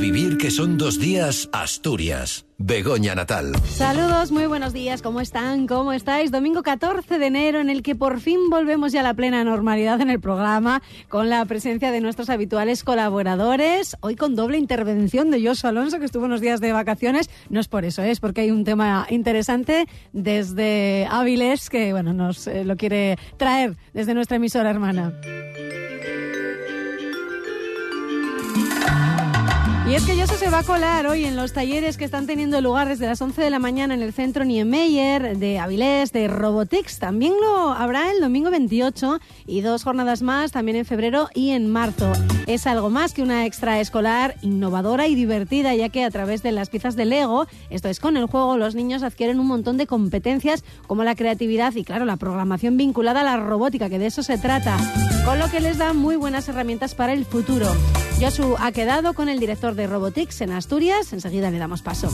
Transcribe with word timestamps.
vivir 0.00 0.38
que 0.38 0.50
son 0.50 0.78
dos 0.78 0.98
días 0.98 1.50
Asturias. 1.52 2.46
Begoña 2.56 3.14
Natal. 3.14 3.52
Saludos, 3.64 4.32
muy 4.32 4.46
buenos 4.46 4.74
días, 4.74 5.00
¿cómo 5.00 5.20
están? 5.20 5.66
¿Cómo 5.66 5.92
estáis? 5.92 6.30
Domingo 6.30 6.62
14 6.62 7.18
de 7.18 7.26
enero 7.26 7.60
en 7.60 7.70
el 7.70 7.82
que 7.82 7.94
por 7.94 8.20
fin 8.20 8.50
volvemos 8.50 8.92
ya 8.92 9.00
a 9.00 9.02
la 9.02 9.14
plena 9.14 9.42
normalidad 9.44 10.00
en 10.02 10.10
el 10.10 10.20
programa 10.20 10.82
con 11.08 11.30
la 11.30 11.44
presencia 11.46 11.90
de 11.90 12.00
nuestros 12.00 12.28
habituales 12.28 12.84
colaboradores. 12.84 13.96
Hoy 14.00 14.16
con 14.16 14.36
doble 14.36 14.58
intervención 14.58 15.30
de 15.30 15.46
Josu 15.46 15.68
Alonso 15.68 15.98
que 15.98 16.04
estuvo 16.04 16.26
unos 16.26 16.42
días 16.42 16.60
de 16.60 16.72
vacaciones. 16.72 17.30
No 17.48 17.60
es 17.60 17.68
por 17.68 17.84
eso, 17.84 18.02
es 18.02 18.20
porque 18.20 18.42
hay 18.42 18.50
un 18.50 18.64
tema 18.64 19.06
interesante 19.08 19.86
desde 20.12 21.06
Áviles 21.10 21.70
que 21.70 21.92
bueno, 21.92 22.12
nos 22.12 22.46
eh, 22.46 22.64
lo 22.64 22.76
quiere 22.76 23.16
traer 23.38 23.76
desde 23.94 24.12
nuestra 24.12 24.36
emisora 24.36 24.68
hermana. 24.68 25.14
Y 29.90 29.96
es 29.96 30.04
que 30.04 30.16
Yoso 30.16 30.36
se 30.36 30.50
va 30.50 30.60
a 30.60 30.62
colar 30.62 31.08
hoy 31.08 31.24
en 31.24 31.34
los 31.34 31.52
talleres 31.52 31.96
que 31.96 32.04
están 32.04 32.28
teniendo 32.28 32.60
lugar 32.60 32.86
desde 32.86 33.08
las 33.08 33.20
11 33.20 33.42
de 33.42 33.50
la 33.50 33.58
mañana 33.58 33.92
en 33.92 34.02
el 34.02 34.12
centro 34.12 34.44
Niemeyer 34.44 35.36
de 35.36 35.58
Avilés, 35.58 36.12
de 36.12 36.28
Robotics. 36.28 37.00
También 37.00 37.32
lo 37.40 37.72
habrá 37.72 38.12
el 38.12 38.20
domingo 38.20 38.52
28 38.52 39.18
y 39.48 39.62
dos 39.62 39.82
jornadas 39.82 40.22
más 40.22 40.52
también 40.52 40.76
en 40.76 40.84
febrero 40.84 41.28
y 41.34 41.50
en 41.50 41.66
marzo. 41.66 42.12
Es 42.46 42.68
algo 42.68 42.88
más 42.88 43.14
que 43.14 43.22
una 43.22 43.46
extraescolar 43.46 44.36
innovadora 44.42 45.08
y 45.08 45.16
divertida, 45.16 45.74
ya 45.74 45.88
que 45.88 46.04
a 46.04 46.10
través 46.12 46.44
de 46.44 46.52
las 46.52 46.70
piezas 46.70 46.94
de 46.94 47.06
Lego, 47.06 47.48
esto 47.68 47.88
es 47.88 47.98
con 47.98 48.16
el 48.16 48.26
juego, 48.26 48.56
los 48.56 48.76
niños 48.76 49.02
adquieren 49.02 49.40
un 49.40 49.48
montón 49.48 49.76
de 49.76 49.88
competencias 49.88 50.62
como 50.86 51.02
la 51.02 51.16
creatividad 51.16 51.74
y, 51.74 51.82
claro, 51.82 52.04
la 52.04 52.16
programación 52.16 52.76
vinculada 52.76 53.22
a 53.22 53.24
la 53.24 53.38
robótica, 53.38 53.90
que 53.90 53.98
de 53.98 54.06
eso 54.06 54.22
se 54.22 54.38
trata, 54.38 54.76
con 55.24 55.40
lo 55.40 55.50
que 55.50 55.58
les 55.58 55.78
da 55.78 55.92
muy 55.94 56.14
buenas 56.14 56.48
herramientas 56.48 56.94
para 56.94 57.12
el 57.12 57.24
futuro. 57.24 57.66
Josu 58.20 58.56
ha 58.58 58.70
quedado 58.70 59.14
con 59.14 59.30
el 59.30 59.40
director 59.40 59.74
de 59.74 59.79
Robotics 59.86 60.40
en 60.40 60.52
Asturias. 60.52 61.12
Enseguida 61.12 61.50
le 61.50 61.58
damos 61.58 61.82
paso. 61.82 62.10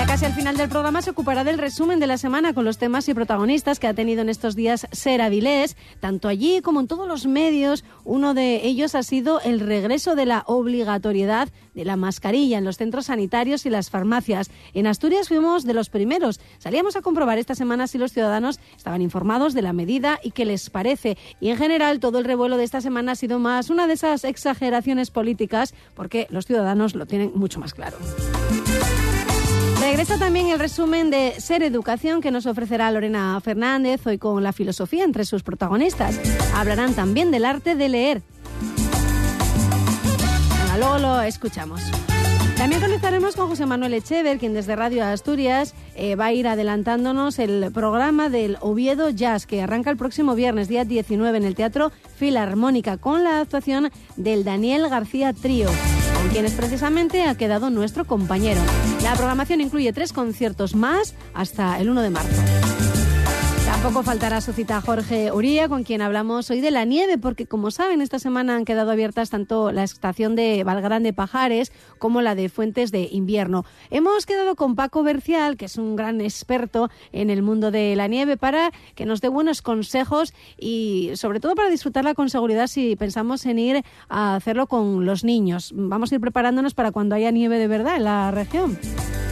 Ya 0.00 0.06
casi 0.06 0.24
al 0.24 0.32
final 0.32 0.56
del 0.56 0.70
programa 0.70 1.02
se 1.02 1.10
ocupará 1.10 1.44
del 1.44 1.58
resumen 1.58 2.00
de 2.00 2.06
la 2.06 2.16
semana 2.16 2.54
con 2.54 2.64
los 2.64 2.78
temas 2.78 3.06
y 3.10 3.12
protagonistas 3.12 3.78
que 3.78 3.86
ha 3.86 3.92
tenido 3.92 4.22
en 4.22 4.30
estos 4.30 4.56
días 4.56 4.86
Ser 4.92 5.20
Avilés, 5.20 5.76
tanto 6.00 6.28
allí 6.28 6.62
como 6.62 6.80
en 6.80 6.86
todos 6.86 7.06
los 7.06 7.26
medios. 7.26 7.84
Uno 8.04 8.32
de 8.32 8.66
ellos 8.66 8.94
ha 8.94 9.02
sido 9.02 9.42
el 9.42 9.60
regreso 9.60 10.14
de 10.14 10.24
la 10.24 10.44
obligatoriedad 10.46 11.50
de 11.74 11.84
la 11.84 11.96
mascarilla 11.96 12.56
en 12.56 12.64
los 12.64 12.78
centros 12.78 13.06
sanitarios 13.06 13.66
y 13.66 13.68
las 13.68 13.90
farmacias. 13.90 14.50
En 14.72 14.86
Asturias 14.86 15.28
fuimos 15.28 15.64
de 15.64 15.74
los 15.74 15.90
primeros. 15.90 16.40
Salíamos 16.56 16.96
a 16.96 17.02
comprobar 17.02 17.36
esta 17.36 17.54
semana 17.54 17.86
si 17.86 17.98
los 17.98 18.14
ciudadanos 18.14 18.58
estaban 18.78 19.02
informados 19.02 19.52
de 19.52 19.60
la 19.60 19.74
medida 19.74 20.18
y 20.24 20.30
qué 20.30 20.46
les 20.46 20.70
parece. 20.70 21.18
Y 21.40 21.50
en 21.50 21.58
general 21.58 22.00
todo 22.00 22.20
el 22.20 22.24
revuelo 22.24 22.56
de 22.56 22.64
esta 22.64 22.80
semana 22.80 23.12
ha 23.12 23.16
sido 23.16 23.38
más 23.38 23.68
una 23.68 23.86
de 23.86 23.92
esas 23.92 24.24
exageraciones 24.24 25.10
políticas 25.10 25.74
porque 25.94 26.26
los 26.30 26.46
ciudadanos 26.46 26.94
lo 26.94 27.04
tienen 27.04 27.32
mucho 27.34 27.60
más 27.60 27.74
claro. 27.74 27.98
Regresa 29.90 30.18
también 30.18 30.46
el 30.46 30.60
resumen 30.60 31.10
de 31.10 31.34
Ser 31.40 31.64
Educación 31.64 32.20
que 32.20 32.30
nos 32.30 32.46
ofrecerá 32.46 32.92
Lorena 32.92 33.40
Fernández 33.40 34.06
hoy 34.06 34.18
con 34.18 34.40
la 34.40 34.52
filosofía 34.52 35.02
entre 35.02 35.24
sus 35.24 35.42
protagonistas. 35.42 36.16
Hablarán 36.54 36.94
también 36.94 37.32
del 37.32 37.44
arte 37.44 37.74
de 37.74 37.88
leer. 37.88 38.22
luego 40.78 40.98
lo 40.98 41.20
escuchamos. 41.22 41.80
También 42.56 42.80
conectaremos 42.80 43.34
con 43.34 43.48
José 43.48 43.66
Manuel 43.66 43.94
Echever, 43.94 44.38
quien 44.38 44.54
desde 44.54 44.76
Radio 44.76 45.04
Asturias 45.04 45.74
eh, 45.96 46.14
va 46.14 46.26
a 46.26 46.32
ir 46.32 46.46
adelantándonos 46.46 47.40
el 47.40 47.72
programa 47.72 48.28
del 48.28 48.58
Oviedo 48.60 49.10
Jazz, 49.10 49.44
que 49.44 49.60
arranca 49.60 49.90
el 49.90 49.96
próximo 49.96 50.36
viernes, 50.36 50.68
día 50.68 50.84
19, 50.84 51.36
en 51.36 51.44
el 51.44 51.56
Teatro 51.56 51.90
Filarmónica, 52.14 52.96
con 52.96 53.24
la 53.24 53.40
actuación 53.40 53.90
del 54.16 54.44
Daniel 54.44 54.88
García 54.88 55.32
Trío 55.32 55.68
con 56.20 56.28
quienes 56.28 56.52
precisamente 56.52 57.24
ha 57.24 57.34
quedado 57.34 57.70
nuestro 57.70 58.04
compañero. 58.04 58.60
La 59.02 59.14
programación 59.14 59.62
incluye 59.62 59.92
tres 59.92 60.12
conciertos 60.12 60.74
más 60.74 61.14
hasta 61.32 61.80
el 61.80 61.88
1 61.88 62.02
de 62.02 62.10
marzo. 62.10 62.79
Tampoco 63.82 64.02
faltará 64.02 64.42
su 64.42 64.52
cita 64.52 64.78
Jorge 64.82 65.32
Uría, 65.32 65.66
con 65.66 65.84
quien 65.84 66.02
hablamos 66.02 66.50
hoy 66.50 66.60
de 66.60 66.70
la 66.70 66.84
nieve, 66.84 67.16
porque 67.16 67.46
como 67.46 67.70
saben, 67.70 68.02
esta 68.02 68.18
semana 68.18 68.54
han 68.54 68.66
quedado 68.66 68.90
abiertas 68.90 69.30
tanto 69.30 69.72
la 69.72 69.84
estación 69.84 70.36
de 70.36 70.62
Valgrande 70.64 71.14
Pajares 71.14 71.72
como 71.98 72.20
la 72.20 72.34
de 72.34 72.50
Fuentes 72.50 72.92
de 72.92 73.08
Invierno. 73.10 73.64
Hemos 73.88 74.26
quedado 74.26 74.54
con 74.54 74.76
Paco 74.76 75.02
Bercial, 75.02 75.56
que 75.56 75.64
es 75.64 75.78
un 75.78 75.96
gran 75.96 76.20
experto 76.20 76.90
en 77.12 77.30
el 77.30 77.40
mundo 77.40 77.70
de 77.70 77.96
la 77.96 78.06
nieve, 78.06 78.36
para 78.36 78.70
que 78.94 79.06
nos 79.06 79.22
dé 79.22 79.28
buenos 79.28 79.62
consejos 79.62 80.34
y 80.58 81.12
sobre 81.14 81.40
todo 81.40 81.54
para 81.54 81.70
disfrutarla 81.70 82.12
con 82.12 82.28
seguridad 82.28 82.66
si 82.66 82.96
pensamos 82.96 83.46
en 83.46 83.58
ir 83.58 83.82
a 84.10 84.34
hacerlo 84.34 84.66
con 84.66 85.06
los 85.06 85.24
niños. 85.24 85.72
Vamos 85.74 86.12
a 86.12 86.16
ir 86.16 86.20
preparándonos 86.20 86.74
para 86.74 86.92
cuando 86.92 87.14
haya 87.14 87.30
nieve 87.30 87.58
de 87.58 87.66
verdad 87.66 87.96
en 87.96 88.04
la 88.04 88.30
región. 88.30 88.78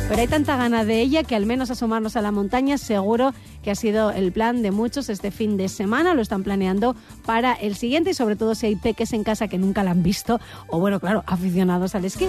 Pero 0.08 0.22
hay 0.22 0.26
tanta 0.26 0.56
gana 0.56 0.86
de 0.86 1.02
ella 1.02 1.22
que 1.22 1.36
al 1.36 1.44
menos 1.44 1.70
asomarnos 1.70 2.16
a 2.16 2.22
la 2.22 2.32
montaña 2.32 2.78
seguro 2.78 3.34
que 3.68 3.72
ha 3.72 3.74
sido 3.74 4.10
el 4.12 4.32
plan 4.32 4.62
de 4.62 4.70
muchos 4.70 5.10
este 5.10 5.30
fin 5.30 5.58
de 5.58 5.68
semana. 5.68 6.14
Lo 6.14 6.22
están 6.22 6.42
planeando 6.42 6.96
para 7.26 7.52
el 7.52 7.76
siguiente 7.76 8.12
y 8.12 8.14
sobre 8.14 8.34
todo 8.34 8.54
si 8.54 8.64
hay 8.64 8.76
peques 8.76 9.12
en 9.12 9.24
casa 9.24 9.46
que 9.46 9.58
nunca 9.58 9.82
la 9.82 9.90
han 9.90 10.02
visto 10.02 10.40
o 10.68 10.80
bueno, 10.80 11.00
claro, 11.00 11.22
aficionados 11.26 11.94
al 11.94 12.06
esquí. 12.06 12.28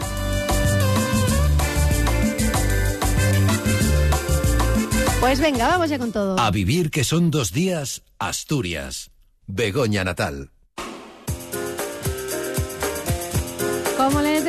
Pues 5.21 5.39
venga, 5.39 5.69
vamos 5.69 5.89
ya 5.89 5.97
con 5.97 6.11
todo. 6.11 6.37
A 6.37 6.51
vivir 6.51 6.91
que 6.91 7.05
son 7.05 7.31
dos 7.31 7.53
días, 7.53 8.03
Asturias. 8.17 9.09
Begoña 9.47 10.03
Natal. 10.03 10.51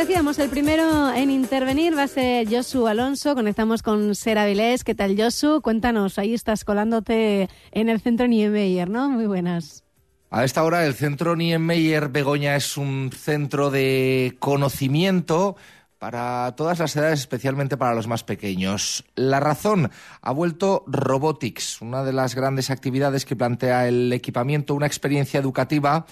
Decíamos, 0.00 0.38
el 0.38 0.48
primero 0.48 1.12
en 1.12 1.30
intervenir 1.30 1.94
va 1.94 2.04
a 2.04 2.08
ser 2.08 2.48
Josu 2.50 2.86
Alonso. 2.86 3.34
Conectamos 3.34 3.82
con 3.82 4.14
Sera 4.14 4.46
Vilés. 4.46 4.82
¿Qué 4.82 4.94
tal, 4.94 5.14
Josu? 5.14 5.60
Cuéntanos, 5.60 6.18
ahí 6.18 6.32
estás 6.32 6.64
colándote 6.64 7.50
en 7.70 7.90
el 7.90 8.00
centro 8.00 8.26
Niemeyer, 8.26 8.88
¿no? 8.88 9.10
Muy 9.10 9.26
buenas. 9.26 9.84
A 10.30 10.44
esta 10.44 10.64
hora, 10.64 10.86
el 10.86 10.94
centro 10.94 11.36
Niemeyer 11.36 12.08
Begoña 12.08 12.56
es 12.56 12.78
un 12.78 13.10
centro 13.14 13.70
de 13.70 14.36
conocimiento 14.38 15.56
para 16.00 16.54
todas 16.56 16.78
las 16.78 16.96
edades, 16.96 17.20
especialmente 17.20 17.76
para 17.76 17.94
los 17.94 18.08
más 18.08 18.24
pequeños. 18.24 19.04
La 19.16 19.38
razón 19.38 19.90
ha 20.22 20.32
vuelto 20.32 20.82
Robotics, 20.86 21.82
una 21.82 22.02
de 22.02 22.14
las 22.14 22.34
grandes 22.34 22.70
actividades 22.70 23.26
que 23.26 23.36
plantea 23.36 23.86
el 23.86 24.10
equipamiento, 24.14 24.74
una 24.74 24.86
experiencia 24.86 25.38
educativa 25.38 26.06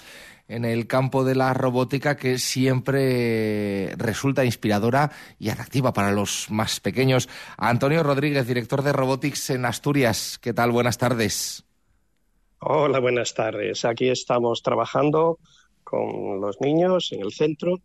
en 0.46 0.66
el 0.66 0.86
campo 0.86 1.24
de 1.24 1.34
la 1.34 1.54
robótica 1.54 2.18
que 2.18 2.38
siempre 2.38 3.94
resulta 3.96 4.44
inspiradora 4.44 5.10
y 5.38 5.48
atractiva 5.48 5.94
para 5.94 6.12
los 6.12 6.50
más 6.50 6.80
pequeños. 6.80 7.26
Antonio 7.56 8.02
Rodríguez, 8.02 8.46
director 8.46 8.82
de 8.82 8.92
Robotics 8.92 9.48
en 9.50 9.64
Asturias. 9.64 10.38
¿Qué 10.42 10.52
tal? 10.52 10.70
Buenas 10.70 10.98
tardes. 10.98 11.64
Hola, 12.58 13.00
buenas 13.00 13.32
tardes. 13.32 13.86
Aquí 13.86 14.10
estamos 14.10 14.62
trabajando 14.62 15.38
con 15.82 16.42
los 16.42 16.60
niños 16.60 17.10
en 17.12 17.22
el 17.22 17.32
centro 17.32 17.80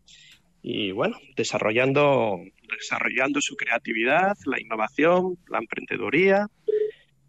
y 0.64 0.92
bueno, 0.92 1.18
desarrollando, 1.36 2.40
desarrollando 2.76 3.42
su 3.42 3.56
creatividad, 3.56 4.36
la 4.46 4.60
innovación, 4.60 5.38
la 5.50 5.60
emprendeduría 5.60 6.48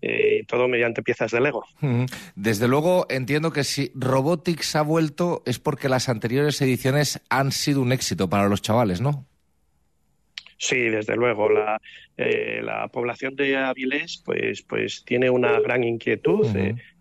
eh, 0.06 0.44
todo 0.46 0.68
mediante 0.68 1.02
piezas 1.02 1.30
de 1.30 1.40
Lego. 1.40 1.64
Desde 2.34 2.68
luego 2.68 3.06
entiendo 3.08 3.52
que 3.52 3.64
si 3.64 3.90
Robotics 3.94 4.76
ha 4.76 4.82
vuelto 4.82 5.42
es 5.46 5.58
porque 5.58 5.88
las 5.88 6.10
anteriores 6.10 6.60
ediciones 6.60 7.22
han 7.30 7.52
sido 7.52 7.80
un 7.80 7.90
éxito 7.90 8.28
para 8.28 8.50
los 8.50 8.60
chavales, 8.60 9.00
¿no? 9.00 9.26
Sí, 10.58 10.88
desde 10.88 11.16
luego. 11.16 11.48
La, 11.48 11.80
eh, 12.16 12.60
la 12.62 12.86
población 12.88 13.34
de 13.34 13.56
Avilés 13.56 14.22
pues, 14.24 14.62
pues 14.62 15.04
tiene 15.04 15.30
una 15.30 15.58
gran 15.58 15.82
inquietud 15.82 16.46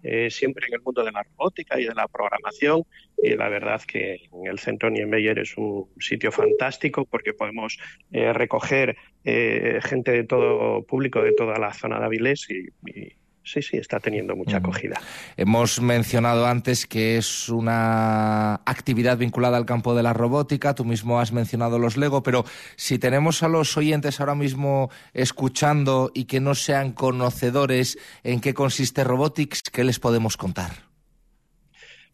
eh, 0.01 0.29
siempre 0.31 0.65
en 0.67 0.73
el 0.73 0.81
mundo 0.81 1.03
de 1.03 1.11
la 1.11 1.23
robótica 1.23 1.79
y 1.79 1.85
de 1.85 1.93
la 1.93 2.07
programación. 2.07 2.83
Y 3.21 3.35
la 3.35 3.47
verdad 3.49 3.81
que 3.87 4.27
en 4.33 4.47
el 4.47 4.59
centro 4.59 4.89
Niemeyer 4.89 5.39
es 5.39 5.55
un 5.55 5.87
sitio 5.99 6.31
fantástico 6.31 7.05
porque 7.05 7.33
podemos 7.33 7.77
eh, 8.11 8.33
recoger 8.33 8.97
gente 9.23 10.11
de 10.11 10.23
todo 10.25 10.83
público 10.83 11.21
de 11.21 11.31
toda 11.31 11.57
la 11.57 11.73
zona 11.73 11.97
de 11.97 12.05
Avilés 12.05 12.45
y 12.49 13.13
sí, 13.43 13.61
sí, 13.61 13.77
está 13.77 13.99
teniendo 13.99 14.35
mucha 14.35 14.57
acogida. 14.57 14.99
Hemos 15.37 15.81
mencionado 15.81 16.45
antes 16.45 16.85
que 16.87 17.17
es 17.17 17.49
una 17.49 18.55
actividad 18.65 19.17
vinculada 19.17 19.57
al 19.57 19.65
campo 19.65 19.95
de 19.95 20.03
la 20.03 20.13
robótica, 20.13 20.75
tú 20.75 20.85
mismo 20.85 21.19
has 21.19 21.31
mencionado 21.31 21.79
los 21.79 21.97
Lego, 21.97 22.23
pero 22.23 22.45
si 22.75 22.99
tenemos 22.99 23.43
a 23.43 23.47
los 23.47 23.75
oyentes 23.77 24.19
ahora 24.19 24.35
mismo 24.35 24.89
escuchando 25.13 26.11
y 26.13 26.25
que 26.25 26.39
no 26.39 26.55
sean 26.55 26.93
conocedores 26.93 27.97
en 28.23 28.41
qué 28.41 28.53
consiste 28.53 29.03
Robotics, 29.03 29.61
¿qué 29.63 29.83
les 29.83 29.99
podemos 29.99 30.37
contar? 30.37 30.93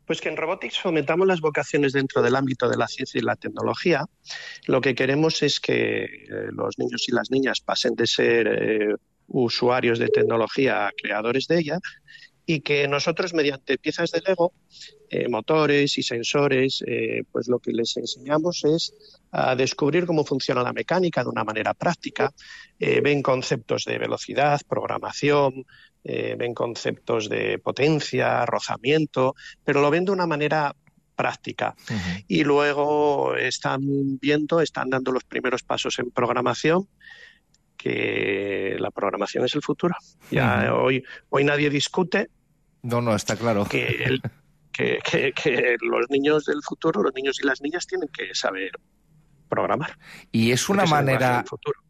Pues 0.09 0.21
que 0.21 0.29
en 0.29 0.37
Robotics 0.37 0.79
fomentamos 0.79 1.27
las 1.27 1.39
vocaciones 1.39 1.93
dentro 1.93 2.23
del 2.23 2.35
ámbito 2.35 2.67
de 2.67 2.77
la 2.77 2.87
ciencia 2.87 3.19
y 3.19 3.21
la 3.21 3.35
tecnología. 3.35 4.05
Lo 4.65 4.81
que 4.81 4.95
queremos 4.95 5.43
es 5.43 5.59
que 5.59 6.03
eh, 6.03 6.47
los 6.51 6.79
niños 6.79 7.07
y 7.07 7.11
las 7.11 7.29
niñas 7.29 7.61
pasen 7.61 7.93
de 7.93 8.07
ser 8.07 8.47
eh, 8.47 8.95
usuarios 9.29 9.99
de 9.99 10.09
tecnología 10.09 10.91
creadores 11.01 11.47
de 11.47 11.59
ella 11.59 11.79
y 12.49 12.61
que 12.61 12.87
nosotros 12.87 13.35
mediante 13.35 13.77
piezas 13.77 14.09
de 14.09 14.23
Lego, 14.25 14.53
eh, 15.07 15.29
motores 15.29 15.99
y 15.99 16.01
sensores, 16.01 16.83
eh, 16.87 17.21
pues 17.31 17.47
lo 17.47 17.59
que 17.59 17.71
les 17.71 17.95
enseñamos 17.95 18.63
es 18.65 18.91
a 19.31 19.55
descubrir 19.55 20.07
cómo 20.07 20.25
funciona 20.25 20.63
la 20.63 20.73
mecánica 20.73 21.21
de 21.21 21.29
una 21.29 21.43
manera 21.43 21.75
práctica, 21.75 22.33
eh, 22.79 23.01
ven 23.01 23.21
conceptos 23.21 23.85
de 23.85 23.99
velocidad, 23.99 24.59
programación, 24.67 25.63
ven 26.03 26.55
conceptos 26.55 27.29
de 27.29 27.59
potencia, 27.59 28.45
rozamiento, 28.47 29.35
pero 29.63 29.81
lo 29.81 29.91
ven 29.91 30.05
de 30.05 30.11
una 30.11 30.25
manera 30.25 30.73
práctica. 31.15 31.75
Y 32.27 32.43
luego 32.45 33.35
están 33.35 33.81
viendo, 34.17 34.61
están 34.61 34.89
dando 34.89 35.11
los 35.11 35.25
primeros 35.25 35.61
pasos 35.61 35.99
en 35.99 36.09
programación 36.09 36.87
que 37.79 38.75
la 38.77 38.91
programación 38.91 39.45
es 39.45 39.55
el 39.55 39.61
futuro. 39.61 39.95
Ya 40.29 40.73
hoy, 40.75 41.03
hoy 41.29 41.43
nadie 41.45 41.69
discute. 41.69 42.29
No, 42.83 43.01
no, 43.01 43.15
está 43.15 43.37
claro. 43.37 43.65
Que, 43.69 44.19
que, 44.73 45.77
los 45.81 46.09
niños 46.09 46.45
del 46.45 46.61
futuro, 46.61 47.01
los 47.01 47.13
niños 47.13 47.39
y 47.41 47.47
las 47.47 47.61
niñas 47.61 47.87
tienen 47.87 48.09
que 48.09 48.35
saber 48.35 48.71
programar. 49.47 49.97
Y 50.31 50.51
es 50.51 50.69
una 50.69 50.85
manera, 50.85 51.43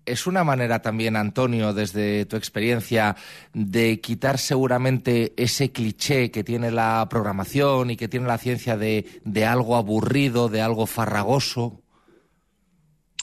es 0.06 0.27
una 0.27 0.44
manera 0.44 0.81
también, 0.81 1.15
Antonio, 1.15 1.74
desde 1.74 2.25
tu 2.25 2.36
experiencia, 2.36 3.15
de 3.53 4.00
quitar 4.00 4.38
seguramente 4.38 5.33
ese 5.38 5.71
cliché 5.71 6.31
que 6.31 6.44
tiene 6.44 6.71
la 6.71 7.06
programación 7.09 7.89
y 7.89 7.97
que 7.97 8.07
tiene 8.07 8.27
la 8.27 8.38
ciencia 8.38 8.77
de, 8.77 9.06
de 9.25 9.45
algo 9.45 9.75
aburrido, 9.75 10.50
de 10.50 10.62
algo 10.62 10.86
farragoso. 10.86 11.81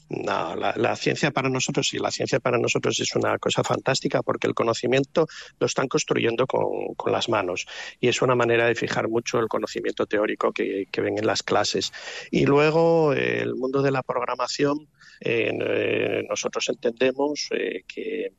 No, 0.09 0.55
la, 0.55 0.95
ciencia 0.95 1.33
para 1.33 1.49
nosotros, 1.49 1.89
sí, 1.89 1.99
la 1.99 2.13
ciencia 2.13 2.39
para 2.39 2.59
nosotros 2.59 3.01
es 3.01 3.17
una 3.17 3.39
cosa 3.39 3.65
fantástica 3.65 4.23
porque 4.23 4.47
el 4.47 4.55
conocimiento 4.55 5.27
lo 5.59 5.67
están 5.67 5.89
construyendo 5.89 6.47
con, 6.47 6.95
las 7.13 7.29
manos 7.29 7.67
y 8.01 8.09
es 8.09 8.23
una 8.23 8.37
manera 8.37 8.67
de 8.67 8.75
fijar 8.77 9.09
mucho 9.09 9.41
el 9.41 9.49
conocimiento 9.49 10.07
teórico 10.07 10.53
que, 10.53 10.87
ven 10.97 11.19
en 11.19 11.27
las 11.27 11.43
clases. 11.43 11.93
Y 12.31 12.47
luego 12.47 13.13
el 13.15 13.55
mundo 13.57 13.83
de 13.83 13.91
la 13.91 14.03
programación, 14.03 14.89
eh, 15.21 16.23
nosotros 16.29 16.69
entendemos 16.69 17.49
eh, 17.51 17.83
que 17.87 18.33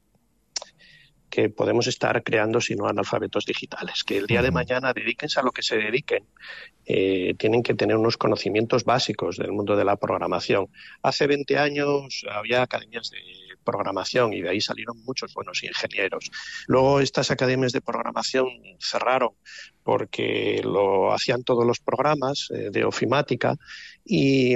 que 1.30 1.50
podemos 1.50 1.88
estar 1.88 2.24
creando 2.24 2.62
sino 2.62 2.88
analfabetos 2.88 3.46
digitales, 3.46 4.04
que 4.04 4.18
el 4.18 4.28
día 4.28 4.42
de 4.42 4.52
mañana 4.52 4.94
dedíquense 4.94 5.40
a 5.40 5.44
lo 5.44 5.52
que 5.52 5.62
se 5.62 5.78
dediquen, 5.78 6.24
eh, 6.86 7.34
tienen 7.38 7.64
que 7.64 7.74
tener 7.74 7.98
unos 7.98 8.18
conocimientos 8.18 8.86
básicos 8.86 9.38
del 9.38 9.52
mundo 9.52 9.76
de 9.76 9.86
la 9.86 9.98
programación. 9.98 10.70
Hace 11.02 11.28
20 11.28 11.58
años 11.58 12.26
había 12.30 12.62
academias 12.62 13.10
de 13.10 13.18
programación 13.68 14.34
y 14.34 14.42
de 14.42 14.50
ahí 14.50 14.62
salieron 14.62 14.98
muchos 15.04 15.34
buenos 15.34 15.62
ingenieros. 15.64 16.32
Luego 16.68 17.02
estas 17.02 17.32
academias 17.32 17.74
de 17.74 17.82
programación 17.82 18.48
cerraron 18.80 19.32
porque 19.84 20.62
lo 20.64 21.14
hacían 21.14 21.44
todos 21.44 21.66
los 21.66 21.80
programas 21.80 22.48
eh, 22.54 22.70
de 22.72 22.84
ofimática 22.86 23.56
y, 24.04 24.56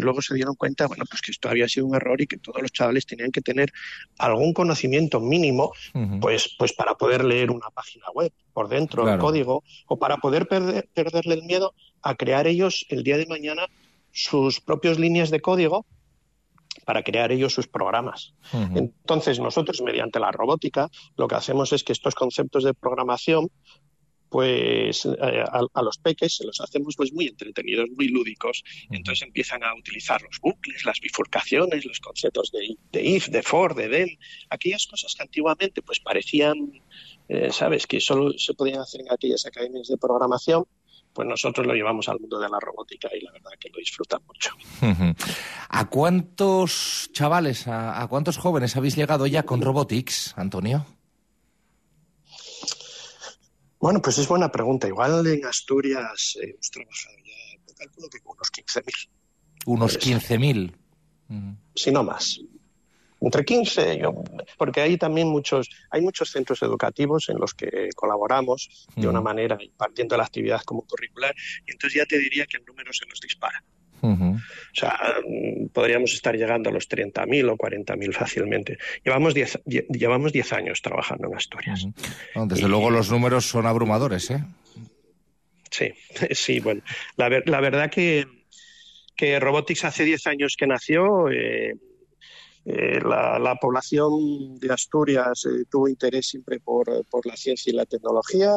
luego 0.00 0.22
se 0.22 0.34
dieron 0.34 0.54
cuenta, 0.54 0.86
bueno, 0.86 1.04
pues 1.08 1.20
que 1.22 1.32
esto 1.32 1.48
había 1.48 1.68
sido 1.68 1.86
un 1.86 1.96
error 1.96 2.20
y 2.20 2.26
que 2.26 2.38
todos 2.38 2.62
los 2.62 2.72
chavales 2.72 3.04
tenían 3.04 3.32
que 3.32 3.40
tener 3.40 3.72
algún 4.18 4.52
conocimiento 4.52 5.20
mínimo, 5.20 5.72
pues, 6.20 6.54
pues 6.56 6.72
para 6.72 6.94
poder 6.94 7.24
leer 7.24 7.50
una 7.50 7.68
página 7.70 8.06
web 8.14 8.32
por 8.52 8.68
dentro, 8.68 9.08
el 9.08 9.18
código, 9.18 9.64
o 9.86 9.98
para 9.98 10.18
poder 10.18 10.46
perderle 10.46 11.34
el 11.34 11.42
miedo 11.42 11.74
a 12.00 12.14
crear 12.14 12.46
ellos 12.46 12.86
el 12.90 13.02
día 13.02 13.16
de 13.16 13.26
mañana 13.26 13.66
sus 14.12 14.60
propias 14.60 14.98
líneas 14.98 15.30
de 15.30 15.40
código 15.40 15.86
para 16.84 17.02
crear 17.02 17.32
ellos 17.32 17.52
sus 17.52 17.68
programas. 17.68 18.34
Entonces, 18.52 19.38
nosotros, 19.38 19.80
mediante 19.82 20.18
la 20.18 20.32
robótica, 20.32 20.88
lo 21.16 21.28
que 21.28 21.34
hacemos 21.34 21.72
es 21.72 21.84
que 21.84 21.92
estos 21.92 22.14
conceptos 22.14 22.64
de 22.64 22.74
programación, 22.74 23.50
pues 24.32 25.04
eh, 25.04 25.44
a, 25.46 25.82
los 25.82 25.98
peques 25.98 26.36
se 26.36 26.46
los 26.46 26.58
hacemos 26.62 26.96
pues 26.96 27.12
muy 27.12 27.26
entretenidos, 27.26 27.90
muy 27.94 28.08
lúdicos. 28.08 28.64
Entonces 28.90 29.22
empiezan 29.26 29.62
a 29.62 29.74
utilizar 29.74 30.22
los 30.22 30.40
bucles, 30.40 30.86
las 30.86 30.98
bifurcaciones, 31.00 31.84
los 31.84 32.00
conceptos 32.00 32.50
de, 32.50 33.02
if, 33.02 33.28
de 33.28 33.42
for, 33.42 33.74
de 33.74 33.90
then, 33.90 34.08
aquellas 34.48 34.86
cosas 34.86 35.14
que 35.14 35.22
antiguamente 35.22 35.82
pues 35.82 36.00
parecían, 36.00 36.56
eh, 37.28 37.52
sabes, 37.52 37.86
que 37.86 38.00
solo 38.00 38.32
se 38.38 38.54
podían 38.54 38.80
hacer 38.80 39.02
en 39.02 39.12
aquellas 39.12 39.44
academias 39.44 39.88
de 39.88 39.98
programación, 39.98 40.64
pues 41.12 41.28
nosotros 41.28 41.66
lo 41.66 41.74
llevamos 41.74 42.08
al 42.08 42.18
mundo 42.20 42.38
de 42.38 42.48
la 42.48 42.58
robótica 42.58 43.08
y 43.14 43.20
la 43.20 43.32
verdad 43.32 43.50
que 43.58 43.68
lo 43.70 43.78
disfrutan 43.78 44.20
mucho. 44.26 44.54
¿A 45.68 45.88
cuántos 45.88 47.10
chavales, 47.12 47.66
a, 47.68 48.06
cuántos 48.08 48.38
jóvenes 48.38 48.76
habéis 48.76 48.96
llegado 48.96 49.26
ya 49.26 49.42
con 49.44 49.60
Robotics, 49.60 50.34
Antonio? 50.36 50.86
Bueno, 53.78 54.00
pues 54.00 54.18
es 54.18 54.28
buena 54.28 54.50
pregunta. 54.50 54.86
Igual 54.86 55.26
en 55.26 55.44
Asturias 55.44 56.38
eh, 56.40 56.50
hemos 56.50 56.70
trabajado 56.70 57.16
ya, 57.24 57.74
calculo 57.74 58.08
que 58.08 58.20
con 58.20 58.36
unos 58.36 58.52
15.000. 58.52 59.08
Unos 59.66 59.98
15.000. 59.98 60.74
Si 61.74 61.90
no 61.90 62.04
más 62.04 62.40
entre 63.22 63.44
15, 63.44 64.00
porque 64.58 64.80
hay 64.80 64.96
también 64.96 65.28
muchos, 65.28 65.70
hay 65.90 66.00
muchos 66.00 66.30
centros 66.30 66.62
educativos 66.62 67.28
en 67.28 67.38
los 67.38 67.54
que 67.54 67.88
colaboramos 67.94 68.88
de 68.96 69.08
una 69.08 69.20
manera, 69.20 69.56
impartiendo 69.60 70.16
la 70.16 70.24
actividad 70.24 70.62
como 70.62 70.82
curricular, 70.82 71.34
y 71.66 71.72
entonces 71.72 71.98
ya 71.98 72.06
te 72.06 72.18
diría 72.18 72.46
que 72.46 72.58
el 72.58 72.64
número 72.64 72.92
se 72.92 73.06
nos 73.06 73.20
dispara. 73.20 73.62
O 74.04 74.38
sea, 74.72 74.98
podríamos 75.72 76.12
estar 76.12 76.36
llegando 76.36 76.70
a 76.70 76.72
los 76.72 76.88
30.000 76.88 77.50
o 77.50 77.56
40.000 77.56 78.12
fácilmente. 78.12 78.78
Llevamos 79.04 79.32
10 79.32 79.60
llevamos 79.64 80.32
diez 80.32 80.52
años 80.52 80.82
trabajando 80.82 81.28
en 81.28 81.36
Asturias. 81.36 81.86
desde 82.34 82.68
luego 82.68 82.90
los 82.90 83.10
números 83.12 83.46
son 83.46 83.66
abrumadores, 83.66 84.30
¿eh? 84.32 84.44
Sí, 85.70 85.92
sí, 86.32 86.58
bueno. 86.58 86.82
La, 87.16 87.28
la 87.46 87.60
verdad 87.60 87.90
que, 87.90 88.26
que 89.14 89.38
Robotics 89.38 89.84
hace 89.84 90.04
10 90.04 90.26
años 90.26 90.56
que 90.58 90.66
nació, 90.66 91.30
eh, 91.30 91.74
eh, 92.64 93.00
la, 93.00 93.56
población 93.60 94.58
de 94.58 94.72
Asturias 94.72 95.46
eh, 95.46 95.64
tuvo 95.68 95.88
interés 95.88 96.28
siempre 96.28 96.60
por, 96.60 96.88
la 97.24 97.36
ciencia 97.36 97.70
y 97.70 97.76
la 97.76 97.86
tecnología. 97.86 98.52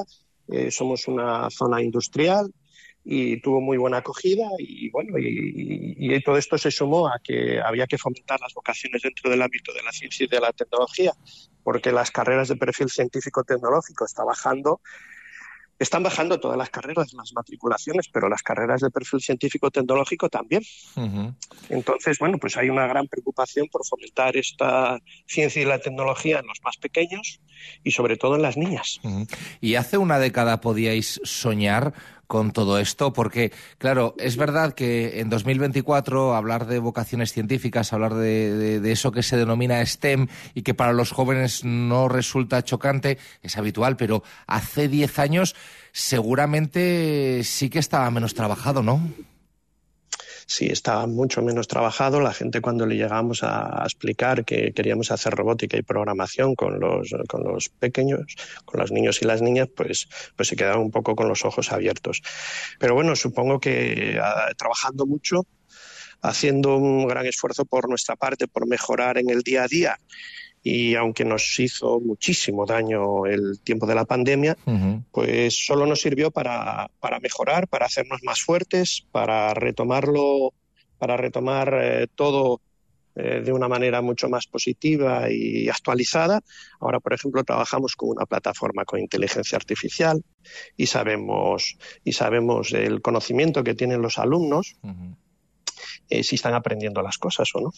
Eh, 0.48 0.70
somos 0.70 1.08
una 1.08 1.50
zona 1.50 1.82
industrial 1.82 2.52
y 3.04 3.40
tuvo 3.42 3.62
muy 3.62 3.78
buena 3.78 3.98
acogida 3.98 4.48
y 4.58 4.90
bueno 4.90 5.18
y, 5.20 6.22
todo 6.24 6.38
esto 6.38 6.58
se 6.58 6.72
sumó 6.72 7.08
a 7.08 7.20
que 7.24 7.60
había 7.62 7.86
que 7.86 8.00
fomentar 8.00 8.40
las 8.42 8.54
vocaciones 8.54 9.04
dentro 9.04 9.30
del 9.30 9.44
ámbito 9.44 9.72
de 9.74 9.84
la 9.84 9.92
ciencia 9.92 10.24
y 10.24 10.28
de 10.28 10.40
la 10.40 10.52
tecnología 10.52 11.14
porque 11.64 11.92
las 11.92 12.10
carreras 12.10 12.48
de 12.48 12.56
perfil 12.56 12.90
científico 12.90 13.44
tecnológico 13.44 14.06
están 14.06 14.26
bajando 14.26 14.82
están 15.78 16.04
bajando 16.04 16.40
todas 16.40 16.58
las 16.58 16.70
carreras, 16.70 17.14
las 17.14 17.34
matriculaciones, 17.34 18.08
pero 18.12 18.30
las 18.30 18.42
carreras 18.42 18.82
de 18.82 18.90
perfil 18.90 19.20
científico-tecnológico 19.20 20.30
también. 20.30 20.64
Entonces, 21.70 22.18
bueno, 22.20 22.38
pues 22.38 22.56
hay 22.58 22.70
una 22.70 22.88
gran 22.88 23.08
preocupación 23.08 23.68
por 23.72 23.86
fomentar 23.86 24.38
esta 24.38 25.00
ciencia 25.26 25.62
y 25.62 25.66
la 25.66 25.80
tecnología 25.80 26.40
en 26.40 26.48
los 26.48 26.60
más 26.64 26.78
pequeños 26.78 27.40
y 27.84 27.92
sobre 27.92 28.18
todo 28.18 28.36
en 28.36 28.42
las 28.42 28.58
niñas. 28.58 29.00
Y 29.60 29.76
hace 29.76 29.98
una 29.98 30.20
década 30.20 30.62
podíais 30.62 31.20
soñar 31.24 31.94
con 32.28 32.52
todo 32.52 32.80
esto? 32.80 33.14
Porque, 33.14 33.52
claro, 33.78 34.16
es 34.18 34.38
verdad 34.38 34.74
que 34.74 35.20
en 35.20 35.30
2024 35.30 36.36
hablar 36.36 36.68
de 36.68 36.80
vocaciones 36.80 37.34
científicas, 37.34 37.94
hablar 37.94 38.14
de, 38.14 38.92
eso 38.92 39.12
que 39.12 39.24
se 39.24 39.38
denomina 39.38 39.86
STEM 39.86 40.28
y 40.54 40.62
que 40.62 40.74
para 40.74 40.94
los 40.94 41.12
jóvenes 41.12 41.64
no 41.64 42.08
resulta 42.08 42.64
chocante, 42.64 43.18
es 43.42 43.58
habitual, 43.58 43.98
pero 43.98 44.24
hace 44.48 44.88
10 44.88 45.20
años 45.20 45.56
seguramente 45.92 47.42
sí 47.44 47.70
que 47.70 47.80
estaba 47.80 48.10
menos 48.12 48.34
trabajado, 48.34 48.84
¿no? 48.84 49.02
Sí 50.46 50.68
estaba 50.68 51.08
mucho 51.08 51.42
menos 51.42 51.68
trabajado. 51.68 52.22
La 52.22 52.34
gente 52.34 52.62
cuando 52.62 52.86
le 52.86 52.96
llegamos 52.96 53.44
a, 53.44 53.84
explicar 53.84 54.46
que 54.46 54.74
queríamos 54.74 55.12
hacer 55.12 55.34
robótica 55.34 55.78
y 55.78 55.82
programación 55.82 56.56
con 56.56 56.80
los, 56.80 57.14
con 57.28 57.44
los 57.44 57.70
pequeños, 57.70 58.36
con 58.66 58.80
los 58.80 58.92
niños 58.92 59.22
y 59.22 59.26
las 59.26 59.42
niñas, 59.42 59.70
pues, 59.76 60.08
pues 60.36 60.48
se 60.48 60.56
quedaba 60.56 60.80
un 60.80 60.92
poco 60.92 61.16
con 61.16 61.28
los 61.28 61.46
ojos 61.46 61.72
abiertos. 61.72 62.22
Pero 62.80 62.94
bueno, 62.94 63.16
supongo 63.16 63.60
que 63.60 64.20
ah, 64.22 64.52
trabajando 64.58 65.06
mucho, 65.06 65.46
haciendo 66.22 66.78
un 66.78 67.08
gran 67.08 67.26
esfuerzo 67.26 67.66
por 67.66 67.90
nuestra 67.90 68.16
parte 68.16 68.48
por 68.48 68.68
mejorar 68.68 69.18
en 69.18 69.30
el 69.30 69.42
día 69.42 69.64
a 69.64 69.68
día 69.68 70.00
y 70.68 70.96
aunque 70.96 71.24
nos 71.24 71.60
hizo 71.60 72.00
muchísimo 72.00 72.66
daño 72.66 73.28
el 73.28 73.60
tiempo 73.64 73.86
de 73.86 73.94
la 73.94 74.04
pandemia, 74.04 74.58
pues 75.12 75.64
solo 75.64 75.86
nos 75.86 76.02
sirvió 76.02 76.32
para, 76.32 76.90
para, 77.00 77.20
mejorar, 77.20 77.68
para 77.68 77.86
hacernos 77.86 78.24
más 78.24 78.42
fuertes, 78.42 79.06
para 79.12 79.54
retomarlo, 79.54 80.54
para 80.98 81.18
retomar 81.18 81.72
eh, 81.80 82.08
todo 82.16 82.62
eh, 83.16 83.42
de 83.46 83.54
una 83.54 83.68
manera 83.68 84.02
mucho 84.02 84.28
más 84.28 84.48
positiva 84.48 85.30
y 85.30 85.70
actualizada. 85.70 86.42
Ahora, 86.80 87.00
por 87.00 87.14
ejemplo, 87.14 87.44
trabajamos 87.44 87.96
con 87.96 88.10
una 88.10 88.26
plataforma 88.26 88.86
con 88.86 89.00
inteligencia 89.00 89.58
artificial 89.58 90.24
y 90.76 90.88
sabemos, 90.88 91.78
y 92.04 92.14
sabemos 92.14 92.74
el 92.74 93.04
conocimiento 93.04 93.64
que 93.64 93.76
tienen 93.76 94.02
los 94.02 94.18
alumnos 94.18 94.78
eh, 96.10 96.24
si 96.24 96.36
están 96.36 96.54
aprendiendo 96.54 97.02
las 97.02 97.18
cosas 97.18 97.50
o 97.54 97.60
no. 97.60 97.74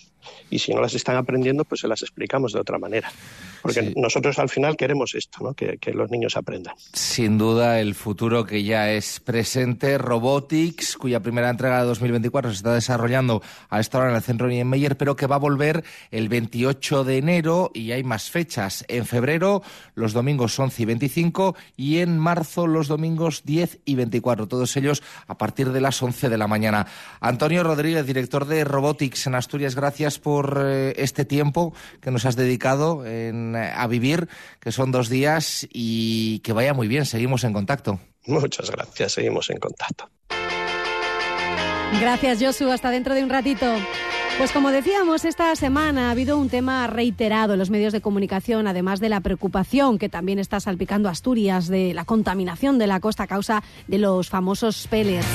Y 0.49 0.59
si 0.59 0.73
no 0.73 0.81
las 0.81 0.93
están 0.93 1.17
aprendiendo, 1.17 1.63
pues 1.65 1.81
se 1.81 1.87
las 1.87 2.01
explicamos 2.01 2.53
de 2.53 2.59
otra 2.59 2.77
manera. 2.77 3.11
Porque 3.61 3.93
nosotros 3.95 4.39
al 4.39 4.49
final 4.49 4.77
queremos 4.77 5.15
esto, 5.15 5.39
¿no? 5.43 5.53
que, 5.53 5.77
los 5.93 6.11
niños 6.11 6.35
aprendan. 6.37 6.75
Sin 6.93 7.37
duda, 7.37 7.79
el 7.79 7.95
futuro 7.95 8.45
que 8.45 8.63
ya 8.63 8.91
es 8.91 9.19
presente, 9.19 9.97
Robotics, 9.97 10.97
cuya 10.97 11.21
primera 11.21 11.49
entrega 11.49 11.79
de 11.81 11.87
2024 11.87 12.51
se 12.51 12.57
está 12.57 12.73
desarrollando 12.73 13.41
a 13.69 13.79
esta 13.79 13.99
hora 13.99 14.09
en 14.09 14.15
el 14.15 14.21
centro 14.21 14.47
Niemeyer, 14.47 14.97
pero 14.97 15.15
que 15.15 15.27
va 15.27 15.37
a 15.37 15.39
volver 15.39 15.83
el 16.11 16.29
28 16.29 17.03
de 17.03 17.17
enero 17.17 17.71
y 17.73 17.91
hay 17.91 18.03
más 18.03 18.29
fechas. 18.29 18.85
En 18.87 19.05
febrero, 19.05 19.63
los 19.95 20.13
domingos 20.13 20.57
11 20.59 20.83
y 20.83 20.85
25 20.85 21.55
y 21.75 21.97
en 21.99 22.19
marzo, 22.19 22.67
los 22.67 22.87
domingos 22.87 23.43
10 23.45 23.79
y 23.85 23.95
24. 23.95 24.47
Todos 24.47 24.75
ellos 24.77 25.03
a 25.27 25.37
partir 25.37 25.71
de 25.71 25.81
las 25.81 26.01
11 26.01 26.29
de 26.29 26.37
la 26.37 26.47
mañana. 26.47 26.87
Antonio 27.19 27.63
Rodríguez, 27.63 28.05
director 28.05 28.45
de 28.45 28.63
Robotics 28.63 29.27
en 29.27 29.35
Asturias, 29.35 29.75
gracias 29.75 30.19
por 30.19 30.61
eh, 30.63 30.93
este 30.97 31.25
tiempo 31.25 31.73
que 32.01 32.11
nos 32.11 32.25
has 32.25 32.35
dedicado 32.35 33.03
a 33.55 33.87
vivir, 33.87 34.27
que 34.59 34.71
son 34.71 34.91
dos 34.91 35.09
días 35.09 35.67
y 35.71 36.39
que 36.39 36.53
vaya 36.53 36.73
muy 36.73 36.87
bien. 36.87 37.05
Seguimos 37.05 37.43
en 37.43 37.53
contacto. 37.53 37.99
Muchas 38.25 38.69
gracias, 38.69 39.13
seguimos 39.13 39.49
en 39.49 39.57
contacto. 39.57 40.09
Gracias, 41.99 42.39
Josu. 42.41 42.69
Hasta 42.71 42.91
dentro 42.91 43.15
de 43.15 43.23
un 43.23 43.29
ratito. 43.29 43.65
Pues 44.37 44.51
como 44.51 44.69
decíamos, 44.69 45.25
esta 45.25 45.55
semana 45.55 46.09
ha 46.09 46.11
habido 46.11 46.37
un 46.37 46.49
tema 46.49 46.85
reiterado 46.85 47.53
en 47.53 47.59
los 47.59 47.71
medios 47.71 47.91
de 47.91 48.01
comunicación, 48.01 48.67
además 48.67 48.99
de 48.99 49.09
la 49.09 49.21
preocupación 49.21 49.97
que 49.97 50.09
también 50.09 50.37
está 50.37 50.59
salpicando 50.59 51.09
Asturias 51.09 51.67
de 51.67 51.95
la 51.95 52.05
contaminación 52.05 52.77
de 52.77 52.85
la 52.85 52.99
costa 52.99 53.23
a 53.23 53.27
causa 53.27 53.63
de 53.87 53.97
los 53.97 54.29
famosos 54.29 54.85
peles. 54.91 55.25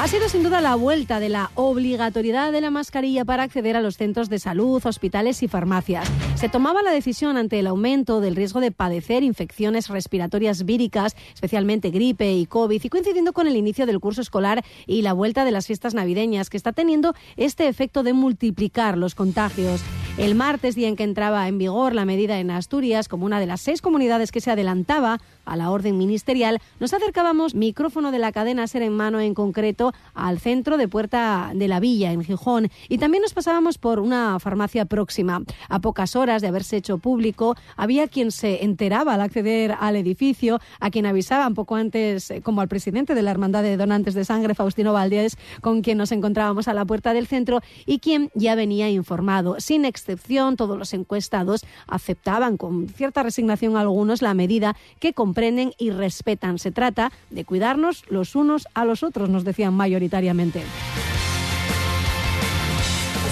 Ha 0.00 0.06
sido 0.06 0.28
sin 0.28 0.44
duda 0.44 0.60
la 0.60 0.76
vuelta 0.76 1.18
de 1.18 1.28
la 1.28 1.50
obligatoriedad 1.56 2.52
de 2.52 2.60
la 2.60 2.70
mascarilla 2.70 3.24
para 3.24 3.42
acceder 3.42 3.74
a 3.74 3.80
los 3.80 3.96
centros 3.96 4.28
de 4.28 4.38
salud, 4.38 4.80
hospitales 4.86 5.42
y 5.42 5.48
farmacias. 5.48 6.08
Se 6.36 6.48
tomaba 6.48 6.84
la 6.84 6.92
decisión 6.92 7.36
ante 7.36 7.58
el 7.58 7.66
aumento 7.66 8.20
del 8.20 8.36
riesgo 8.36 8.60
de 8.60 8.70
padecer 8.70 9.24
infecciones 9.24 9.88
respiratorias 9.88 10.64
víricas, 10.64 11.16
especialmente 11.34 11.90
gripe 11.90 12.32
y 12.32 12.46
COVID, 12.46 12.80
y 12.84 12.88
coincidiendo 12.88 13.32
con 13.32 13.48
el 13.48 13.56
inicio 13.56 13.86
del 13.86 13.98
curso 13.98 14.20
escolar 14.20 14.64
y 14.86 15.02
la 15.02 15.14
vuelta 15.14 15.44
de 15.44 15.50
las 15.50 15.66
fiestas 15.66 15.94
navideñas, 15.94 16.48
que 16.48 16.56
está 16.56 16.72
teniendo 16.72 17.14
este 17.36 17.66
efecto 17.66 18.04
de 18.04 18.12
multiplicar 18.12 18.96
los 18.96 19.16
contagios. 19.16 19.82
El 20.18 20.34
martes, 20.34 20.74
día 20.74 20.88
en 20.88 20.96
que 20.96 21.04
entraba 21.04 21.46
en 21.46 21.58
vigor 21.58 21.94
la 21.94 22.04
medida 22.04 22.40
en 22.40 22.50
Asturias, 22.50 23.06
como 23.06 23.24
una 23.24 23.38
de 23.38 23.46
las 23.46 23.60
seis 23.60 23.80
comunidades 23.80 24.32
que 24.32 24.40
se 24.40 24.50
adelantaba 24.50 25.20
a 25.44 25.56
la 25.56 25.70
orden 25.70 25.96
ministerial, 25.96 26.58
nos 26.80 26.92
acercábamos, 26.92 27.54
micrófono 27.54 28.10
de 28.10 28.18
la 28.18 28.32
cadena 28.32 28.66
Ser 28.66 28.82
en 28.82 28.96
Mano 28.96 29.20
en 29.20 29.32
concreto, 29.32 29.94
al 30.14 30.40
centro 30.40 30.76
de 30.76 30.88
Puerta 30.88 31.52
de 31.54 31.68
la 31.68 31.78
Villa, 31.78 32.10
en 32.10 32.24
Gijón, 32.24 32.68
y 32.88 32.98
también 32.98 33.22
nos 33.22 33.32
pasábamos 33.32 33.78
por 33.78 34.00
una 34.00 34.40
farmacia 34.40 34.86
próxima. 34.86 35.44
A 35.68 35.78
pocas 35.78 36.16
horas 36.16 36.42
de 36.42 36.48
haberse 36.48 36.78
hecho 36.78 36.98
público, 36.98 37.54
había 37.76 38.08
quien 38.08 38.32
se 38.32 38.64
enteraba 38.64 39.14
al 39.14 39.20
acceder 39.20 39.76
al 39.78 39.94
edificio, 39.94 40.58
a 40.80 40.90
quien 40.90 41.06
avisaban 41.06 41.54
poco 41.54 41.76
antes, 41.76 42.32
eh, 42.32 42.42
como 42.42 42.60
al 42.60 42.66
presidente 42.66 43.14
de 43.14 43.22
la 43.22 43.30
Hermandad 43.30 43.62
de 43.62 43.76
Donantes 43.76 44.14
de 44.14 44.24
Sangre, 44.24 44.56
Faustino 44.56 44.92
Valdés, 44.92 45.38
con 45.60 45.80
quien 45.80 45.96
nos 45.96 46.10
encontrábamos 46.10 46.66
a 46.66 46.74
la 46.74 46.84
puerta 46.84 47.14
del 47.14 47.28
centro, 47.28 47.60
y 47.86 48.00
quien 48.00 48.30
ya 48.34 48.56
venía 48.56 48.90
informado. 48.90 49.60
Sin 49.60 49.84
excepción, 50.08 50.56
todos 50.56 50.78
los 50.78 50.94
encuestados 50.94 51.64
aceptaban 51.86 52.56
con 52.56 52.88
cierta 52.88 53.22
resignación 53.22 53.76
algunos 53.76 54.22
la 54.22 54.32
medida 54.32 54.74
que 55.00 55.12
comprenden 55.12 55.72
y 55.78 55.90
respetan. 55.90 56.58
Se 56.58 56.70
trata 56.70 57.12
de 57.30 57.44
cuidarnos 57.44 58.04
los 58.08 58.34
unos 58.34 58.66
a 58.74 58.84
los 58.84 59.02
otros, 59.02 59.28
nos 59.28 59.44
decían 59.44 59.74
mayoritariamente. 59.74 60.62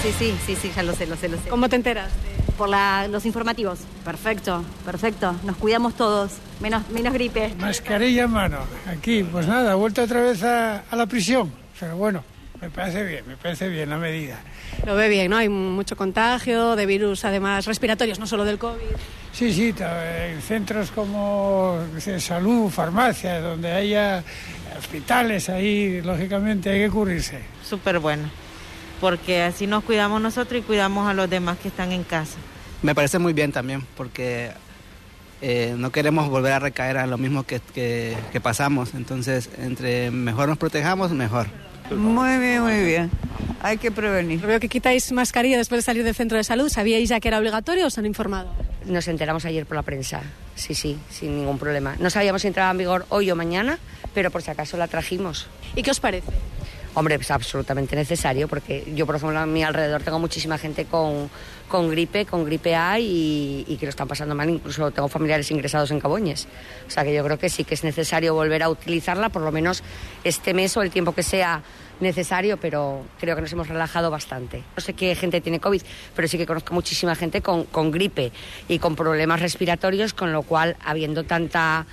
Sí, 0.03 0.13
sí, 0.17 0.35
sí, 0.45 0.55
sí, 0.55 0.71
ya 0.75 0.83
lo 0.83 0.93
sé, 0.93 1.07
lo 1.07 1.15
sé, 1.15 1.27
lo 1.27 1.37
sé. 1.37 1.49
¿Cómo 1.49 1.67
te 1.67 1.75
enteras? 1.75 2.11
Por 2.57 2.69
los 3.09 3.25
informativos. 3.25 3.79
Perfecto, 4.05 4.63
perfecto. 4.85 5.35
Nos 5.43 5.57
cuidamos 5.57 5.95
todos. 5.95 6.33
Menos, 6.59 6.87
menos 6.89 7.13
gripe. 7.13 7.53
Mascarilla 7.59 8.23
en 8.23 8.31
mano. 8.31 8.59
Aquí, 8.87 9.23
pues 9.23 9.47
nada, 9.47 9.75
vuelta 9.75 10.03
otra 10.03 10.21
vez 10.21 10.43
a 10.43 10.83
la 10.91 11.05
prisión. 11.07 11.51
Pero 11.79 11.97
bueno, 11.97 12.23
me 12.61 12.69
parece 12.69 13.03
bien, 13.03 13.23
me 13.27 13.37
parece 13.37 13.69
bien 13.69 13.89
la 13.89 13.97
medida. 13.97 14.39
Lo 14.85 14.95
ve 14.95 15.09
bien, 15.09 15.29
¿no? 15.29 15.37
Hay 15.37 15.49
mucho 15.49 15.95
contagio 15.95 16.75
de 16.75 16.85
virus, 16.85 17.25
además 17.25 17.65
respiratorios, 17.65 18.19
no 18.19 18.27
solo 18.27 18.45
del 18.45 18.57
COVID. 18.57 18.81
Sí, 19.31 19.53
sí, 19.53 19.73
en 19.77 20.41
centros 20.41 20.89
como 20.91 21.79
salud, 22.19 22.69
farmacias, 22.71 23.43
donde 23.43 23.71
haya 23.71 24.23
hospitales, 24.77 25.49
ahí 25.49 26.01
lógicamente 26.01 26.71
hay 26.71 26.79
que 26.79 26.89
cubrirse. 26.89 27.41
Súper 27.63 27.99
bueno, 27.99 28.29
porque 28.99 29.43
así 29.43 29.67
nos 29.67 29.83
cuidamos 29.83 30.21
nosotros 30.21 30.61
y 30.61 30.63
cuidamos 30.63 31.07
a 31.07 31.13
los 31.13 31.29
demás 31.29 31.57
que 31.59 31.67
están 31.67 31.91
en 31.91 32.03
casa. 32.03 32.37
Me 32.81 32.95
parece 32.95 33.19
muy 33.19 33.33
bien 33.33 33.51
también, 33.51 33.83
porque 33.95 34.51
eh, 35.41 35.75
no 35.77 35.91
queremos 35.91 36.29
volver 36.29 36.53
a 36.53 36.59
recaer 36.59 36.97
a 36.97 37.05
lo 37.05 37.19
mismo 37.19 37.43
que, 37.43 37.61
que 37.73 38.41
pasamos, 38.41 38.95
entonces 38.95 39.51
entre 39.59 40.09
mejor 40.09 40.49
nos 40.49 40.57
protejamos, 40.57 41.11
mejor. 41.11 41.47
Muy 41.91 42.37
bien, 42.37 42.61
muy 42.61 42.83
bien. 42.83 43.11
Hay 43.61 43.77
que 43.77 43.91
prevenir. 43.91 44.41
Veo 44.41 44.59
que 44.59 44.69
quitáis 44.69 45.11
mascarilla 45.11 45.57
después 45.57 45.79
de 45.79 45.83
salir 45.83 46.03
del 46.03 46.15
centro 46.15 46.37
de 46.37 46.43
salud. 46.43 46.69
¿Sabíais 46.69 47.09
ya 47.09 47.19
que 47.19 47.27
era 47.27 47.39
obligatorio 47.39 47.85
o 47.85 47.87
os 47.87 47.97
han 47.97 48.05
informado? 48.05 48.51
Nos 48.85 49.07
enteramos 49.07 49.45
ayer 49.45 49.65
por 49.65 49.75
la 49.75 49.83
prensa. 49.83 50.21
Sí, 50.55 50.75
sí, 50.75 50.97
sin 51.09 51.37
ningún 51.37 51.57
problema. 51.57 51.95
No 51.99 52.09
sabíamos 52.09 52.41
si 52.41 52.47
entraba 52.47 52.71
en 52.71 52.77
vigor 52.77 53.05
hoy 53.09 53.31
o 53.31 53.35
mañana, 53.35 53.79
pero 54.13 54.31
por 54.31 54.41
si 54.41 54.51
acaso 54.51 54.77
la 54.77 54.87
trajimos. 54.87 55.47
¿Y 55.75 55.83
qué 55.83 55.91
os 55.91 55.99
parece? 55.99 56.31
Hombre, 56.93 57.15
es 57.15 57.31
absolutamente 57.31 57.95
necesario 57.95 58.47
porque 58.47 58.83
yo, 58.95 59.05
por 59.05 59.15
ejemplo, 59.15 59.37
a 59.39 59.45
mi 59.45 59.63
alrededor 59.63 60.01
tengo 60.01 60.19
muchísima 60.19 60.57
gente 60.57 60.85
con, 60.85 61.29
con 61.67 61.89
gripe, 61.89 62.25
con 62.25 62.45
gripe 62.45 62.75
A 62.75 62.99
y, 62.99 63.77
que 63.79 63.85
lo 63.85 63.89
están 63.89 64.07
pasando 64.07 64.35
mal. 64.35 64.49
Incluso 64.49 64.91
tengo 64.91 65.07
familiares 65.07 65.49
ingresados 65.51 65.91
en 65.91 65.99
Caboñes. 65.99 66.47
O 66.87 66.89
sea 66.89 67.03
que 67.03 67.13
yo 67.13 67.23
creo 67.23 67.37
que 67.37 67.49
sí 67.49 67.63
que 67.63 67.73
es 67.73 67.83
necesario 67.83 68.33
volver 68.33 68.63
a 68.63 68.69
utilizarla, 68.69 69.29
por 69.29 69.41
lo 69.41 69.51
menos 69.51 69.83
este 70.23 70.53
mes 70.53 70.75
o 70.77 70.81
el 70.81 70.91
tiempo 70.91 71.13
que 71.13 71.23
sea 71.23 71.61
necesario, 71.99 72.57
pero 72.57 73.03
creo 73.19 73.35
que 73.35 73.41
nos 73.41 73.51
hemos 73.51 73.67
relajado 73.67 74.11
bastante. 74.11 74.63
No 74.75 74.81
sé 74.81 74.93
qué 74.93 75.15
gente 75.15 75.41
tiene 75.41 75.59
COVID, 75.59 75.81
pero 76.15 76.27
sí 76.27 76.37
que 76.37 76.45
conozco 76.45 76.73
muchísima 76.73 77.15
gente 77.15 77.41
con, 77.41 77.65
con 77.65 77.91
gripe 77.91 78.31
y 78.67 78.79
con 78.79 78.95
problemas 78.95 79.41
respiratorios, 79.41 80.13
con 80.13 80.31
lo 80.31 80.43
cual, 80.43 80.77
habiendo 80.83 81.23
tanta 81.23 81.85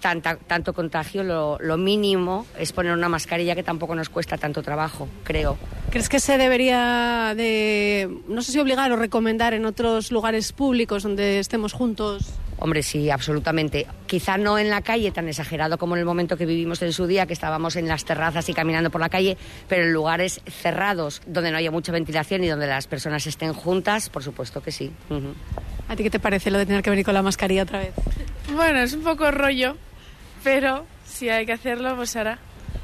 tanta, 0.00 0.36
tanto 0.36 0.72
contagio, 0.72 1.22
lo, 1.24 1.58
lo, 1.60 1.76
mínimo 1.76 2.46
es 2.58 2.72
poner 2.72 2.92
una 2.92 3.08
mascarilla 3.08 3.54
que 3.54 3.62
tampoco 3.62 3.94
nos 3.94 4.08
cuesta 4.08 4.36
tanto 4.36 4.62
trabajo, 4.62 5.08
creo. 5.24 5.58
¿Crees 5.90 6.08
que 6.08 6.20
se 6.20 6.38
debería 6.38 7.34
de, 7.36 8.08
no 8.28 8.42
sé 8.42 8.52
si 8.52 8.58
obligar 8.58 8.92
o 8.92 8.96
recomendar 8.96 9.54
en 9.54 9.64
otros 9.64 10.12
lugares 10.12 10.52
públicos 10.52 11.02
donde 11.02 11.38
estemos 11.38 11.72
juntos? 11.72 12.34
Hombre, 12.60 12.82
sí, 12.82 13.08
absolutamente. 13.08 13.86
Quizá 14.06 14.36
no 14.36 14.58
en 14.58 14.68
la 14.68 14.82
calle 14.82 15.12
tan 15.12 15.28
exagerado 15.28 15.78
como 15.78 15.94
en 15.94 16.00
el 16.00 16.04
momento 16.04 16.36
que 16.36 16.44
vivimos 16.44 16.82
en 16.82 16.92
su 16.92 17.06
día, 17.06 17.26
que 17.26 17.32
estábamos 17.32 17.76
en 17.76 17.86
las 17.86 18.04
terrazas 18.04 18.48
y 18.48 18.54
caminando 18.54 18.90
por 18.90 19.00
la 19.00 19.08
calle, 19.08 19.36
pero 19.68 19.84
en 19.84 19.92
lugares 19.92 20.40
cerrados, 20.46 21.22
donde 21.26 21.52
no 21.52 21.56
haya 21.56 21.70
mucha 21.70 21.92
ventilación 21.92 22.42
y 22.42 22.48
donde 22.48 22.66
las 22.66 22.88
personas 22.88 23.26
estén 23.26 23.52
juntas, 23.52 24.10
por 24.10 24.24
supuesto 24.24 24.60
que 24.60 24.72
sí. 24.72 24.90
¿A 25.88 25.94
ti 25.94 26.02
qué 26.02 26.10
te 26.10 26.18
parece 26.18 26.50
lo 26.50 26.58
de 26.58 26.66
tener 26.66 26.82
que 26.82 26.90
venir 26.90 27.04
con 27.04 27.14
la 27.14 27.22
mascarilla 27.22 27.62
otra 27.62 27.78
vez? 27.78 27.92
Bueno, 28.54 28.80
es 28.80 28.92
un 28.92 29.02
poco 29.02 29.30
rollo, 29.30 29.76
pero 30.48 30.86
si 31.04 31.28
hay 31.28 31.44
que 31.44 31.52
hacerlo, 31.52 31.94
pues 31.94 32.16
hará. 32.16 32.38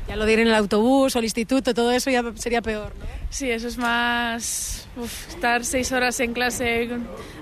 Ya 0.07 0.17
lo 0.17 0.27
diré 0.27 0.43
en 0.43 0.49
el 0.49 0.55
autobús 0.55 1.17
o 1.17 1.19
el 1.19 1.25
instituto, 1.25 1.73
todo 1.73 1.93
eso 1.93 2.11
ya 2.11 2.23
sería 2.35 2.61
peor, 2.61 2.93
¿no? 2.99 3.07
Sí, 3.31 3.51
eso 3.51 3.69
es 3.69 3.79
más... 3.79 4.87
estar 5.29 5.65
seis 5.65 5.91
horas 5.91 6.21
en 6.21 6.35
clase 6.35 6.91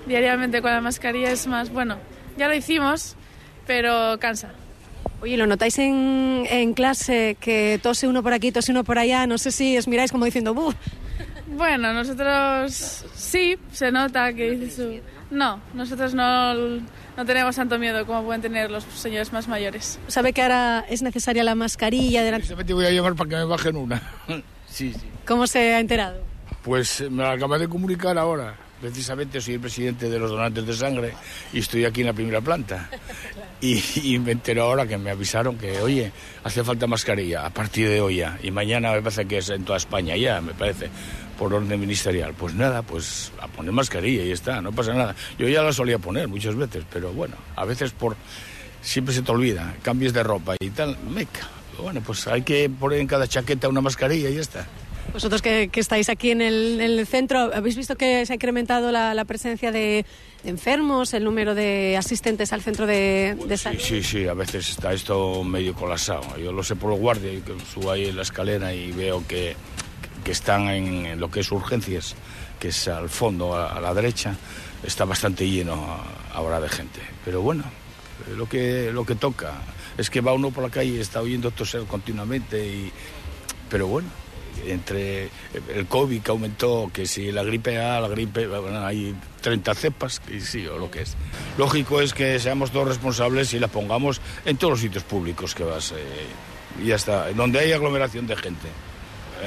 diariamente 0.05 0.61
con 0.61 0.71
la 0.71 0.79
mascarilla 0.79 1.29
es 1.29 1.45
más... 1.45 1.71
Bueno, 1.71 1.97
ya 2.37 2.47
lo 2.47 2.55
hicimos, 2.55 3.17
pero 3.67 4.17
cansa. 4.17 4.53
Oye, 5.21 5.35
¿lo 5.35 5.45
notáis 5.45 5.77
en, 5.79 6.45
en 6.49 6.73
clase 6.73 7.35
que 7.41 7.77
tose 7.83 8.07
uno 8.07 8.23
por 8.23 8.31
aquí, 8.31 8.53
tose 8.53 8.71
uno 8.71 8.85
por 8.85 8.99
allá? 8.99 9.27
No 9.27 9.37
sé 9.37 9.51
si 9.51 9.77
os 9.77 9.89
miráis 9.89 10.13
como 10.13 10.23
diciendo 10.23 10.53
¡buh! 10.53 10.73
Bueno, 11.47 11.93
nosotros 11.93 13.05
sí, 13.13 13.57
se 13.73 13.91
nota 13.91 14.31
que 14.31 14.51
dices 14.51 15.01
No, 15.33 15.59
nosotros 15.73 16.13
no 16.13 16.53
no 17.17 17.25
tenemos 17.25 17.55
tanto 17.55 17.77
miedo 17.79 18.05
como 18.05 18.23
pueden 18.23 18.41
tener 18.41 18.69
los 18.69 18.83
señores 18.83 19.33
más 19.33 19.47
mayores. 19.47 19.99
¿Sabe 20.07 20.31
que 20.31 20.41
ahora 20.43 20.85
es 20.87 21.01
necesaria 21.01 21.43
la 21.43 21.55
mascarilla? 21.55 22.23
De 22.23 22.31
la... 22.31 22.37
Precisamente 22.37 22.73
voy 22.73 22.85
a 22.85 22.91
llevar 22.91 23.15
para 23.15 23.29
que 23.29 23.35
me 23.37 23.45
bajen 23.45 23.75
una. 23.75 24.01
sí, 24.67 24.93
sí. 24.93 25.07
¿Cómo 25.25 25.47
se 25.47 25.73
ha 25.73 25.79
enterado? 25.79 26.21
Pues 26.63 27.03
me 27.09 27.23
la 27.23 27.31
acaba 27.31 27.57
de 27.57 27.67
comunicar 27.67 28.17
ahora. 28.17 28.55
Precisamente 28.79 29.41
soy 29.41 29.55
el 29.55 29.59
presidente 29.59 30.09
de 30.09 30.19
los 30.19 30.29
donantes 30.29 30.67
de 30.67 30.73
sangre 30.73 31.13
y 31.51 31.59
estoy 31.59 31.85
aquí 31.85 32.01
en 32.01 32.07
la 32.07 32.13
primera 32.13 32.41
planta. 32.41 32.89
Y, 33.61 33.81
y, 34.03 34.19
me 34.19 34.33
entero 34.33 34.63
ahora 34.63 34.85
que 34.85 34.97
me 34.97 35.09
avisaron 35.09 35.57
que, 35.57 35.79
oye, 35.79 36.11
hace 36.43 36.65
falta 36.65 36.85
mascarilla 36.85 37.45
a 37.45 37.49
partir 37.49 37.87
de 37.87 38.01
hoy 38.01 38.17
ya. 38.17 38.37
Y 38.43 38.51
mañana 38.51 38.91
me 38.91 39.01
parece 39.01 39.25
que 39.25 39.37
es 39.37 39.49
en 39.49 39.63
toda 39.63 39.77
España 39.77 40.17
ya, 40.17 40.41
me 40.41 40.53
parece 40.53 40.89
por 41.43 41.53
orden 41.53 41.77
ministerial. 41.77 42.33
Pues 42.33 42.53
nada, 42.53 42.83
pues 42.83 43.33
a 43.41 43.49
poner 43.49 43.73
mascarilla 43.73 44.23
y 44.23 44.31
está, 44.31 44.61
no 44.61 44.71
pasa 44.71 44.93
nada. 44.93 45.13
Yo 45.37 45.49
ya 45.49 45.61
la 45.61 45.73
solía 45.73 45.99
poner 45.99 46.29
muchas 46.29 46.55
veces, 46.55 46.85
pero 46.89 47.11
bueno, 47.11 47.35
a 47.57 47.65
veces 47.65 47.91
por 47.91 48.15
siempre 48.81 49.13
se 49.13 49.23
te 49.23 49.31
olvida, 49.33 49.75
cambies 49.81 50.13
de 50.13 50.23
ropa 50.23 50.55
y 50.57 50.69
tal, 50.69 50.97
meca. 51.09 51.49
Bueno, 51.81 51.99
pues 51.99 52.27
hay 52.27 52.43
que 52.43 52.69
poner 52.69 52.99
en 52.99 53.07
cada 53.07 53.27
chaqueta 53.27 53.67
una 53.67 53.81
mascarilla 53.81 54.29
y 54.29 54.35
ya 54.35 54.39
está. 54.41 54.65
Vosotros 55.11 55.41
que, 55.41 55.67
que 55.67 55.81
estáis 55.81 56.07
aquí 56.07 56.31
en 56.31 56.41
el, 56.41 56.79
en 56.79 56.97
el 56.97 57.05
centro, 57.05 57.51
¿habéis 57.53 57.75
visto 57.75 57.97
que 57.97 58.25
se 58.25 58.31
ha 58.31 58.35
incrementado 58.35 58.89
la, 58.93 59.13
la 59.13 59.25
presencia 59.25 59.73
de, 59.73 60.05
de 60.43 60.49
enfermos, 60.49 61.13
el 61.13 61.25
número 61.25 61.55
de 61.55 61.97
asistentes 61.97 62.53
al 62.53 62.61
centro 62.61 62.87
de, 62.87 63.35
de 63.47 63.57
salud? 63.57 63.81
Sí, 63.81 64.01
sí, 64.01 64.03
sí, 64.03 64.27
a 64.29 64.33
veces 64.33 64.69
está 64.69 64.93
esto 64.93 65.43
medio 65.43 65.73
colapsado. 65.73 66.37
Yo 66.37 66.53
lo 66.53 66.63
sé 66.63 66.77
por 66.77 66.89
los 66.89 66.99
guardias, 66.99 67.43
que 67.43 67.53
subo 67.65 67.91
ahí 67.91 68.05
en 68.05 68.15
la 68.15 68.21
escalera 68.21 68.73
y 68.73 68.93
veo 68.93 69.27
que, 69.27 69.57
que 70.23 70.31
están 70.31 70.69
en, 70.69 71.19
lo 71.19 71.29
que 71.29 71.41
es 71.41 71.51
urgencias, 71.51 72.15
que 72.59 72.69
es 72.69 72.87
al 72.87 73.09
fondo, 73.09 73.55
a, 73.55 73.79
la 73.79 73.93
derecha, 73.93 74.35
está 74.83 75.05
bastante 75.05 75.49
lleno 75.49 75.97
ahora 76.33 76.59
de 76.59 76.69
gente. 76.69 77.01
Pero 77.25 77.41
bueno, 77.41 77.63
lo 78.35 78.47
que, 78.47 78.91
lo 78.91 79.05
que 79.05 79.15
toca 79.15 79.53
es 79.97 80.09
que 80.09 80.21
va 80.21 80.33
uno 80.33 80.51
por 80.51 80.63
la 80.63 80.69
calle 80.69 80.91
y 80.91 80.99
está 80.99 81.21
oyendo 81.21 81.51
toser 81.51 81.83
continuamente 81.83 82.65
y... 82.65 82.91
Pero 83.69 83.87
bueno, 83.87 84.07
entre 84.67 85.29
el 85.73 85.87
COVID 85.87 86.21
que 86.21 86.31
aumentó, 86.31 86.91
que 86.93 87.07
si 87.07 87.31
la 87.31 87.43
gripe 87.43 87.79
A, 87.79 87.99
la 87.99 88.07
gripe, 88.07 88.45
bueno, 88.45 88.85
hay 88.85 89.15
30 89.41 89.73
cepas, 89.73 90.19
que 90.19 90.39
sí, 90.39 90.67
o 90.67 90.77
lo 90.77 90.91
que 90.91 91.01
es. 91.01 91.15
Lógico 91.57 91.99
es 91.99 92.13
que 92.13 92.39
seamos 92.39 92.71
todos 92.71 92.87
responsables 92.87 93.53
y 93.53 93.59
la 93.59 93.67
pongamos 93.67 94.21
en 94.45 94.57
todos 94.57 94.73
los 94.73 94.79
sitios 94.79 95.03
públicos 95.03 95.55
que 95.55 95.63
vas. 95.63 95.91
eh, 95.91 95.95
y 96.83 96.87
ya 96.87 96.95
está, 96.95 97.31
donde 97.33 97.59
hay 97.59 97.71
aglomeración 97.71 98.27
de 98.27 98.35
gente. 98.35 98.67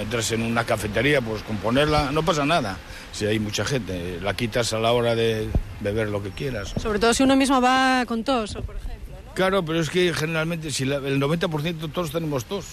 Entras 0.00 0.31
en 0.33 0.43
una 0.43 0.65
cafetería, 0.65 1.21
pues 1.21 1.43
con 1.43 1.57
ponerla, 1.57 2.11
no 2.12 2.23
pasa 2.23 2.45
nada. 2.45 2.76
Si 3.12 3.25
hay 3.26 3.38
mucha 3.38 3.65
gente, 3.65 4.19
la 4.23 4.35
quitas 4.35 4.73
a 4.73 4.79
la 4.79 4.93
hora 4.93 5.15
de 5.15 5.49
beber 5.81 6.09
lo 6.09 6.23
que 6.23 6.31
quieras. 6.31 6.75
Sobre 6.81 6.99
todo 6.99 7.15
si 7.15 7.23
uno 7.23 7.35
mismo 7.37 7.61
va 7.61 8.05
con 8.07 8.23
tos, 8.25 8.55
por 8.55 8.76
ejemplo. 8.76 9.15
Claro, 9.35 9.65
pero 9.65 9.81
es 9.81 9.91
que 9.91 10.12
generalmente 10.15 10.71
si 10.71 10.85
la- 10.85 10.97
el 10.97 11.19
90% 11.19 11.88
todos 11.93 12.11
tenemos 12.11 12.45
tos. 12.45 12.65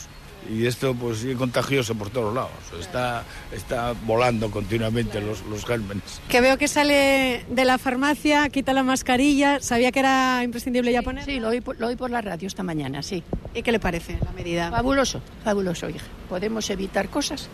Y 0.50 0.66
esto 0.66 0.94
pues 0.94 1.20
sigue 1.20 1.36
contagioso 1.36 1.96
por 1.96 2.10
todos 2.10 2.34
lados. 2.34 2.52
Está, 2.80 3.24
está 3.52 3.94
volando 4.06 4.52
continuamente 4.52 5.22
los, 5.22 5.42
los 5.46 5.66
gérmenes. 5.66 6.22
Que 6.28 6.42
veo 6.42 6.58
que 6.58 6.68
sale 6.68 7.46
de 7.50 7.66
la 7.66 7.78
farmacia, 7.78 8.50
quita 8.50 8.74
la 8.74 8.84
mascarilla. 8.84 9.60
¿Sabía 9.62 9.92
que 9.92 10.00
era 10.00 10.44
imprescindible 10.44 10.92
ya 10.92 11.02
poner? 11.02 11.26
Sí, 11.26 11.40
lo 11.40 11.50
oí, 11.50 11.62
por, 11.62 11.80
lo 11.80 11.88
oí 11.88 11.96
por 11.96 12.12
la 12.12 12.22
radio 12.22 12.48
esta 12.48 12.64
mañana, 12.64 13.02
sí. 13.02 13.24
¿Y 13.54 13.62
qué 13.62 13.72
le 13.72 13.80
parece 13.80 14.18
la 14.24 14.32
medida? 14.32 14.70
Fabuloso, 14.70 15.22
fabuloso, 15.44 15.90
hija. 15.90 16.06
Podemos 16.28 16.70
evitar 16.70 17.10
cosas 17.10 17.50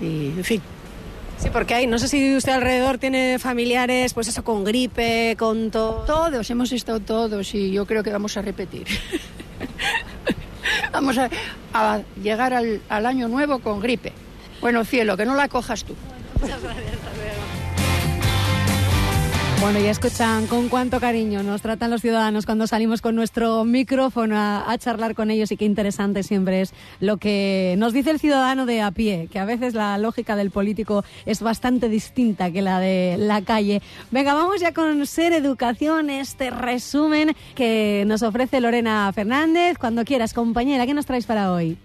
y, 0.00 0.26
en 0.28 0.44
fin. 0.44 0.62
Sí, 1.38 1.48
porque 1.52 1.74
hay, 1.74 1.86
no 1.86 1.98
sé 1.98 2.08
si 2.08 2.36
usted 2.36 2.52
alrededor 2.52 2.98
tiene 2.98 3.38
familiares, 3.38 4.14
pues 4.14 4.28
eso, 4.28 4.44
con 4.44 4.64
gripe, 4.64 5.36
con 5.38 5.70
tos. 5.70 6.06
Todos, 6.06 6.48
hemos 6.50 6.72
estado 6.72 7.00
todos 7.00 7.54
y 7.54 7.72
yo 7.72 7.86
creo 7.86 8.02
que 8.02 8.10
vamos 8.10 8.36
a 8.36 8.42
repetir. 8.42 8.86
vamos 10.92 11.16
a, 11.18 12.00
llegar 12.22 12.54
al, 12.54 13.06
año 13.06 13.28
nuevo 13.28 13.58
con 13.58 13.80
gripe. 13.80 14.12
Bueno, 14.60 14.84
cielo, 14.84 15.16
que 15.16 15.26
no 15.26 15.34
la 15.34 15.48
cojas 15.48 15.84
tú. 15.84 15.94
Muchas 16.40 16.62
gracias. 16.62 16.94
Bueno, 19.64 19.80
ya 19.80 19.92
escuchan 19.92 20.46
con 20.46 20.68
cuánto 20.68 21.00
cariño 21.00 21.42
nos 21.42 21.62
tratan 21.62 21.90
los 21.90 22.02
ciudadanos 22.02 22.44
cuando 22.44 22.66
salimos 22.66 23.00
con 23.00 23.14
nuestro 23.14 23.64
micrófono 23.64 24.36
a, 24.36 24.76
charlar 24.76 25.14
con 25.14 25.30
ellos 25.30 25.50
y 25.52 25.56
qué 25.56 25.64
interesante 25.64 26.22
siempre 26.22 26.60
es 26.60 26.74
lo 27.00 27.16
que 27.16 27.74
nos 27.78 27.94
dice 27.94 28.10
el 28.10 28.20
ciudadano 28.20 28.66
de 28.66 28.82
a 28.82 28.90
pie, 28.90 29.26
que 29.32 29.38
a 29.38 29.46
veces 29.46 29.72
la 29.72 29.96
lógica 29.96 30.36
del 30.36 30.50
político 30.50 31.02
es 31.24 31.40
bastante 31.40 31.88
distinta 31.88 32.50
que 32.50 32.60
la 32.60 32.78
de 32.78 33.16
la 33.18 33.40
calle. 33.40 33.80
Venga, 34.10 34.34
vamos 34.34 34.60
ya 34.60 34.74
con 34.74 35.06
Ser 35.06 35.32
Educación, 35.32 36.10
este 36.10 36.50
resumen 36.50 37.34
que 37.54 38.04
nos 38.06 38.22
ofrece 38.22 38.60
Lorena 38.60 39.10
Fernández. 39.14 39.78
Cuando 39.78 40.04
quieras, 40.04 40.34
compañera, 40.34 40.84
¿qué 40.84 40.92
nos 40.92 41.06
traes 41.06 41.24
para 41.24 41.50
hoy? 41.50 41.78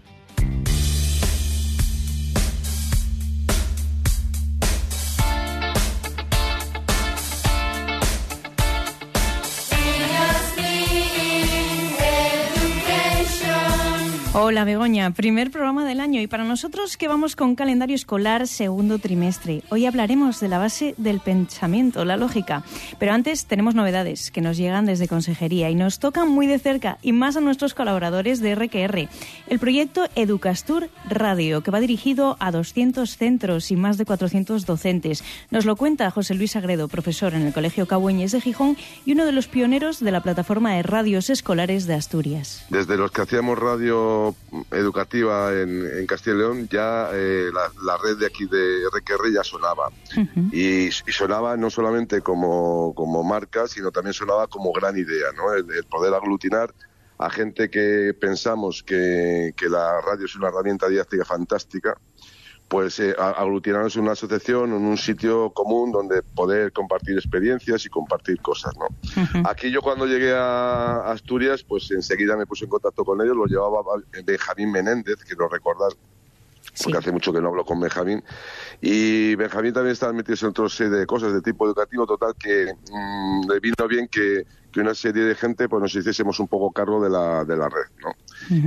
Hola 14.41 14.63
Begoña, 14.63 15.11
primer 15.11 15.51
programa 15.51 15.83
del 15.83 15.99
año 15.99 16.21
y 16.21 16.27
para 16.27 16.45
nosotros 16.45 16.95
que 16.95 17.09
vamos 17.09 17.35
con 17.35 17.55
calendario 17.55 17.93
escolar 17.93 18.47
segundo 18.47 18.97
trimestre. 18.97 19.63
Hoy 19.69 19.85
hablaremos 19.85 20.39
de 20.39 20.47
la 20.47 20.57
base 20.57 20.95
del 20.97 21.19
pensamiento, 21.19 22.05
la 22.05 22.15
lógica. 22.15 22.63
Pero 22.99 23.11
antes 23.11 23.47
tenemos 23.47 23.75
novedades 23.75 24.31
que 24.31 24.39
nos 24.39 24.55
llegan 24.55 24.85
desde 24.85 25.09
Consejería 25.09 25.69
y 25.69 25.75
nos 25.75 25.99
tocan 25.99 26.29
muy 26.29 26.47
de 26.47 26.57
cerca 26.57 26.99
y 27.01 27.11
más 27.11 27.35
a 27.35 27.41
nuestros 27.41 27.73
colaboradores 27.73 28.39
de 28.39 28.55
RQR. 28.55 29.09
El 29.47 29.59
proyecto 29.59 30.05
Educastur 30.15 30.89
Radio, 31.09 31.61
que 31.61 31.71
va 31.71 31.81
dirigido 31.81 32.37
a 32.39 32.51
200 32.51 33.17
centros 33.17 33.71
y 33.71 33.75
más 33.75 33.97
de 33.97 34.05
400 34.05 34.65
docentes. 34.65 35.21
Nos 35.51 35.65
lo 35.65 35.75
cuenta 35.75 36.11
José 36.11 36.33
Luis 36.33 36.55
Agredo, 36.55 36.87
profesor 36.87 37.33
en 37.33 37.41
el 37.41 37.51
Colegio 37.51 37.87
Cabueñes 37.87 38.31
de 38.31 38.39
Gijón 38.39 38.77
y 39.05 39.11
uno 39.11 39.25
de 39.25 39.33
los 39.33 39.49
pioneros 39.49 39.99
de 39.99 40.13
la 40.13 40.23
plataforma 40.23 40.75
de 40.75 40.83
radios 40.83 41.29
escolares 41.29 41.87
de 41.87 41.95
Asturias. 41.95 42.65
Desde 42.69 42.95
los 42.95 43.11
que 43.11 43.23
hacíamos 43.23 43.59
radio 43.59 44.28
educativa 44.71 45.53
en, 45.53 45.85
en 45.85 46.05
Castilla 46.07 46.35
y 46.35 46.39
León, 46.39 46.67
ya 46.69 47.09
eh, 47.13 47.49
la, 47.53 47.71
la 47.83 47.97
red 47.97 48.17
de 48.17 48.25
aquí 48.25 48.45
de 48.45 48.85
RQR 48.87 49.31
ya 49.33 49.43
sonaba. 49.43 49.89
Y, 50.51 50.87
y 50.87 50.91
sonaba 50.91 51.57
no 51.57 51.69
solamente 51.69 52.21
como, 52.21 52.93
como 52.95 53.23
marca, 53.23 53.67
sino 53.67 53.91
también 53.91 54.13
sonaba 54.13 54.47
como 54.47 54.71
gran 54.71 54.97
idea, 54.97 55.31
¿no? 55.35 55.53
El, 55.53 55.69
el 55.71 55.83
poder 55.85 56.13
aglutinar 56.13 56.73
a 57.19 57.29
gente 57.29 57.69
que 57.69 58.15
pensamos 58.19 58.81
que, 58.81 59.53
que 59.55 59.67
la 59.67 59.99
radio 60.01 60.25
es 60.25 60.35
una 60.35 60.47
herramienta 60.47 60.87
didáctica 60.87 61.25
fantástica, 61.25 61.97
pues 62.69 62.99
eh, 62.99 63.15
aglutinarnos 63.17 63.95
en 63.95 64.03
una 64.03 64.11
asociación, 64.11 64.73
en 64.73 64.85
un 64.85 64.95
sitio 64.95 65.49
común 65.49 65.91
donde 65.91 66.21
poder 66.21 66.71
compartir 66.71 67.17
experiencias 67.17 67.83
y 67.85 67.89
compartir 67.89 68.39
cosas, 68.41 68.73
¿no? 68.77 68.87
Aquí 69.49 69.71
yo 69.71 69.81
cuando 69.81 70.05
llegué 70.05 70.33
a 70.35 71.11
Asturias, 71.11 71.63
pues 71.67 71.89
enseguida 71.89 72.37
me 72.37 72.45
puse 72.45 72.65
en 72.65 72.69
contacto 72.69 73.03
con 73.03 73.19
ellos, 73.21 73.35
lo 73.35 73.45
llevaba 73.47 73.81
Benjamín 74.23 74.71
Menéndez, 74.71 75.23
que 75.23 75.33
lo 75.33 75.49
recordar, 75.49 75.91
porque 76.83 76.97
hace 76.97 77.11
mucho 77.11 77.33
que 77.33 77.41
no 77.41 77.49
hablo 77.49 77.65
con 77.65 77.79
Benjamín, 77.79 78.23
y 78.81 79.35
Benjamín 79.35 79.73
también 79.73 79.93
estaba 79.93 80.13
metido 80.13 80.37
en 80.41 80.47
otra 80.47 80.69
serie 80.69 80.97
de 80.99 81.05
cosas 81.05 81.33
de 81.33 81.41
tipo 81.41 81.65
educativo, 81.65 82.05
total 82.05 82.35
que 82.37 82.73
mm, 82.91 83.51
le 83.51 83.59
vino 83.59 83.87
bien 83.87 84.07
que, 84.07 84.45
que 84.71 84.79
una 84.79 84.93
serie 84.93 85.23
de 85.23 85.35
gente 85.35 85.67
pues 85.67 85.81
nos 85.81 85.95
hiciésemos 85.95 86.39
un 86.39 86.47
poco 86.47 86.71
cargo 86.71 87.01
de 87.01 87.09
la, 87.09 87.43
de 87.45 87.57
la 87.57 87.69
red, 87.69 87.87
¿no? 88.01 88.13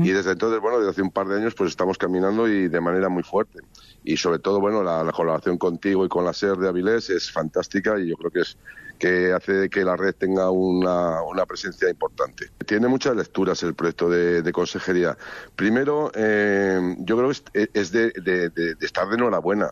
Y 0.05 0.11
desde 0.11 0.33
entonces, 0.33 0.61
bueno, 0.61 0.79
desde 0.79 0.91
hace 0.91 1.03
un 1.03 1.11
par 1.11 1.27
de 1.29 1.37
años, 1.37 1.55
pues 1.55 1.71
estamos 1.71 1.97
caminando 1.99 2.47
y 2.47 2.69
de 2.69 2.81
manera 2.81 3.09
muy 3.09 3.23
fuerte. 3.23 3.61
Y 4.05 4.17
sobre 4.17 4.39
todo, 4.39 4.61
bueno, 4.61 4.83
la, 4.83 5.03
la 5.03 5.13
colaboración 5.13 5.59
contigo 5.59 6.05
y 6.05 6.09
con 6.09 6.25
la 6.25 6.33
SER 6.33 6.57
de 6.57 6.69
Avilés 6.69 7.09
es 7.11 7.31
fantástica 7.33 7.99
y 7.99 8.09
yo 8.09 8.17
creo 8.17 8.31
que 8.31 8.41
es 8.41 8.57
que 9.03 9.33
hace 9.33 9.69
que 9.69 9.85
la 9.85 9.97
red 9.97 10.15
tenga 10.15 10.51
una, 10.53 11.23
una 11.23 11.45
presencia 11.45 11.91
importante. 11.91 12.51
Tiene 12.65 12.87
muchas 12.87 13.17
lecturas 13.17 13.61
el 13.65 13.75
proyecto 13.75 14.09
de, 14.09 14.43
de 14.43 14.53
consejería. 14.53 15.19
Primero, 15.57 16.13
eh, 16.15 16.79
yo 17.01 17.17
creo 17.17 17.29
que 17.31 17.33
es, 17.65 17.71
es 17.75 17.91
de, 17.91 18.13
de- 18.23 18.51
de- 18.51 18.75
de 18.77 18.87
estar 18.87 19.09
de 19.09 19.17
enhorabuena 19.17 19.71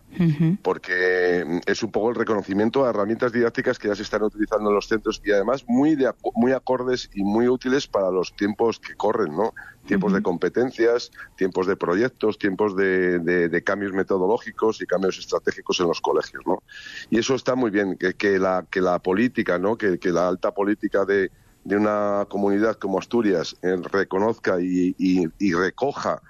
porque 0.63 1.61
es 1.65 1.83
un 1.85 1.93
poco 1.93 2.11
el 2.11 2.17
reconocimiento 2.17 2.85
a 2.85 2.91
herramientas 2.91 3.31
didácticas 3.33 3.79
que 3.79 3.87
ya 3.87 3.95
se 3.95 4.03
están 4.03 4.23
utilizando 4.25 4.69
en 4.71 4.75
los 4.75 4.89
centros 4.89 5.21
y 5.25 5.31
además 5.31 5.63
muy 5.69 5.95
de 5.95 6.11
muy 6.35 6.51
acordes 6.53 7.09
y 7.15 7.23
muy 7.23 7.47
útiles 7.47 7.87
para 7.87 8.11
los 8.11 8.35
tiempos 8.35 8.81
que 8.81 8.95
corren, 8.97 9.37
¿no? 9.37 9.53
Tiempos 9.91 10.13
de 10.13 10.23
competencias, 10.23 11.11
tiempos 11.37 11.67
de 11.67 11.77
proyectos, 11.77 12.39
tiempos 12.39 12.77
de, 12.77 13.19
de- 13.19 13.49
de 13.49 13.63
cambios 13.65 13.93
metodológicos 13.93 14.81
y 14.81 14.87
cambios 14.87 15.19
estratégicos 15.19 15.79
en 15.81 15.89
los 15.89 16.01
colegios, 16.01 16.43
¿no? 16.47 16.63
Y 17.11 17.19
eso 17.19 17.35
está 17.35 17.55
muy 17.55 17.71
bien, 17.71 17.97
que, 17.97 18.15
que 18.15 18.39
la, 18.39 18.67
que 18.71 18.81
la 18.81 18.99
política, 19.01 19.59
¿no? 19.59 19.77
Que, 19.77 19.99
que 19.99 20.11
la 20.11 20.29
alta 20.29 20.53
política 20.53 21.05
de, 21.05 21.31
de 21.65 21.77
una 21.77 22.27
comunidad 22.29 22.77
como 22.77 22.99
Asturias 22.99 23.57
eh, 23.63 23.77
reconozca 23.93 24.61
y, 24.61 24.95
y- 24.99 25.27
y 25.39 25.53
recoja 25.55 26.23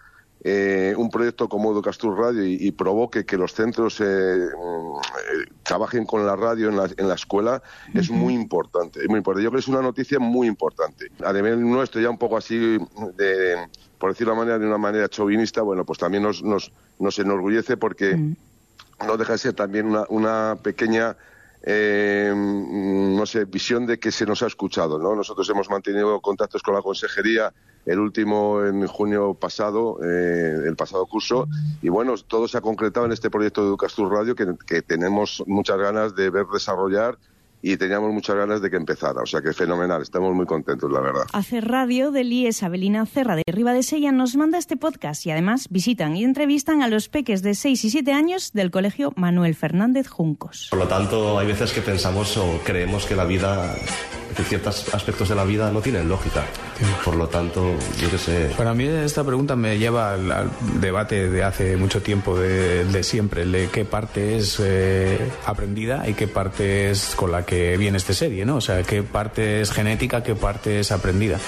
eh, 0.43 0.95
un 0.97 1.11
proyecto 1.11 1.49
como 1.51 1.71
Educastur 1.71 2.19
Radio 2.19 2.45
y, 2.47 2.57
y 2.59 2.73
provoque 2.73 3.27
que 3.27 3.37
los 3.37 3.53
centros 3.53 4.01
eh, 4.01 4.05
mm, 4.05 4.97
eh, 4.97 5.53
trabajen 5.63 6.07
con 6.07 6.27
la 6.27 6.35
radio 6.35 6.71
en 6.71 6.79
la, 6.79 6.89
en 6.97 7.09
la 7.09 7.15
escuela 7.15 7.63
es 7.93 8.11
muy 8.11 8.35
importante, 8.35 9.01
es 9.01 9.09
muy 9.09 9.19
importante. 9.19 9.45
Yo 9.45 9.51
creo 9.51 9.59
que 9.59 9.65
es 9.65 9.69
una 9.69 9.83
noticia 9.83 10.19
muy 10.19 10.47
importante. 10.47 11.11
A 11.25 11.33
nivel 11.35 11.61
nuestro, 11.61 12.01
ya 12.01 12.09
un 12.09 12.17
poco 12.17 12.39
así, 12.39 12.79
de, 13.17 13.57
por 13.99 14.13
decirlo 14.13 14.33
de 14.33 14.39
una 14.39 14.45
manera, 14.45 14.59
de 14.59 14.67
una 14.67 14.79
manera 14.79 15.09
chauvinista, 15.11 15.61
bueno, 15.61 15.85
pues 15.85 15.99
también 15.99 16.23
nos, 16.23 16.43
nos, 16.43 16.73
nos 16.99 17.19
enorgullece 17.19 17.77
porque 17.77 18.17
no 18.17 19.17
deja 19.19 19.33
de 19.33 19.39
ser 19.39 19.53
también 19.53 19.87
una, 19.87 20.07
una 20.09 20.57
pequeña 20.63 21.17
eh, 21.63 22.33
no 22.35 23.27
sé, 23.27 23.45
visión 23.45 23.87
de 23.87 23.99
que 23.99 24.11
se 24.11 24.27
nos 24.27 24.43
ha 24.43 24.47
escuchado, 24.47 24.99
¿no? 24.99 25.15
Nosotros 25.15 25.49
hemos 25.51 25.69
mantenido 25.69 26.21
contactos 26.21 26.63
con 26.63 26.75
la 26.75 26.83
consejería, 26.83 27.53
el 27.87 27.99
último 27.99 28.65
en 28.65 28.87
junio 28.87 29.35
pasado, 29.35 29.99
eh, 30.03 30.63
el 30.67 30.77
pasado 30.77 31.07
curso, 31.07 31.49
y 31.83 31.89
bueno, 31.89 32.15
todo 32.17 32.49
se 32.49 32.59
ha 32.59 32.61
concretado 32.61 33.07
en 33.07 33.13
este 33.13 33.31
proyecto 33.31 33.63
de 33.63 33.69
Educastur 33.69 34.11
Radio 34.11 34.35
que, 34.35 34.55
que 34.67 34.83
tenemos 34.83 35.43
muchas 35.47 35.79
ganas 35.79 36.15
de 36.15 36.31
ver 36.31 36.47
desarrollar 36.47 37.19
y 37.63 37.77
teníamos 37.77 38.13
muchas 38.13 38.37
ganas 38.37 38.61
de 38.61 38.71
que 38.71 38.77
empezara. 38.77 39.23
O 39.23 39.27
sea 39.27 39.41
que 39.41 39.53
fenomenal, 39.53 40.03
estamos 40.03 40.35
muy 40.35 40.47
contentos, 40.47 40.91
la 40.91 41.01
verdad. 41.01 41.23
Hace 41.33 41.61
radio 41.61 42.11
del 42.11 42.33
IES 42.33 42.63
Abelina 42.63 43.05
Cerra 43.07 43.37
de 43.37 43.43
Riva 43.47 43.73
de 43.73 43.83
Sella 43.83 44.13
nos 44.13 44.37
manda 44.37 44.59
este 44.59 44.77
podcast 44.77 45.27
y 45.27 45.31
además 45.31 45.69
visitan 45.71 46.17
y 46.17 46.25
entrevistan 46.25 46.83
a 46.83 46.89
los 46.89 47.09
peques 47.09 47.43
de 47.43 47.55
6 47.55 47.85
y 47.85 47.91
7 47.91 48.13
años 48.13 48.53
del 48.53 48.71
Colegio 48.71 49.13
Manuel 49.17 49.55
Fernández 49.55 50.09
Juncos. 50.09 50.69
Por 50.71 50.79
lo 50.79 50.89
tanto, 50.89 51.39
hay 51.39 51.47
veces 51.47 51.73
que 51.73 51.81
pensamos 51.81 52.37
o 52.37 52.61
creemos 52.65 53.07
que 53.07 53.17
la 53.17 53.25
vida 53.25 53.75
que 54.37 54.45
ciertos 54.45 54.95
aspectos 54.95 55.29
de 55.29 55.35
la 55.35 55.45
vida 55.45 55.71
no 55.71 55.81
tienen 55.81 56.09
lógica. 56.09 56.45
Por 57.05 57.17
lo 57.17 57.29
tanto, 57.29 57.75
yo 58.01 58.11
qué 58.11 58.19
sé. 58.19 58.51
Para 58.57 58.75
mí 58.75 58.85
esta 58.85 59.25
pregunta 59.25 59.57
me 59.57 59.79
lleva 59.79 60.15
al, 60.15 60.31
al 60.31 60.51
debate 60.81 61.29
de 61.29 61.43
hace 61.43 61.77
mucho 61.77 62.01
tiempo, 62.01 62.39
de, 62.39 62.85
de 62.85 63.03
siempre, 63.03 63.45
de 63.45 63.69
qué 63.69 63.85
parte 63.85 64.37
es 64.37 64.59
eh, 64.63 65.19
aprendida 65.47 66.09
y 66.09 66.15
qué 66.15 66.29
parte 66.29 66.91
es 66.91 67.15
con 67.17 67.33
la 67.33 67.45
que 67.45 67.50
viene 67.79 67.99
esta 67.99 68.13
serie, 68.13 68.45
¿no? 68.45 68.57
O 68.57 68.61
sea, 68.61 68.83
qué 68.83 69.03
parte 69.03 69.61
es 69.61 69.71
genética, 69.71 70.23
qué 70.23 70.35
parte 70.35 70.81
es 70.81 70.93
aprendida. 70.93 71.39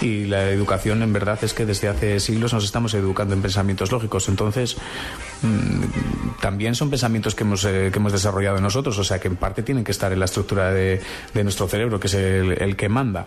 Y 0.00 0.24
la 0.24 0.48
educación, 0.50 1.02
en 1.02 1.12
verdad, 1.12 1.38
es 1.42 1.52
que 1.52 1.66
desde 1.66 1.88
hace 1.88 2.20
siglos 2.20 2.54
nos 2.54 2.64
estamos 2.64 2.94
educando 2.94 3.34
en 3.34 3.42
pensamientos 3.42 3.92
lógicos. 3.92 4.28
Entonces, 4.28 4.76
mmm, 5.42 6.40
también 6.40 6.74
son 6.74 6.88
pensamientos 6.88 7.34
que 7.34 7.44
hemos, 7.44 7.64
eh, 7.64 7.90
que 7.92 7.98
hemos 7.98 8.12
desarrollado 8.12 8.60
nosotros, 8.60 8.98
o 8.98 9.04
sea, 9.04 9.18
que 9.18 9.28
en 9.28 9.36
parte 9.36 9.62
tienen 9.62 9.84
que 9.84 9.92
estar 9.92 10.10
en 10.12 10.18
la 10.18 10.24
estructura 10.24 10.72
de, 10.72 11.00
nuestro 11.34 11.68
cerebro, 11.68 12.00
que 12.00 12.06
es 12.06 12.14
el 12.14 12.76
que 12.76 12.88
manda. 12.88 13.26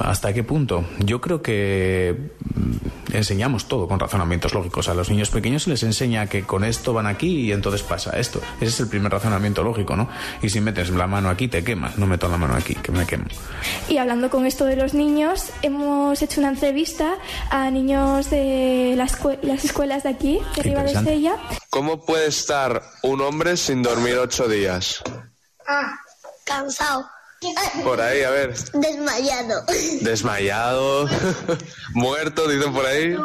¿Hasta 0.00 0.32
qué 0.32 0.44
punto? 0.44 0.84
Yo 0.98 1.20
creo 1.20 1.42
que 1.42 2.32
mm, 2.54 3.16
enseñamos 3.16 3.66
todo 3.66 3.88
con 3.88 3.98
razonamientos 3.98 4.54
lógicos. 4.54 4.88
A 4.88 4.94
los 4.94 5.10
niños 5.10 5.30
pequeños 5.30 5.64
se 5.64 5.70
les 5.70 5.82
enseña 5.82 6.26
que 6.26 6.44
con 6.44 6.64
esto 6.64 6.92
van 6.92 7.06
aquí 7.06 7.40
y 7.40 7.52
entonces 7.52 7.82
pasa 7.82 8.18
esto. 8.18 8.40
Ese 8.56 8.66
es 8.66 8.80
el 8.80 8.88
primer 8.88 9.10
razonamiento 9.10 9.62
lógico, 9.62 9.96
¿no? 9.96 10.08
Y 10.42 10.50
si 10.50 10.60
metes 10.60 10.90
la 10.90 11.06
mano 11.06 11.28
aquí, 11.28 11.48
te 11.48 11.64
quemas. 11.64 11.98
No 11.98 12.06
meto 12.06 12.28
la 12.28 12.36
mano 12.36 12.54
aquí, 12.54 12.74
que 12.74 12.92
me 12.92 13.06
quemo. 13.06 13.24
Y 13.88 13.98
hablando 13.98 14.30
con 14.30 14.46
esto 14.46 14.64
de 14.64 14.76
los 14.76 14.94
niños, 14.94 15.50
hemos 15.62 16.20
hecho 16.22 16.40
una 16.40 16.50
entrevista 16.50 17.14
a 17.50 17.70
niños 17.70 18.30
de 18.30 18.94
las, 18.96 19.18
las 19.42 19.64
escuelas 19.64 20.02
de 20.02 20.10
aquí, 20.10 20.40
de 20.56 20.62
Riva 20.62 20.82
de 20.82 20.94
Sella. 20.94 21.36
¿Cómo 21.70 22.04
puede 22.04 22.28
estar 22.28 22.82
un 23.02 23.20
hombre 23.20 23.56
sin 23.56 23.82
dormir 23.82 24.16
ocho 24.18 24.48
días? 24.48 25.02
Ah, 25.66 25.98
cansado. 26.44 27.17
Por 27.84 28.00
ahí, 28.00 28.22
a 28.22 28.30
ver. 28.30 28.54
Desmayado. 28.72 29.64
Desmayado, 30.00 31.08
muerto, 31.94 32.48
dicen 32.48 32.72
por 32.72 32.84
ahí. 32.84 33.16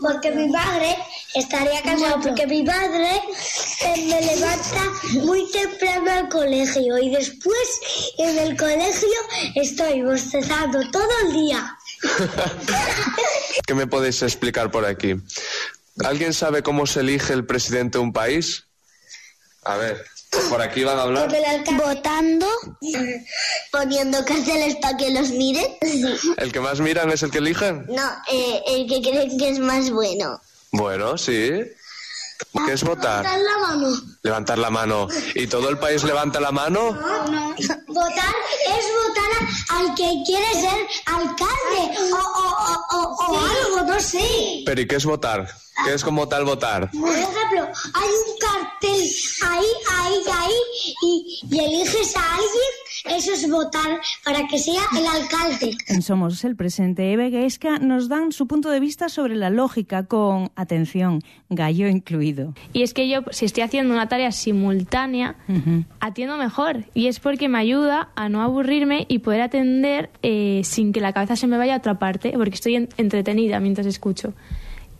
Porque 0.00 0.30
mi 0.30 0.52
padre 0.52 0.96
estaría 1.34 1.82
cansado, 1.82 2.20
porque 2.20 2.46
mi 2.46 2.62
padre 2.62 3.20
eh, 3.80 4.06
me 4.06 4.20
levanta 4.20 4.92
muy 5.24 5.50
temprano 5.50 6.10
al 6.10 6.28
colegio 6.28 6.98
y 6.98 7.10
después 7.10 7.80
en 8.18 8.38
el 8.38 8.56
colegio 8.56 9.08
estoy 9.56 10.02
bostezando 10.02 10.78
todo 10.92 11.10
el 11.26 11.32
día. 11.32 11.76
¿Qué 13.66 13.74
me 13.74 13.88
podéis 13.88 14.22
explicar 14.22 14.70
por 14.70 14.84
aquí? 14.84 15.16
¿Alguien 16.04 16.32
sabe 16.32 16.62
cómo 16.62 16.86
se 16.86 17.00
elige 17.00 17.32
el 17.32 17.44
presidente 17.44 17.98
de 17.98 18.04
un 18.04 18.12
país? 18.12 18.64
A 19.64 19.76
ver, 19.76 20.06
por 20.48 20.60
aquí 20.62 20.84
van 20.84 20.98
a 20.98 21.02
hablar. 21.02 21.30
Votando, 21.76 22.46
poniendo 23.72 24.24
carteles 24.24 24.76
para 24.76 24.96
que 24.96 25.10
los 25.10 25.30
miren. 25.30 25.66
¿El 26.36 26.52
que 26.52 26.60
más 26.60 26.80
miran 26.80 27.10
es 27.10 27.22
el 27.22 27.30
que 27.30 27.38
eligen? 27.38 27.86
No, 27.88 28.10
eh, 28.30 28.62
el 28.68 28.88
que 28.88 29.00
creen 29.00 29.38
que 29.38 29.50
es 29.50 29.58
más 29.58 29.90
bueno. 29.90 30.40
Bueno, 30.72 31.16
sí. 31.16 31.62
¿Qué 32.66 32.72
es 32.72 32.84
votar? 32.84 33.24
Levantar 33.24 33.40
la 33.40 33.58
mano. 33.66 33.96
Levantar 34.28 34.58
la 34.58 34.68
mano. 34.68 35.08
¿Y 35.34 35.46
todo 35.46 35.70
el 35.70 35.78
país 35.78 36.04
levanta 36.04 36.38
la 36.38 36.52
mano? 36.52 36.92
No, 36.92 37.26
no. 37.28 37.54
Votar 37.86 38.34
es 38.76 38.84
votar 39.00 39.32
al 39.70 39.94
que 39.94 40.22
quiere 40.26 40.52
ser 40.52 40.86
alcalde 41.06 41.98
o, 42.12 42.16
o, 42.16 42.46
o, 42.92 42.98
o, 42.98 43.32
o 43.32 43.38
algo, 43.38 43.90
no 43.90 43.98
sé. 43.98 44.62
¿Pero 44.66 44.82
y 44.82 44.86
qué 44.86 44.96
es 44.96 45.06
votar? 45.06 45.48
¿Qué 45.86 45.94
es 45.94 46.04
como 46.04 46.28
tal 46.28 46.44
votar? 46.44 46.90
Por 46.90 47.08
ejemplo, 47.08 47.68
hay 47.94 48.08
un 48.08 48.38
cartel 48.40 49.00
ahí, 49.42 49.64
ahí, 49.96 50.14
ahí, 50.32 50.52
y, 51.02 51.40
y 51.48 51.58
eliges 51.60 52.16
a 52.16 52.34
alguien, 52.34 53.16
eso 53.16 53.32
es 53.32 53.48
votar 53.48 54.00
para 54.24 54.46
que 54.48 54.58
sea 54.58 54.82
el 54.98 55.06
alcalde. 55.06 55.76
En 55.86 56.02
Somos 56.02 56.42
el 56.42 56.56
Presente, 56.56 57.12
Eve 57.12 57.30
Gaesca 57.30 57.78
nos 57.78 58.08
dan 58.08 58.32
su 58.32 58.48
punto 58.48 58.70
de 58.70 58.80
vista 58.80 59.08
sobre 59.08 59.36
la 59.36 59.50
lógica 59.50 60.04
con, 60.04 60.50
atención, 60.56 61.22
gallo 61.48 61.86
incluido. 61.86 62.54
Y 62.72 62.82
es 62.82 62.92
que 62.92 63.08
yo, 63.08 63.20
si 63.30 63.44
estoy 63.44 63.62
haciendo 63.62 63.94
una 63.94 64.08
tarea 64.18 64.32
simultánea, 64.32 65.36
atiendo 66.00 66.36
mejor. 66.36 66.84
Y 66.92 67.06
es 67.06 67.20
porque 67.20 67.48
me 67.48 67.58
ayuda 67.58 68.08
a 68.16 68.28
no 68.28 68.42
aburrirme 68.42 69.06
y 69.08 69.20
poder 69.20 69.42
atender 69.42 70.10
eh, 70.22 70.62
sin 70.64 70.92
que 70.92 71.00
la 71.00 71.12
cabeza 71.12 71.36
se 71.36 71.46
me 71.46 71.56
vaya 71.56 71.74
a 71.74 71.78
otra 71.78 71.98
parte, 72.00 72.32
porque 72.36 72.54
estoy 72.54 72.74
en- 72.74 72.88
entretenida 72.96 73.60
mientras 73.60 73.86
escucho. 73.86 74.34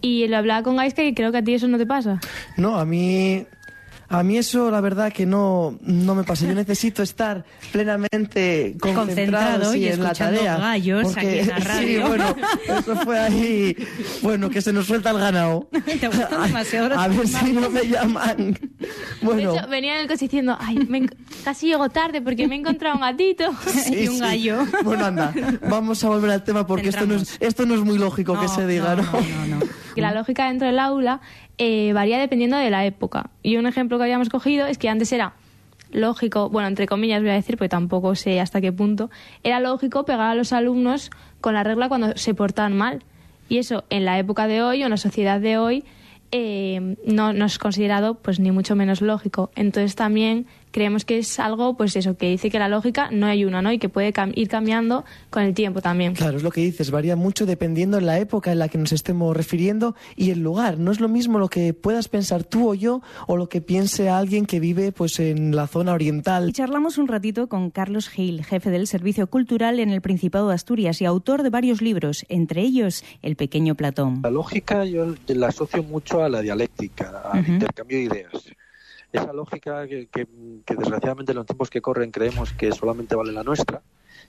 Y 0.01 0.29
lo 0.29 0.37
hablaba 0.37 0.63
con 0.63 0.77
Gaiska 0.77 1.03
y 1.03 1.15
creo 1.15 1.33
que 1.33 1.39
a 1.39 1.43
ti 1.43 1.55
eso 1.55 1.67
no 1.67 1.79
te 1.79 1.87
pasa. 1.87 2.21
No, 2.57 2.79
a 2.79 2.85
mí, 2.85 3.45
a 4.11 4.23
mí 4.23 4.39
eso 4.39 4.71
la 4.71 4.81
verdad 4.81 5.13
que 5.13 5.27
no, 5.27 5.79
no 5.83 6.15
me 6.15 6.25
pasa. 6.25 6.47
Yo 6.47 6.55
necesito 6.55 7.03
estar 7.03 7.45
plenamente 7.73 8.75
concentrado, 8.81 9.07
Concentrado 9.07 9.73
sí, 9.73 9.79
y 9.81 9.89
en 9.89 10.03
la 10.03 10.13
tarea. 10.13 10.57
gallos 10.57 11.17
aquí 11.17 11.27
en 11.27 11.49
la 11.49 11.57
Sí, 11.61 11.65
radio. 11.67 12.09
bueno, 12.09 12.37
eso 12.67 12.97
fue 12.97 13.19
ahí, 13.19 13.77
bueno, 14.23 14.51
que 14.51 14.63
se 14.63 14.73
nos 14.73 14.87
suelta 14.87 15.11
el 15.11 15.19
ganado. 15.19 15.69
Te 16.01 16.09
gusta 16.09 16.43
demasiado 16.47 16.99
A 16.99 17.09
ver 17.09 17.27
si 17.29 17.53
no 17.53 17.69
me 17.71 17.83
llaman. 17.87 18.59
Bueno, 19.23 19.53
De 19.53 19.59
hecho, 19.59 19.69
venía 19.69 19.95
en 19.97 20.01
el 20.03 20.07
coche 20.09 20.25
diciendo, 20.27 20.57
ay, 20.61 20.77
me 20.89 21.07
casi 21.45 21.67
llego 21.67 21.89
tarde 21.89 22.23
porque 22.23 22.47
me 22.49 22.55
he 22.57 22.59
encontrado 22.59 22.95
un 22.97 23.03
gatito 23.03 23.53
sí, 23.67 24.05
y 24.05 24.09
un 24.09 24.15
sí. 24.17 24.21
gallo. 24.21 24.59
Bueno, 24.85 25.07
anda, 25.07 25.33
vamos 25.69 26.03
a 26.05 26.09
volver 26.09 26.31
al 26.31 26.45
tema 26.45 26.67
porque 26.67 26.89
esto 26.89 27.07
no, 27.07 27.15
es, 27.17 27.37
esto 27.41 27.67
no 27.67 27.75
es 27.75 27.81
muy 27.81 27.99
lógico 27.99 28.39
que 28.41 28.49
se 28.49 28.67
diga, 28.67 28.97
¿no? 28.97 29.05
que 29.95 30.01
la 30.03 30.13
lógica 30.13 30.47
dentro 30.47 30.67
del 30.69 30.79
aula 30.79 31.21
eh, 31.59 31.93
varía 31.93 32.19
dependiendo 32.19 32.57
de 32.57 32.71
la 32.71 32.87
época. 32.87 33.31
Y 33.43 33.57
un 33.57 33.67
ejemplo 33.67 33.99
que 33.99 34.05
habíamos 34.05 34.29
cogido 34.29 34.67
es 34.67 34.79
que 34.79 34.89
antes 34.89 35.13
era 35.13 35.35
lógico, 35.91 36.49
bueno, 36.51 36.69
entre 36.69 36.87
comillas 36.87 37.21
voy 37.21 37.31
a 37.31 37.35
decir, 37.35 37.57
porque 37.57 37.69
tampoco 37.69 38.15
sé 38.15 38.41
hasta 38.41 38.61
qué 38.61 38.73
punto, 38.73 39.11
era 39.43 39.61
lógico 39.61 40.05
pegar 40.05 40.31
a 40.31 40.35
los 40.35 40.53
alumnos 40.53 41.11
con 41.41 41.55
la 41.55 41.65
regla 41.65 41.89
cuando 41.89 42.17
se 42.17 42.35
portaban 42.35 42.77
mal. 42.77 43.03
Y 43.49 43.59
eso 43.59 43.85
en 43.91 44.05
la 44.05 44.19
época 44.19 44.47
de 44.47 44.63
hoy 44.63 44.83
o 44.83 44.87
en 44.87 44.91
la 44.91 44.97
sociedad 44.99 45.41
de 45.41 45.57
hoy 45.59 45.85
eh, 46.31 46.97
no, 47.07 47.33
no 47.33 47.47
es 47.47 47.59
considerado 47.59 48.15
pues 48.15 48.39
ni 48.41 48.51
mucho 48.51 48.77
menos 48.77 49.01
lógico. 49.01 49.51
Entonces 49.57 49.95
también 49.95 50.47
creemos 50.71 51.05
que 51.05 51.19
es 51.19 51.39
algo, 51.39 51.77
pues 51.77 51.97
eso, 51.97 52.17
que 52.17 52.29
dice 52.31 52.51
que 52.51 52.59
la 52.59 52.69
lógica 52.69 53.11
no 53.11 53.27
hay 53.27 53.45
una, 53.45 53.63
¿no? 53.63 53.73
Y 53.73 53.79
que 53.79 53.89
puede 53.89 54.13
cam- 54.13 54.33
ir 54.35 54.49
cambiando 54.49 55.05
con 55.31 55.43
el 55.43 55.55
tiempo 55.55 55.81
también. 55.83 56.15
Claro, 56.15 56.37
es 56.37 56.43
lo 56.43 56.51
que 56.51 56.61
dices, 56.61 56.91
varía 56.91 57.17
mucho 57.17 57.47
dependiendo 57.47 57.99
en 57.99 58.07
la 58.07 58.19
época 58.19 58.53
en 58.53 58.59
la 58.59 58.69
que 58.69 58.79
nos 58.79 58.93
estemos 58.93 59.37
refiriendo 59.37 59.95
y 60.17 60.31
el 60.31 60.41
lugar. 60.41 60.79
No 60.79 60.91
es 60.93 61.01
lo 61.01 61.09
mismo 61.09 61.39
lo 61.39 61.49
que 61.49 61.75
puedas 61.75 62.09
pensar 62.09 62.45
tú 62.45 62.71
o 62.71 62.75
yo 62.75 63.03
o 63.27 63.37
lo 63.37 63.49
que 63.49 63.61
piense 63.61 64.09
alguien 64.09 64.47
que 64.47 64.61
vive 64.61 64.93
pues 64.93 65.19
en 65.21 65.55
la 65.55 65.67
zona 65.67 65.93
oriental. 65.93 66.49
Y 66.49 66.53
charlamos 66.53 66.99
un 66.99 67.09
ratito 67.09 67.49
con 67.49 67.71
Carlos 67.71 68.09
Gil, 68.09 68.45
jefe 68.45 68.71
del 68.71 68.87
Servicio 68.87 69.27
Cultural 69.29 69.81
en 69.81 69.91
el 69.91 70.01
Principado 70.01 70.49
de 70.49 70.55
Asturias 70.55 71.01
y 71.01 71.05
autor 71.05 71.43
de 71.43 71.51
varios 71.51 71.83
libros, 71.83 72.25
entre 72.29 72.63
ellos 72.63 73.05
El 73.23 73.37
pequeño 73.37 73.75
Platón. 73.75 74.21
La 74.23 74.31
lógica 74.31 74.85
yo 74.85 75.15
la 75.29 75.49
asocio 75.49 75.83
mucho 75.83 76.23
a 76.23 76.29
la 76.29 76.41
dialéctica, 76.41 77.23
al 77.33 77.47
intercambio 77.49 77.99
de 77.99 78.05
ideas. 78.05 78.33
Esa 79.13 79.33
lógica 79.33 79.87
que, 79.87 80.07
que- 80.09 80.27
que 80.67 80.75
desgraciadamente 80.75 81.33
en 81.33 81.37
los 81.37 81.47
tiempos 81.47 81.71
que 81.71 81.81
corren 81.81 82.11
creemos 82.11 82.53
que 82.53 82.73
solamente 82.73 83.17
vale 83.17 83.33
la 83.33 83.43
nuestra. 83.43 83.83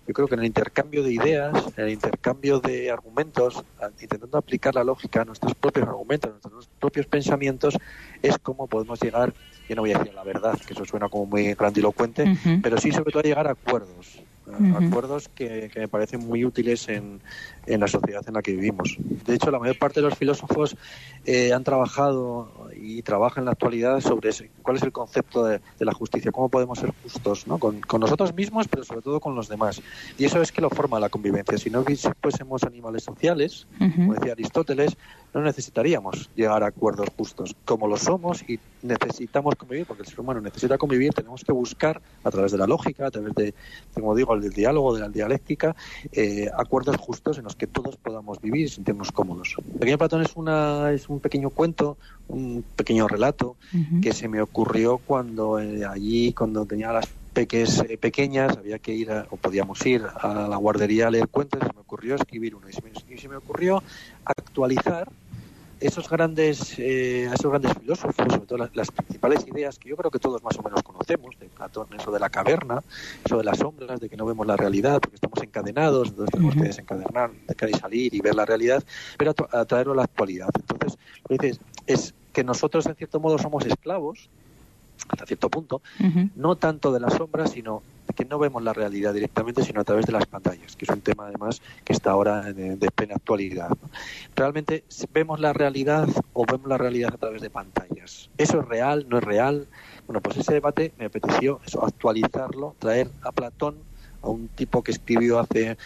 Yo 0.07 0.13
creo 0.13 0.27
que 0.27 0.35
en 0.35 0.41
el 0.41 0.45
intercambio 0.47 1.03
de 1.03 1.11
ideas, 1.13 1.73
en 1.75 1.83
el 1.85 1.89
intercambio 1.91 2.59
de 2.59 2.89
argumentos, 2.91 3.63
intentando 3.99 4.37
aplicar 4.37 4.75
la 4.75 4.83
lógica 4.83 5.21
a 5.21 5.25
nuestros 5.25 5.53
propios 5.55 5.87
argumentos, 5.87 6.29
a 6.29 6.33
nuestros 6.49 6.67
propios 6.79 7.07
pensamientos, 7.07 7.75
es 8.21 8.37
como 8.39 8.67
podemos 8.67 8.99
llegar, 9.01 9.33
yo 9.67 9.75
no 9.75 9.81
voy 9.81 9.93
a 9.93 9.97
decir 9.99 10.13
la 10.13 10.23
verdad, 10.23 10.57
que 10.65 10.73
eso 10.73 10.85
suena 10.85 11.09
como 11.09 11.25
muy 11.25 11.53
grandilocuente, 11.53 12.23
pero 12.61 12.77
sí 12.77 12.91
sobre 12.91 13.11
todo 13.11 13.19
a 13.21 13.23
llegar 13.23 13.47
a 13.47 13.51
acuerdos. 13.51 14.23
Acuerdos 14.75 15.29
que, 15.29 15.69
que 15.71 15.79
me 15.81 15.87
parecen 15.87 16.21
muy 16.21 16.43
útiles 16.43 16.87
en, 16.89 17.21
en 17.65 17.79
la 17.81 17.87
sociedad 17.87 18.23
en 18.27 18.33
la 18.33 18.41
que 18.41 18.51
vivimos. 18.53 18.95
De 19.25 19.35
hecho, 19.35 19.51
la 19.51 19.59
mayor 19.59 19.77
parte 19.77 20.01
de 20.01 20.07
los 20.09 20.17
filósofos 20.17 20.75
eh, 21.25 21.53
han 21.53 21.63
trabajado 21.63 22.69
y 22.75 23.01
trabajan 23.03 23.41
en 23.41 23.45
la 23.45 23.51
actualidad 23.51 23.99
sobre 24.01 24.29
ese- 24.29 24.51
cuál 24.61 24.77
es 24.77 24.83
el 24.83 24.91
concepto 24.91 25.43
de, 25.45 25.61
de 25.77 25.85
la 25.85 25.93
justicia, 25.93 26.31
cómo 26.31 26.49
podemos 26.49 26.79
ser 26.79 26.91
justos 27.03 27.45
¿no? 27.47 27.59
con, 27.59 27.81
con 27.81 28.01
nosotros 28.01 28.33
mismos, 28.33 28.67
pero 28.67 28.83
sobre 28.83 29.01
todo 29.01 29.19
con 29.19 29.35
los 29.35 29.47
demás. 29.49 29.81
Y 30.17 30.25
eso 30.25 30.41
es 30.41 30.51
que 30.51 30.61
lo 30.61 30.69
forma 30.69 30.99
la 30.99 31.09
convivencia. 31.09 31.57
Si 31.57 31.69
no 31.69 31.83
fuésemos 32.21 32.63
animales 32.63 33.03
sociales, 33.03 33.67
como 33.95 34.13
decía 34.13 34.31
Aristóteles, 34.33 34.95
no 35.33 35.41
necesitaríamos 35.41 36.29
llegar 36.35 36.63
a 36.63 36.67
acuerdos 36.67 37.07
justos. 37.15 37.55
Como 37.65 37.87
lo 37.87 37.97
somos 37.97 38.41
y 38.49 38.59
necesitamos 38.81 39.55
convivir, 39.55 39.85
porque 39.85 40.03
el 40.03 40.09
ser 40.09 40.19
humano 40.21 40.41
necesita 40.41 40.77
convivir, 40.77 41.13
tenemos 41.13 41.43
que 41.43 41.51
buscar 41.51 42.01
a 42.23 42.31
través 42.31 42.51
de 42.51 42.57
la 42.57 42.65
lógica, 42.67 43.07
a 43.07 43.11
través 43.11 43.33
de, 43.35 43.53
como 43.93 44.15
digo, 44.15 44.37
del 44.39 44.51
diálogo, 44.51 44.95
de 44.95 45.01
la 45.01 45.09
dialéctica, 45.09 45.75
eh, 46.11 46.49
acuerdos 46.57 46.97
justos 46.97 47.37
en 47.37 47.45
los 47.49 47.55
que 47.55 47.65
todos 47.67 47.97
podamos 47.97 48.39
vivir 48.39 48.65
y 48.65 48.69
sentirnos 48.69 49.11
cómodos. 49.11 49.55
Pequeño 49.79 49.97
Platón 49.97 50.21
es, 50.21 50.35
una, 50.35 50.91
es 50.91 51.09
un 51.09 51.19
pequeño 51.19 51.49
cuento, 51.49 51.97
un 52.27 52.63
pequeño 52.75 53.07
relato 53.07 53.57
que 54.01 54.13
se 54.13 54.27
me 54.27 54.39
ocurrió 54.39 54.99
cuando 54.99 55.59
eh, 55.59 55.83
allí, 55.83 56.31
cuando 56.33 56.63
tenía 56.67 56.91
las 56.93 57.07
peques 57.33 57.79
eh, 57.89 57.97
pequeñas, 57.97 58.55
había 58.57 58.77
que 58.77 58.93
ir, 58.93 59.11
a- 59.11 59.25
o 59.31 59.37
podíamos 59.37 59.83
ir 59.85 60.03
a 60.21 60.47
la 60.47 60.57
guardería 60.57 61.07
a 61.07 61.11
leer 61.11 61.27
cuentos, 61.29 61.59
y 61.63 61.65
se 61.65 61.73
me 61.73 61.81
ocurrió 61.81 62.15
escribir 62.15 62.53
uno. 62.55 62.69
Y 62.69 62.73
se 62.73 62.81
me, 62.83 62.91
y 63.07 63.17
se 63.17 63.27
me 63.27 63.35
ocurrió 63.37 63.83
actualizar 64.25 65.07
esos 65.79 66.09
grandes, 66.09 66.77
eh, 66.77 67.27
a 67.29 67.33
esos 67.35 67.49
grandes 67.49 67.73
filósofos, 67.79 68.15
sobre 68.29 68.45
todo 68.45 68.57
las, 68.59 68.75
las 68.75 68.91
principales 68.91 69.45
ideas 69.47 69.79
que 69.79 69.89
yo 69.89 69.95
creo 69.97 70.11
que 70.11 70.19
todos 70.19 70.43
más 70.43 70.57
o 70.57 70.63
menos 70.63 70.83
conocemos, 70.83 71.37
de 71.39 71.47
Platón, 71.49 71.87
eso 71.97 72.11
de 72.11 72.19
la 72.19 72.29
caverna, 72.29 72.81
eso 73.25 73.37
de 73.37 73.43
las 73.43 73.57
sombras, 73.59 73.99
de 73.99 74.09
que 74.09 74.17
no 74.17 74.25
vemos 74.25 74.45
la 74.45 74.57
realidad 74.57 74.99
porque 74.99 75.15
estamos 75.15 75.41
encadenados, 75.41 76.09
entonces 76.09 76.31
tenemos 76.31 76.55
que 76.55 76.63
desencadenar, 76.63 77.31
de 77.47 77.73
salir 77.77 78.13
y 78.13 78.19
ver 78.19 78.35
la 78.35 78.45
realidad, 78.45 78.83
pero 79.17 79.31
a, 79.31 79.35
tra- 79.35 79.91
a 79.91 79.95
la 79.95 80.03
actualidad. 80.03 80.49
Entonces, 80.55 80.99
lo 81.27 81.37
dices 81.37 81.59
es 81.87 82.13
que 82.33 82.43
nosotros 82.43 82.85
en 82.85 82.95
cierto 82.95 83.19
modo 83.19 83.37
somos 83.37 83.65
esclavos, 83.65 84.29
hasta 85.07 85.25
cierto 85.25 85.49
punto, 85.49 85.81
no 86.35 86.55
tanto 86.55 86.91
de 86.91 86.99
las 86.99 87.13
sombras, 87.13 87.51
sino 87.51 87.81
que 88.15 88.25
no 88.25 88.39
vemos 88.39 88.63
la 88.63 88.73
realidad 88.73 89.13
directamente, 89.13 89.63
sino 89.63 89.81
a 89.81 89.83
través 89.83 90.05
de 90.05 90.11
las 90.11 90.25
pantallas, 90.25 90.75
que 90.75 90.85
es 90.85 90.91
un 90.91 91.01
tema 91.01 91.27
además 91.27 91.61
que 91.85 91.93
está 91.93 92.11
ahora 92.11 92.41
de, 92.53 92.75
de 92.75 92.91
plena 92.91 93.15
actualidad. 93.15 93.69
Realmente 94.35 94.83
vemos 95.13 95.39
la 95.39 95.53
realidad 95.53 96.07
o 96.33 96.45
vemos 96.45 96.67
la 96.67 96.77
realidad 96.77 97.13
a 97.13 97.17
través 97.17 97.41
de 97.41 97.49
pantallas. 97.49 98.29
¿Eso 98.37 98.59
es 98.59 98.67
real? 98.67 99.05
¿No 99.09 99.19
es 99.19 99.23
real? 99.23 99.67
Bueno, 100.07 100.21
pues 100.21 100.37
ese 100.37 100.53
debate 100.53 100.91
me 100.97 101.05
apeteció 101.05 101.61
eso, 101.65 101.85
actualizarlo, 101.85 102.75
traer 102.79 103.09
a 103.21 103.31
Platón, 103.31 103.75
a 104.21 104.27
un 104.27 104.47
tipo 104.49 104.83
que 104.83 104.91
escribió 104.91 105.39
hace 105.39 105.77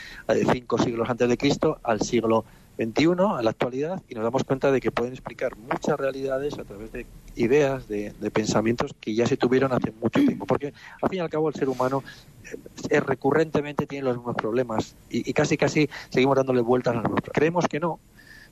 cinco 0.52 0.78
siglos 0.78 1.10
antes 1.10 1.30
de 1.30 1.38
Cristo, 1.38 1.80
al 1.84 2.02
siglo 2.02 2.46
XXI, 2.78 3.08
a 3.38 3.42
la 3.42 3.52
actualidad, 3.52 4.02
y 4.10 4.16
nos 4.16 4.24
damos 4.24 4.44
cuenta 4.44 4.72
de 4.72 4.82
que 4.82 4.92
pueden 4.92 5.14
explicar 5.14 5.56
muchas 5.58 5.98
realidades 6.00 6.58
a 6.58 6.64
través 6.64 6.92
de 6.92 7.06
ideas, 7.36 7.88
de, 7.88 8.14
pensamientos 8.32 8.96
que 9.00 9.14
ya 9.14 9.28
se 9.28 9.38
tuvieron 9.38 9.72
hace 9.74 9.92
mucho 9.92 10.20
tiempo. 10.20 10.46
Porque 10.46 10.74
al 11.02 11.10
fin 11.10 11.20
y 11.20 11.22
al 11.22 11.30
cabo 11.30 11.50
el 11.50 11.56
ser 11.56 11.70
humano 11.70 12.04
eh, 12.90 13.00
recurrentemente 13.00 13.86
tiene 13.86 14.06
los 14.06 14.18
mismos 14.18 14.36
problemas 14.36 14.96
y, 15.10 15.32
casi 15.34 15.58
casi 15.58 15.90
seguimos 16.10 16.36
dándole 16.36 16.62
vueltas 16.62 16.94
a 16.94 16.96
los 16.96 17.04
problemas. 17.04 17.32
Creemos 17.34 17.68
que 17.68 17.80
no, 17.80 18.00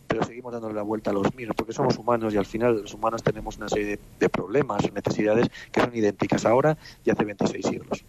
pero 0.07 0.23
seguimos 0.23 0.53
dándole 0.53 0.75
la 0.75 0.83
vuelta 0.83 1.09
a 1.09 1.13
los 1.13 1.33
mismos, 1.35 1.55
porque 1.55 1.73
somos 1.73 1.97
humanos 1.97 2.33
y 2.33 2.37
al 2.37 2.45
final 2.45 2.81
los 2.81 2.93
humanos 2.93 3.23
tenemos 3.23 3.57
una 3.57 3.69
serie 3.69 3.85
de, 3.85 3.99
de 4.19 4.29
problemas, 4.29 4.91
necesidades 4.93 5.47
que 5.71 5.81
son 5.81 5.95
idénticas 5.95 6.45
ahora 6.45 6.77
y 7.03 7.09
hace 7.09 7.23
26 7.23 7.65
siglos. 7.65 8.03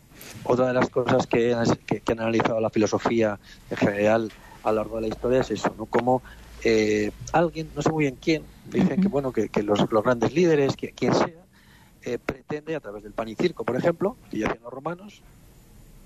Otra 0.45 0.67
de 0.67 0.75
las 0.75 0.91
cosas 0.91 1.27
que 1.27 1.55
han 1.55 2.21
analizado 2.21 2.61
la 2.61 2.71
filosofía 2.71 3.39
en 3.71 3.77
general 3.77 4.33
a 4.63 4.71
lo 4.71 4.77
largo 4.77 4.97
de 4.97 5.03
la 5.03 5.09
historia 5.09 5.41
es 5.41 5.51
eso, 5.51 5.75
¿no? 5.77 5.87
Como 5.87 6.23
eh, 6.65 7.11
alguien, 7.33 7.69
no 7.75 7.83
sé 7.83 7.91
muy 7.91 8.05
bien 8.05 8.17
quién, 8.21 8.45
dicen 8.71 9.01
que 9.01 9.09
bueno 9.09 9.33
que, 9.33 9.49
que 9.49 9.63
los, 9.63 9.91
los, 9.91 10.05
grandes 10.05 10.33
líderes, 10.33 10.77
que, 10.77 10.93
quien 10.93 11.15
sea, 11.15 11.29
eh, 12.05 12.19
pretende 12.19 12.77
a 12.77 12.81
través 12.81 13.03
del 13.03 13.13
pan 13.13 13.29
y 13.29 13.35
circo, 13.35 13.65
por 13.65 13.77
ejemplo, 13.77 14.17
que 14.31 14.39
ya 14.39 14.47
hacían 14.47 14.63
los 14.63 14.73
romanos, 14.73 15.23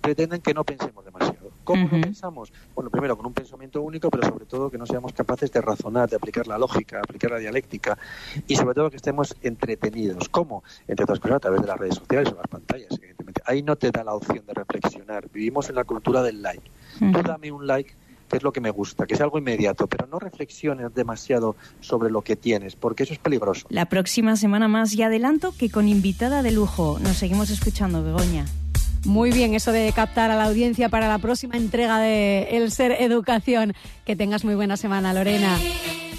pretenden 0.00 0.40
que 0.40 0.54
no 0.54 0.64
pensemos 0.64 1.04
demasiado. 1.04 1.50
¿Cómo 1.64 1.84
uh 1.84 1.88
-huh. 1.88 1.96
no 1.96 2.00
pensamos? 2.00 2.52
Bueno, 2.74 2.90
primero 2.90 3.16
con 3.16 3.26
un 3.26 3.34
pensamiento 3.34 3.82
único, 3.82 4.08
pero 4.08 4.28
sobre 4.28 4.46
todo 4.46 4.70
que 4.70 4.78
no 4.78 4.86
seamos 4.86 5.12
capaces 5.12 5.50
de 5.50 5.60
razonar, 5.60 6.08
de 6.08 6.16
aplicar 6.16 6.46
la 6.46 6.58
lógica, 6.58 7.00
aplicar 7.00 7.32
la 7.32 7.38
dialéctica 7.38 7.98
y 8.46 8.54
sobre 8.56 8.74
todo 8.74 8.90
que 8.90 8.96
estemos 8.96 9.34
entretenidos. 9.42 10.28
¿Cómo? 10.28 10.62
Entre 10.86 11.02
otras 11.02 11.18
cosas 11.18 11.38
a 11.38 11.40
través 11.40 11.60
de 11.60 11.66
las 11.66 11.78
redes 11.78 11.96
sociales 11.96 12.32
o 12.32 12.36
las 12.36 12.46
pantallas, 12.46 12.92
evidentemente. 12.92 13.42
Ahí 13.46 13.62
no 13.62 13.74
te 13.76 13.90
da 13.90 14.04
la 14.04 14.14
opción 14.14 14.46
de 14.46 14.54
reflexionar. 14.54 15.28
Vivimos 15.32 15.68
en 15.68 15.74
la 15.74 15.84
cultura 15.84 16.22
del 16.22 16.40
like. 16.40 16.70
Uh 17.00 17.04
-huh. 17.04 17.12
Tú 17.12 17.22
dame 17.22 17.50
un 17.50 17.66
like 17.66 17.92
que 18.28 18.36
es 18.38 18.42
lo 18.42 18.52
que 18.52 18.60
me 18.60 18.70
gusta, 18.70 19.06
que 19.06 19.14
es 19.14 19.20
algo 19.20 19.38
inmediato, 19.38 19.86
pero 19.86 20.06
no 20.06 20.18
reflexiones 20.18 20.94
demasiado 20.94 21.56
sobre 21.80 22.10
lo 22.10 22.22
que 22.22 22.36
tienes, 22.36 22.76
porque 22.76 23.04
eso 23.04 23.12
es 23.12 23.18
peligroso. 23.18 23.66
La 23.70 23.86
próxima 23.86 24.36
semana 24.36 24.68
más 24.68 24.94
y 24.94 25.02
adelanto 25.02 25.54
que 25.56 25.70
con 25.70 25.88
invitada 25.88 26.42
de 26.42 26.50
lujo. 26.50 26.98
Nos 27.00 27.16
seguimos 27.16 27.50
escuchando, 27.50 28.02
Begoña. 28.02 28.46
Muy 29.04 29.30
bien, 29.30 29.54
eso 29.54 29.70
de 29.70 29.92
captar 29.92 30.30
a 30.32 30.36
la 30.36 30.44
audiencia 30.44 30.88
para 30.88 31.06
la 31.06 31.18
próxima 31.18 31.56
entrega 31.56 32.00
de 32.00 32.48
El 32.50 32.72
Ser 32.72 32.92
Educación. 32.98 33.72
Que 34.04 34.16
tengas 34.16 34.44
muy 34.44 34.56
buena 34.56 34.76
semana, 34.76 35.14
Lorena. 35.14 35.56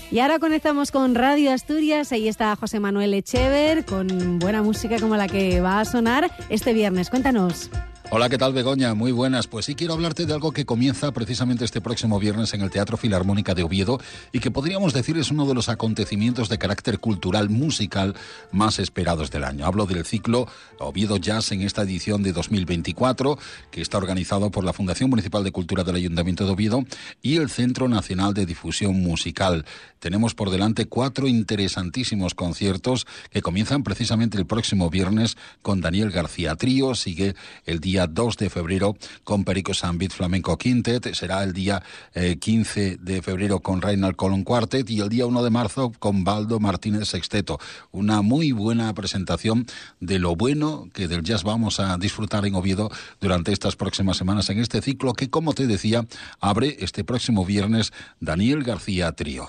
Y 0.09 0.19
ahora 0.19 0.39
conectamos 0.39 0.91
con 0.91 1.13
Radio 1.13 1.51
Asturias. 1.51 2.13
Ahí 2.13 2.29
está 2.29 2.55
José 2.55 2.79
Manuel 2.79 3.13
Echever 3.13 3.83
con 3.83 4.39
buena 4.39 4.63
música 4.63 4.99
como 4.99 5.17
la 5.17 5.27
que 5.27 5.59
va 5.59 5.81
a 5.81 5.85
sonar 5.85 6.31
este 6.49 6.71
viernes. 6.71 7.09
Cuéntanos. 7.09 7.69
Hola, 8.09 8.29
¿qué 8.29 8.37
tal 8.37 8.53
Begoña? 8.53 8.93
Muy 8.93 9.11
buenas. 9.11 9.47
Pues 9.47 9.65
sí 9.65 9.75
quiero 9.75 9.93
hablarte 9.93 10.25
de 10.25 10.33
algo 10.33 10.53
que 10.53 10.65
comienza 10.65 11.11
precisamente 11.11 11.65
este 11.65 11.81
próximo 11.81 12.19
viernes 12.19 12.53
en 12.53 12.61
el 12.61 12.69
Teatro 12.69 12.95
Filarmónica 12.95 13.53
de 13.53 13.63
Oviedo 13.63 13.99
y 14.31 14.39
que 14.39 14.49
podríamos 14.49 14.93
decir 14.93 15.17
es 15.17 15.29
uno 15.29 15.45
de 15.45 15.53
los 15.53 15.67
acontecimientos 15.67 16.47
de 16.47 16.57
carácter 16.57 16.99
cultural 16.99 17.49
musical 17.49 18.15
más 18.53 18.79
esperados 18.79 19.29
del 19.29 19.43
año. 19.43 19.65
Hablo 19.65 19.85
del 19.87 20.05
ciclo 20.05 20.47
Oviedo 20.79 21.17
Jazz 21.17 21.51
en 21.51 21.63
esta 21.63 21.81
edición 21.81 22.23
de 22.23 22.31
2024 22.31 23.37
que 23.71 23.81
está 23.81 23.97
organizado 23.97 24.51
por 24.51 24.63
la 24.63 24.71
Fundación 24.71 25.09
Municipal 25.09 25.43
de 25.43 25.51
Cultura 25.51 25.83
del 25.83 25.97
Ayuntamiento 25.97 26.45
de 26.45 26.51
Oviedo 26.51 26.85
y 27.21 27.35
el 27.35 27.49
Centro 27.49 27.89
Nacional 27.89 28.33
de 28.33 28.45
Difusión 28.45 29.01
Musical. 29.01 29.65
Tenemos 29.99 30.33
por 30.33 30.49
delante 30.49 30.85
cuatro 30.85 31.27
interesantísimos 31.27 32.35
conciertos 32.35 33.05
que 33.31 33.41
comienzan 33.41 33.83
precisamente 33.83 34.37
el 34.37 34.45
próximo 34.45 34.89
viernes 34.89 35.35
con 35.61 35.81
Daniel 35.81 36.11
García 36.11 36.55
Trío, 36.55 36.95
sigue 36.95 37.35
el 37.65 37.81
día 37.81 37.96
2 38.05 38.37
de 38.37 38.49
febrero 38.51 38.95
con 39.23 39.43
Perico 39.43 39.73
Sambit 39.73 40.11
Flamenco 40.11 40.57
Quintet, 40.57 41.15
será 41.15 41.43
el 41.43 41.53
día 41.53 41.81
eh, 42.13 42.37
15 42.37 42.97
de 42.97 43.21
febrero 43.21 43.61
con 43.61 43.81
Reinald 43.81 44.15
Colón 44.15 44.43
Quartet 44.43 44.87
y 44.89 44.99
el 44.99 45.09
día 45.09 45.25
1 45.25 45.43
de 45.43 45.49
marzo 45.49 45.91
con 45.97 46.23
Baldo 46.23 46.59
Martínez 46.59 47.07
Sexteto. 47.07 47.59
Una 47.91 48.21
muy 48.21 48.51
buena 48.51 48.93
presentación 48.93 49.65
de 49.99 50.19
lo 50.19 50.35
bueno 50.35 50.89
que 50.93 51.07
del 51.07 51.23
jazz 51.23 51.43
vamos 51.43 51.79
a 51.79 51.97
disfrutar 51.97 52.45
en 52.45 52.55
Oviedo 52.55 52.91
durante 53.19 53.53
estas 53.53 53.75
próximas 53.75 54.17
semanas 54.17 54.49
en 54.49 54.59
este 54.59 54.81
ciclo 54.81 55.13
que, 55.13 55.29
como 55.29 55.53
te 55.53 55.65
decía, 55.65 56.05
abre 56.39 56.77
este 56.79 57.03
próximo 57.03 57.45
viernes 57.45 57.93
Daniel 58.19 58.63
García 58.63 59.13
Trío. 59.13 59.47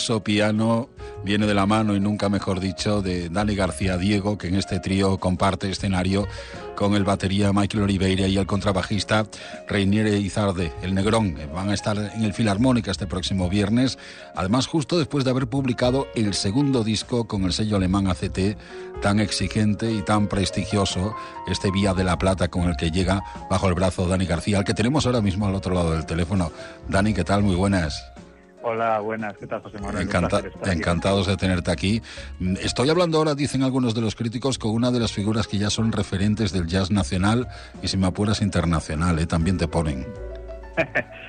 Maravilloso 0.00 0.24
piano 0.24 0.88
viene 1.24 1.46
de 1.46 1.52
la 1.52 1.66
mano 1.66 1.94
y 1.94 2.00
nunca 2.00 2.30
mejor 2.30 2.58
dicho 2.58 3.02
de 3.02 3.28
Dani 3.28 3.54
García 3.54 3.98
Diego, 3.98 4.38
que 4.38 4.48
en 4.48 4.54
este 4.54 4.80
trío 4.80 5.18
comparte 5.18 5.68
escenario 5.68 6.26
con 6.74 6.94
el 6.94 7.04
batería 7.04 7.52
Michael 7.52 7.82
Oliveira 7.82 8.26
y 8.26 8.38
el 8.38 8.46
contrabajista 8.46 9.26
Reiniere 9.68 10.18
Izarde, 10.18 10.72
el 10.80 10.94
Negrón. 10.94 11.36
Van 11.54 11.68
a 11.68 11.74
estar 11.74 11.98
en 11.98 12.24
el 12.24 12.32
Filarmónica 12.32 12.90
este 12.90 13.06
próximo 13.06 13.50
viernes, 13.50 13.98
además 14.34 14.66
justo 14.66 14.96
después 14.96 15.24
de 15.24 15.32
haber 15.32 15.48
publicado 15.48 16.06
el 16.14 16.32
segundo 16.32 16.82
disco 16.82 17.28
con 17.28 17.44
el 17.44 17.52
sello 17.52 17.76
alemán 17.76 18.06
ACT, 18.06 18.56
tan 19.02 19.20
exigente 19.20 19.92
y 19.92 20.00
tan 20.00 20.28
prestigioso, 20.28 21.14
este 21.46 21.70
Vía 21.70 21.92
de 21.92 22.04
la 22.04 22.16
Plata 22.16 22.48
con 22.48 22.62
el 22.62 22.76
que 22.76 22.90
llega 22.90 23.22
bajo 23.50 23.68
el 23.68 23.74
brazo 23.74 24.08
Dani 24.08 24.24
García, 24.24 24.58
al 24.58 24.64
que 24.64 24.72
tenemos 24.72 25.04
ahora 25.04 25.20
mismo 25.20 25.46
al 25.46 25.54
otro 25.54 25.74
lado 25.74 25.92
del 25.92 26.06
teléfono. 26.06 26.50
Dani, 26.88 27.12
¿qué 27.12 27.24
tal? 27.24 27.42
Muy 27.42 27.56
buenas. 27.56 28.09
Hola, 28.62 29.00
buenas. 29.00 29.36
¿Qué 29.38 29.46
tal, 29.46 29.62
José 29.62 29.78
Manuel? 29.78 30.06
Encanta 30.06 30.42
encantados 30.66 31.26
de 31.26 31.36
tenerte 31.36 31.70
aquí. 31.70 32.02
Estoy 32.62 32.90
hablando 32.90 33.18
ahora, 33.18 33.34
dicen 33.34 33.62
algunos 33.62 33.94
de 33.94 34.02
los 34.02 34.14
críticos, 34.14 34.58
con 34.58 34.72
una 34.72 34.90
de 34.90 35.00
las 35.00 35.12
figuras 35.12 35.48
que 35.48 35.58
ya 35.58 35.70
son 35.70 35.92
referentes 35.92 36.52
del 36.52 36.66
jazz 36.66 36.90
nacional 36.90 37.48
y, 37.82 37.88
si 37.88 37.96
me 37.96 38.06
apuras, 38.06 38.42
internacional. 38.42 39.18
¿eh? 39.18 39.26
También 39.26 39.56
te 39.56 39.66
ponen. 39.66 40.06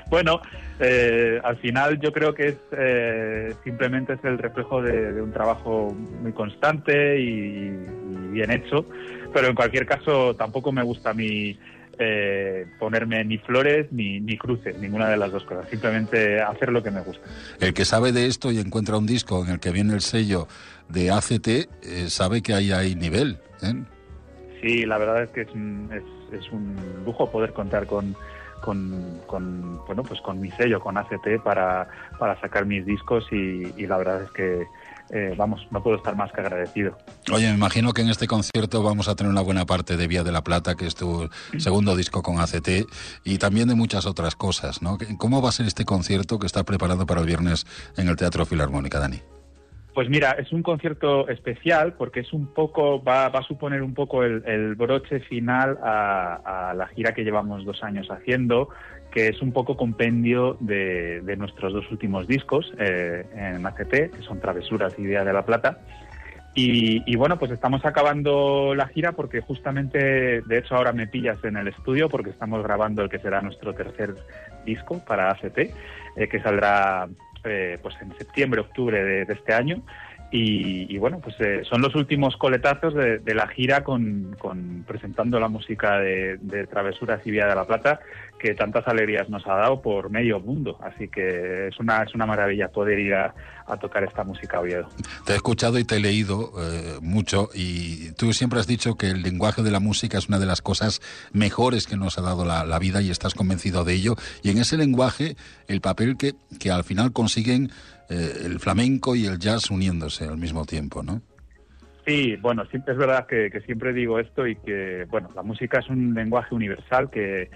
bueno, 0.09 0.41
eh, 0.79 1.39
al 1.43 1.57
final 1.57 1.99
yo 2.01 2.11
creo 2.11 2.33
que 2.33 2.47
es 2.49 2.57
eh, 2.77 3.55
simplemente 3.63 4.13
es 4.13 4.23
el 4.25 4.37
reflejo 4.37 4.81
de, 4.81 5.13
de, 5.13 5.21
un 5.21 5.31
trabajo 5.31 5.95
muy 6.21 6.33
constante 6.33 7.17
y, 7.19 7.67
y 7.67 8.27
bien 8.31 8.51
hecho. 8.51 8.85
Pero 9.33 9.47
en 9.47 9.55
cualquier 9.55 9.85
caso, 9.85 10.35
tampoco 10.35 10.73
me 10.73 10.83
gusta 10.83 11.11
a 11.11 11.13
mí 11.13 11.57
eh, 11.99 12.65
ponerme 12.79 13.23
ni 13.23 13.37
flores 13.37 13.91
ni, 13.91 14.19
ni 14.19 14.37
cruces, 14.37 14.77
ninguna 14.79 15.09
de 15.09 15.17
las 15.17 15.31
dos 15.31 15.43
cosas, 15.43 15.69
simplemente 15.69 16.41
hacer 16.41 16.71
lo 16.71 16.81
que 16.81 16.91
me 16.91 17.01
gusta. 17.01 17.23
El 17.59 17.73
que 17.73 17.85
sabe 17.85 18.11
de 18.11 18.27
esto 18.27 18.51
y 18.51 18.59
encuentra 18.59 18.97
un 18.97 19.05
disco 19.05 19.43
en 19.43 19.51
el 19.51 19.59
que 19.59 19.71
viene 19.71 19.93
el 19.93 20.01
sello 20.01 20.47
de 20.89 21.11
ACT, 21.11 21.47
eh, 21.47 21.67
sabe 22.07 22.41
que 22.41 22.53
ahí 22.53 22.71
hay 22.71 22.95
nivel. 22.95 23.37
¿eh? 23.61 23.73
Sí, 24.61 24.85
la 24.85 24.97
verdad 24.97 25.23
es 25.23 25.29
que 25.29 25.41
es 25.41 25.51
un, 25.51 25.89
es, 25.93 26.39
es 26.39 26.51
un 26.51 26.75
lujo 27.05 27.31
poder 27.31 27.53
contar 27.53 27.87
con, 27.87 28.15
con, 28.61 29.19
con, 29.27 29.85
bueno, 29.85 30.03
pues 30.03 30.21
con 30.21 30.39
mi 30.39 30.51
sello, 30.51 30.79
con 30.79 30.97
ACT, 30.97 31.41
para, 31.43 31.87
para 32.19 32.39
sacar 32.39 32.65
mis 32.65 32.85
discos 32.85 33.25
y, 33.31 33.73
y 33.77 33.87
la 33.87 33.97
verdad 33.97 34.23
es 34.23 34.31
que, 34.31 34.65
eh, 35.13 35.33
vamos, 35.37 35.67
no 35.71 35.83
puedo 35.83 35.97
estar 35.97 36.15
más 36.15 36.31
que 36.31 36.41
agradecido. 36.41 36.97
Oye, 37.31 37.47
me 37.49 37.55
imagino 37.55 37.93
que 37.93 38.01
en 38.01 38.09
este 38.09 38.27
concierto 38.27 38.81
vamos 38.81 39.07
a 39.07 39.15
tener 39.15 39.31
una 39.31 39.41
buena 39.41 39.65
parte 39.65 39.97
de 39.97 40.07
Vía 40.07 40.23
de 40.23 40.31
la 40.31 40.43
Plata, 40.43 40.75
que 40.75 40.85
es 40.85 40.95
tu 40.95 41.29
segundo 41.57 41.95
disco 41.95 42.21
con 42.21 42.39
ACT, 42.39 42.87
y 43.23 43.37
también 43.37 43.67
de 43.67 43.75
muchas 43.75 44.05
otras 44.05 44.35
cosas, 44.35 44.81
¿no? 44.81 44.97
¿Cómo 45.17 45.41
va 45.41 45.49
a 45.49 45.51
ser 45.51 45.65
este 45.65 45.85
concierto 45.85 46.39
que 46.39 46.47
está 46.47 46.63
preparando 46.63 47.05
para 47.05 47.21
el 47.21 47.27
viernes 47.27 47.65
en 47.97 48.07
el 48.07 48.15
Teatro 48.15 48.45
Filarmónica, 48.45 48.99
Dani? 48.99 49.21
Pues 49.93 50.09
mira, 50.09 50.31
es 50.31 50.53
un 50.53 50.63
concierto 50.63 51.27
especial 51.27 51.93
porque 51.93 52.21
es 52.21 52.31
un 52.31 52.47
poco, 52.53 53.03
va, 53.03 53.27
va 53.27 53.39
a 53.39 53.43
suponer 53.43 53.83
un 53.83 53.93
poco 53.93 54.23
el, 54.23 54.75
broche 54.75 55.19
final 55.19 55.77
a, 55.83 56.69
a, 56.69 56.73
la 56.73 56.87
gira 56.87 57.13
que 57.13 57.23
llevamos 57.23 57.65
dos 57.65 57.83
años 57.83 58.07
haciendo, 58.09 58.69
que 59.11 59.27
es 59.27 59.41
un 59.41 59.51
poco 59.51 59.75
compendio 59.75 60.57
de, 60.59 61.21
de 61.21 61.35
nuestros 61.35 61.73
dos 61.73 61.89
últimos 61.91 62.27
discos 62.27 62.73
eh, 62.79 63.25
en 63.35 63.65
ACT, 63.65 63.91
que 63.91 64.21
son 64.25 64.39
Travesuras 64.39 64.93
y 64.97 65.03
Día 65.03 65.23
de 65.23 65.33
la 65.33 65.45
Plata. 65.45 65.79
Y, 66.53 67.15
bueno, 67.15 67.39
pues 67.39 67.49
estamos 67.51 67.85
acabando 67.85 68.75
la 68.75 68.87
gira 68.87 69.13
porque 69.13 69.39
justamente, 69.39 70.41
de 70.41 70.57
hecho 70.57 70.75
ahora 70.75 70.91
me 70.91 71.07
pillas 71.07 71.41
en 71.45 71.55
el 71.55 71.69
estudio 71.69 72.09
porque 72.09 72.29
estamos 72.29 72.61
grabando 72.61 73.01
el 73.01 73.09
que 73.09 73.19
será 73.19 73.41
nuestro 73.41 73.73
tercer 73.73 74.15
disco 74.65 75.01
para 75.05 75.31
ACT, 75.31 75.57
eh, 75.57 75.73
que 76.29 76.41
saldrá 76.41 77.07
eh, 77.45 77.79
pues 77.81 77.95
en 78.01 78.17
septiembre, 78.17 78.59
octubre 78.59 79.01
de, 79.01 79.33
este 79.33 79.53
año. 79.53 79.81
Y, 80.33 80.97
bueno, 80.97 81.19
pues 81.19 81.35
son 81.67 81.81
los 81.81 81.93
últimos 81.93 82.37
coletazos 82.37 82.93
de, 82.93 83.35
la 83.35 83.47
gira 83.47 83.83
con, 83.83 84.33
con, 84.39 84.85
presentando 84.87 85.41
la 85.41 85.49
música 85.49 85.99
de, 85.99 86.37
de, 86.37 86.67
Travesuras 86.67 87.19
y 87.25 87.31
Vía 87.31 87.47
de 87.47 87.55
la 87.55 87.65
Plata, 87.65 87.99
que 88.41 88.55
tantas 88.55 88.87
alegrías 88.87 89.29
nos 89.29 89.45
ha 89.45 89.53
dado 89.53 89.81
por 89.81 90.09
medio 90.09 90.39
mundo. 90.39 90.79
Así 90.81 91.07
que 91.07 91.67
es 91.67 91.79
una, 91.79 92.01
es 92.01 92.15
una 92.15 92.25
maravilla 92.25 92.69
poder 92.69 92.97
ir 92.97 93.13
a, 93.13 93.35
a 93.67 93.77
tocar 93.77 94.03
esta 94.03 94.23
música 94.23 94.59
Oviedo. 94.59 94.89
Te 95.25 95.33
he 95.33 95.35
escuchado 95.35 95.77
y 95.77 95.83
te 95.83 95.97
he 95.97 95.99
leído 95.99 96.51
eh, 96.59 96.97
mucho 97.01 97.49
y 97.53 98.11
tú 98.13 98.33
siempre 98.33 98.59
has 98.59 98.65
dicho 98.65 98.95
que 98.95 99.07
el 99.07 99.21
lenguaje 99.21 99.61
de 99.61 99.69
la 99.69 99.79
música 99.79 100.17
es 100.17 100.27
una 100.27 100.39
de 100.39 100.47
las 100.47 100.61
cosas 100.61 101.01
mejores 101.33 101.85
que 101.85 101.97
nos 101.97 102.17
ha 102.17 102.21
dado 102.21 102.43
la, 102.43 102.65
la 102.65 102.79
vida 102.79 103.01
y 103.01 103.11
estás 103.11 103.35
convencido 103.35 103.83
de 103.83 103.93
ello. 103.93 104.15
Y 104.41 104.49
en 104.49 104.57
ese 104.57 104.75
lenguaje, 104.75 105.35
el 105.67 105.81
papel 105.81 106.17
que, 106.17 106.33
que 106.59 106.71
al 106.71 106.83
final 106.83 107.13
consiguen 107.13 107.69
eh, 108.09 108.43
el 108.45 108.59
flamenco 108.59 109.15
y 109.15 109.27
el 109.27 109.37
jazz 109.37 109.69
uniéndose 109.69 110.25
al 110.25 110.37
mismo 110.37 110.65
tiempo, 110.65 111.03
¿no? 111.03 111.21
Sí, 112.07 112.35
bueno, 112.37 112.65
siempre 112.65 112.93
es 112.93 112.99
verdad 112.99 113.27
que, 113.27 113.51
que, 113.51 113.61
siempre 113.61 113.93
digo 113.93 114.17
esto 114.17 114.47
y 114.47 114.55
que, 114.55 115.05
bueno, 115.07 115.29
la 115.35 115.43
música 115.43 115.77
es 115.77 115.87
un 115.87 116.15
lenguaje 116.15 116.55
universal 116.55 117.11
que, 117.11 117.51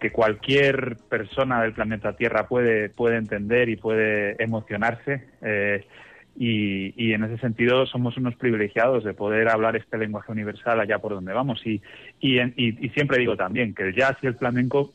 que 0.00 0.12
cualquier 0.12 0.96
persona 1.08 1.62
del 1.62 1.72
planeta 1.72 2.16
Tierra 2.16 2.46
puede, 2.46 2.88
puede 2.90 3.16
entender 3.16 3.68
y 3.68 3.76
puede 3.76 4.42
emocionarse. 4.42 5.28
Eh, 5.42 5.86
y, 6.36 6.94
y, 6.96 7.14
en 7.14 7.24
ese 7.24 7.38
sentido 7.38 7.84
somos 7.86 8.16
unos 8.16 8.36
privilegiados 8.36 9.02
de 9.02 9.12
poder 9.12 9.48
hablar 9.48 9.74
este 9.74 9.98
lenguaje 9.98 10.30
universal 10.30 10.78
allá 10.78 11.00
por 11.00 11.12
donde 11.12 11.32
vamos. 11.32 11.66
Y, 11.66 11.82
y, 12.20 12.40
y, 12.40 12.86
y 12.86 12.88
siempre 12.90 13.18
digo 13.18 13.36
también 13.36 13.74
que 13.74 13.82
el 13.84 13.94
jazz 13.94 14.16
y 14.22 14.28
el 14.28 14.36
flamenco 14.36 14.92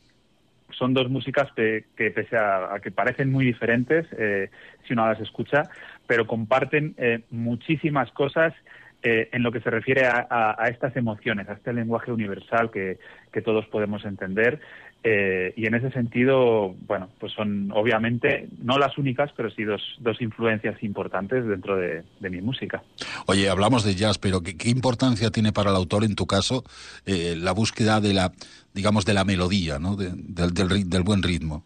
son 0.70 0.94
dos 0.94 1.08
músicas 1.10 1.48
que, 1.54 1.84
que 1.96 2.10
pese 2.10 2.36
a, 2.36 2.74
a, 2.74 2.80
que 2.80 2.90
parecen 2.90 3.30
muy 3.30 3.44
diferentes 3.44 4.06
eh, 4.18 4.50
si 4.86 4.92
uno 4.92 5.06
las 5.06 5.20
escucha, 5.20 5.64
pero 6.06 6.26
comparten 6.26 6.94
eh, 6.96 7.20
muchísimas 7.30 8.10
cosas 8.12 8.54
eh, 9.02 9.28
en 9.32 9.42
lo 9.42 9.52
que 9.52 9.60
se 9.60 9.70
refiere 9.70 10.06
a, 10.06 10.26
a, 10.28 10.56
a, 10.62 10.68
estas 10.68 10.96
emociones, 10.96 11.48
a 11.48 11.54
este 11.54 11.72
lenguaje 11.72 12.10
universal 12.10 12.70
que, 12.70 12.98
que 13.32 13.42
todos 13.42 13.66
podemos 13.66 14.04
entender. 14.04 14.60
Eh, 15.06 15.52
y 15.54 15.66
en 15.66 15.74
ese 15.74 15.90
sentido, 15.90 16.74
bueno, 16.86 17.10
pues 17.20 17.30
son 17.34 17.70
obviamente 17.74 18.48
no 18.62 18.78
las 18.78 18.96
únicas, 18.96 19.30
pero 19.36 19.50
sí 19.50 19.62
dos, 19.62 19.82
dos 20.00 20.18
influencias 20.22 20.82
importantes 20.82 21.46
dentro 21.46 21.76
de, 21.76 22.04
de, 22.20 22.30
mi 22.30 22.40
música. 22.40 22.82
Oye, 23.26 23.50
hablamos 23.50 23.84
de 23.84 23.96
jazz, 23.96 24.16
pero 24.16 24.40
¿qué, 24.40 24.56
qué 24.56 24.70
importancia 24.70 25.30
tiene 25.30 25.52
para 25.52 25.68
el 25.68 25.76
autor, 25.76 26.04
en 26.04 26.14
tu 26.14 26.26
caso, 26.26 26.64
eh, 27.04 27.34
la 27.36 27.52
búsqueda 27.52 28.00
de 28.00 28.14
la, 28.14 28.32
digamos, 28.72 29.04
de 29.04 29.12
la 29.12 29.24
melodía, 29.24 29.78
¿no? 29.78 29.94
De, 29.94 30.10
del, 30.14 30.54
del, 30.54 30.88
del, 30.88 31.02
buen 31.02 31.22
ritmo? 31.22 31.64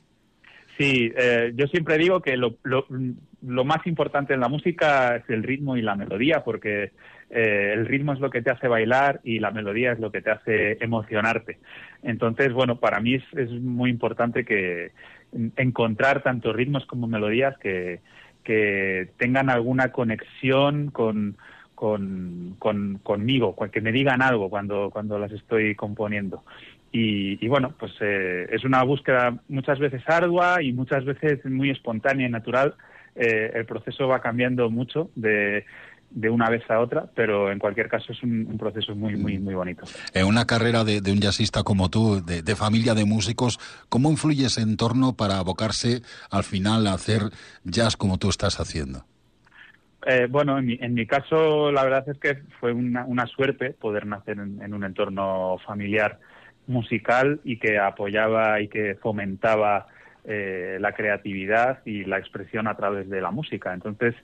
Sí, 0.76 1.12
eh, 1.16 1.52
yo 1.54 1.68
siempre 1.68 1.96
digo 1.96 2.20
que 2.20 2.36
lo, 2.36 2.56
lo, 2.64 2.86
lo, 3.42 3.64
más 3.64 3.86
importante 3.86 4.34
en 4.34 4.40
la 4.40 4.48
música 4.48 5.14
es 5.14 5.30
el 5.30 5.44
ritmo 5.44 5.76
y 5.76 5.82
la 5.82 5.94
melodía, 5.94 6.42
porque 6.42 6.90
eh, 7.30 7.72
el 7.74 7.86
ritmo 7.86 8.12
es 8.12 8.20
lo 8.20 8.30
que 8.30 8.42
te 8.42 8.50
hace 8.50 8.68
bailar 8.68 9.20
y 9.22 9.38
la 9.38 9.50
melodía 9.50 9.92
es 9.92 9.98
lo 9.98 10.10
que 10.10 10.22
te 10.22 10.30
hace 10.30 10.78
emocionarte. 10.82 11.58
Entonces, 12.02 12.52
bueno, 12.52 12.76
para 12.76 13.00
mí 13.00 13.14
es, 13.14 13.24
es 13.36 13.50
muy 13.50 13.90
importante 13.90 14.44
que 14.44 14.92
encontrar 15.56 16.22
tanto 16.22 16.52
ritmos 16.52 16.86
como 16.86 17.06
melodías 17.06 17.56
que, 17.58 18.00
tengan 19.18 19.50
alguna 19.50 19.92
conexión 19.92 20.90
con, 20.90 21.36
con, 21.74 22.56
con, 22.58 22.98
conmigo, 23.02 23.54
que 23.70 23.82
me 23.82 23.92
digan 23.92 24.22
algo 24.22 24.48
cuando, 24.48 24.88
cuando 24.88 25.18
las 25.18 25.32
estoy 25.32 25.74
componiendo. 25.74 26.42
Y, 26.90 27.44
y, 27.44 27.48
bueno, 27.48 27.74
pues 27.78 27.92
eh, 28.00 28.48
es 28.50 28.64
una 28.64 28.82
búsqueda 28.84 29.36
muchas 29.48 29.78
veces 29.78 30.02
ardua 30.06 30.62
y 30.62 30.72
muchas 30.72 31.04
veces 31.04 31.44
muy 31.44 31.68
espontánea 31.68 32.26
y 32.26 32.30
natural. 32.30 32.74
Eh, 33.14 33.52
el 33.54 33.66
proceso 33.66 34.08
va 34.08 34.22
cambiando 34.22 34.70
mucho 34.70 35.10
de, 35.14 35.66
de 36.10 36.30
una 36.30 36.48
vez 36.48 36.62
a 36.70 36.80
otra, 36.80 37.06
pero 37.14 37.52
en 37.52 37.58
cualquier 37.58 37.88
caso 37.88 38.12
es 38.12 38.22
un, 38.22 38.46
un 38.46 38.58
proceso 38.58 38.94
muy, 38.94 39.16
muy, 39.16 39.38
muy 39.38 39.54
bonito. 39.54 39.84
En 40.14 40.26
una 40.26 40.46
carrera 40.46 40.84
de, 40.84 41.00
de 41.00 41.12
un 41.12 41.20
jazzista 41.20 41.62
como 41.62 41.90
tú, 41.90 42.24
de, 42.24 42.42
de, 42.42 42.56
familia 42.56 42.94
de 42.94 43.04
músicos, 43.04 43.58
¿cómo 43.88 44.10
influye 44.10 44.46
ese 44.46 44.62
entorno 44.62 45.14
para 45.14 45.38
abocarse 45.38 46.02
al 46.30 46.44
final 46.44 46.86
a 46.86 46.94
hacer 46.94 47.22
jazz 47.64 47.96
como 47.96 48.18
tú 48.18 48.30
estás 48.30 48.58
haciendo? 48.60 49.04
Eh, 50.06 50.26
bueno, 50.30 50.58
en 50.58 50.66
mi, 50.66 50.78
en 50.80 50.94
mi, 50.94 51.06
caso 51.06 51.70
la 51.72 51.84
verdad 51.84 52.08
es 52.08 52.18
que 52.18 52.38
fue 52.60 52.72
una, 52.72 53.04
una 53.04 53.26
suerte 53.26 53.70
poder 53.70 54.06
nacer 54.06 54.38
en, 54.38 54.62
en, 54.62 54.72
un 54.72 54.84
entorno 54.84 55.56
familiar 55.66 56.18
musical 56.66 57.40
y 57.44 57.58
que 57.58 57.78
apoyaba 57.78 58.60
y 58.60 58.68
que 58.68 58.94
fomentaba 59.02 59.88
eh, 60.24 60.76
la 60.80 60.92
creatividad 60.92 61.80
y 61.84 62.04
la 62.04 62.18
expresión 62.18 62.68
a 62.68 62.76
través 62.76 63.08
de 63.08 63.20
la 63.20 63.30
música. 63.30 63.72
Entonces, 63.72 64.14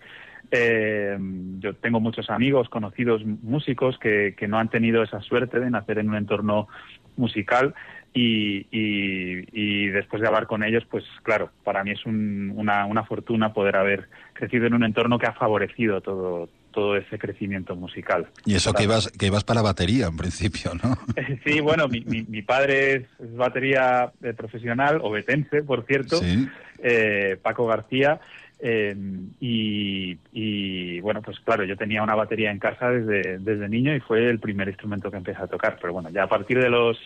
eh, 0.50 1.18
yo 1.58 1.74
tengo 1.74 2.00
muchos 2.00 2.30
amigos, 2.30 2.68
conocidos 2.68 3.24
músicos 3.24 3.98
que, 3.98 4.34
que, 4.36 4.48
no 4.48 4.58
han 4.58 4.68
tenido 4.68 5.02
esa 5.02 5.20
suerte 5.20 5.60
de 5.60 5.70
nacer 5.70 5.98
en 5.98 6.08
un 6.08 6.16
entorno 6.16 6.68
musical 7.16 7.74
y, 8.12 8.66
y, 8.70 9.46
y 9.52 9.86
después 9.88 10.22
de 10.22 10.28
hablar 10.28 10.46
con 10.46 10.62
ellos, 10.62 10.84
pues 10.88 11.04
claro, 11.22 11.50
para 11.64 11.82
mí 11.82 11.90
es 11.90 12.06
un, 12.06 12.52
una, 12.54 12.86
una 12.86 13.04
fortuna 13.04 13.52
poder 13.52 13.76
haber 13.76 14.08
crecido 14.32 14.66
en 14.66 14.74
un 14.74 14.84
entorno 14.84 15.18
que 15.18 15.26
ha 15.26 15.32
favorecido 15.32 16.00
todo, 16.00 16.48
todo 16.72 16.96
ese 16.96 17.18
crecimiento 17.18 17.74
musical. 17.74 18.28
Y 18.44 18.54
eso 18.54 18.72
que 18.72 18.84
ibas, 18.84 19.08
que 19.08 19.26
ibas 19.26 19.42
para 19.42 19.62
batería 19.62 20.06
en 20.06 20.16
principio, 20.16 20.72
¿no? 20.82 20.96
Sí, 21.44 21.60
bueno, 21.60 21.88
mi, 21.88 22.02
mi, 22.02 22.22
mi 22.22 22.42
padre 22.42 22.94
es, 22.94 23.02
es 23.18 23.34
batería 23.34 24.12
profesional, 24.36 25.00
obetense, 25.02 25.62
por 25.62 25.84
cierto, 25.84 26.18
sí. 26.18 26.48
eh, 26.82 27.36
Paco 27.42 27.66
García, 27.66 28.20
eh, 28.60 28.96
y, 29.40 31.00
bueno, 31.00 31.22
pues 31.22 31.38
claro, 31.40 31.64
yo 31.64 31.76
tenía 31.76 32.02
una 32.02 32.14
batería 32.14 32.50
en 32.50 32.58
casa 32.58 32.90
desde, 32.90 33.38
desde 33.38 33.68
niño 33.68 33.94
y 33.94 34.00
fue 34.00 34.28
el 34.28 34.38
primer 34.38 34.68
instrumento 34.68 35.10
que 35.10 35.16
empecé 35.16 35.42
a 35.42 35.46
tocar, 35.46 35.78
pero 35.80 35.92
bueno, 35.92 36.10
ya 36.10 36.24
a 36.24 36.28
partir 36.28 36.58
de 36.58 36.70
los 36.70 36.98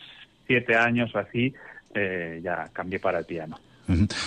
siete 0.46 0.76
años 0.76 1.14
o 1.14 1.18
así, 1.18 1.54
eh, 1.94 2.40
ya 2.42 2.68
cambié 2.72 3.00
para 3.00 3.18
el 3.18 3.24
piano. 3.24 3.58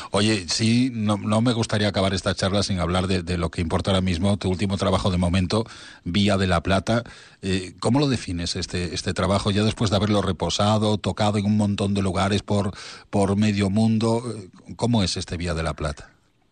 Oye, 0.10 0.46
sí, 0.50 0.90
no, 0.92 1.18
no, 1.18 1.40
me 1.42 1.54
gustaría 1.54 1.88
acabar 1.88 2.16
esta 2.16 2.34
charla 2.34 2.64
sin 2.64 2.80
hablar 2.80 3.06
de, 3.06 3.38
lo 3.38 3.52
que 3.52 3.62
importa 3.62 3.92
ahora 3.92 4.02
mismo, 4.02 4.36
tu 4.38 4.50
último 4.50 4.76
trabajo 4.76 5.12
de 5.12 5.18
momento, 5.18 5.66
Vía 6.04 6.38
de 6.38 6.48
la 6.48 6.64
Plata. 6.64 7.04
Eh, 7.44 7.74
¿Cómo 7.80 8.00
lo 8.00 8.10
defines 8.10 8.56
este, 8.56 8.96
este 8.96 9.14
trabajo 9.14 9.52
ya 9.52 9.64
después 9.64 9.92
de 9.92 9.98
haberlo 9.98 10.24
reposado, 10.24 10.98
tocado 10.98 11.38
en 11.38 11.46
un 11.46 11.58
montón 11.58 11.94
de 11.94 12.02
lugares 12.02 12.42
por, 12.42 12.72
por 13.12 13.36
medio 13.36 13.70
mundo? 13.70 14.24
¿Cómo 14.78 15.04
es 15.04 15.16
este 15.16 15.38
Vía 15.38 15.54
de 15.54 15.62
la 15.62 15.76
Plata? 15.76 16.10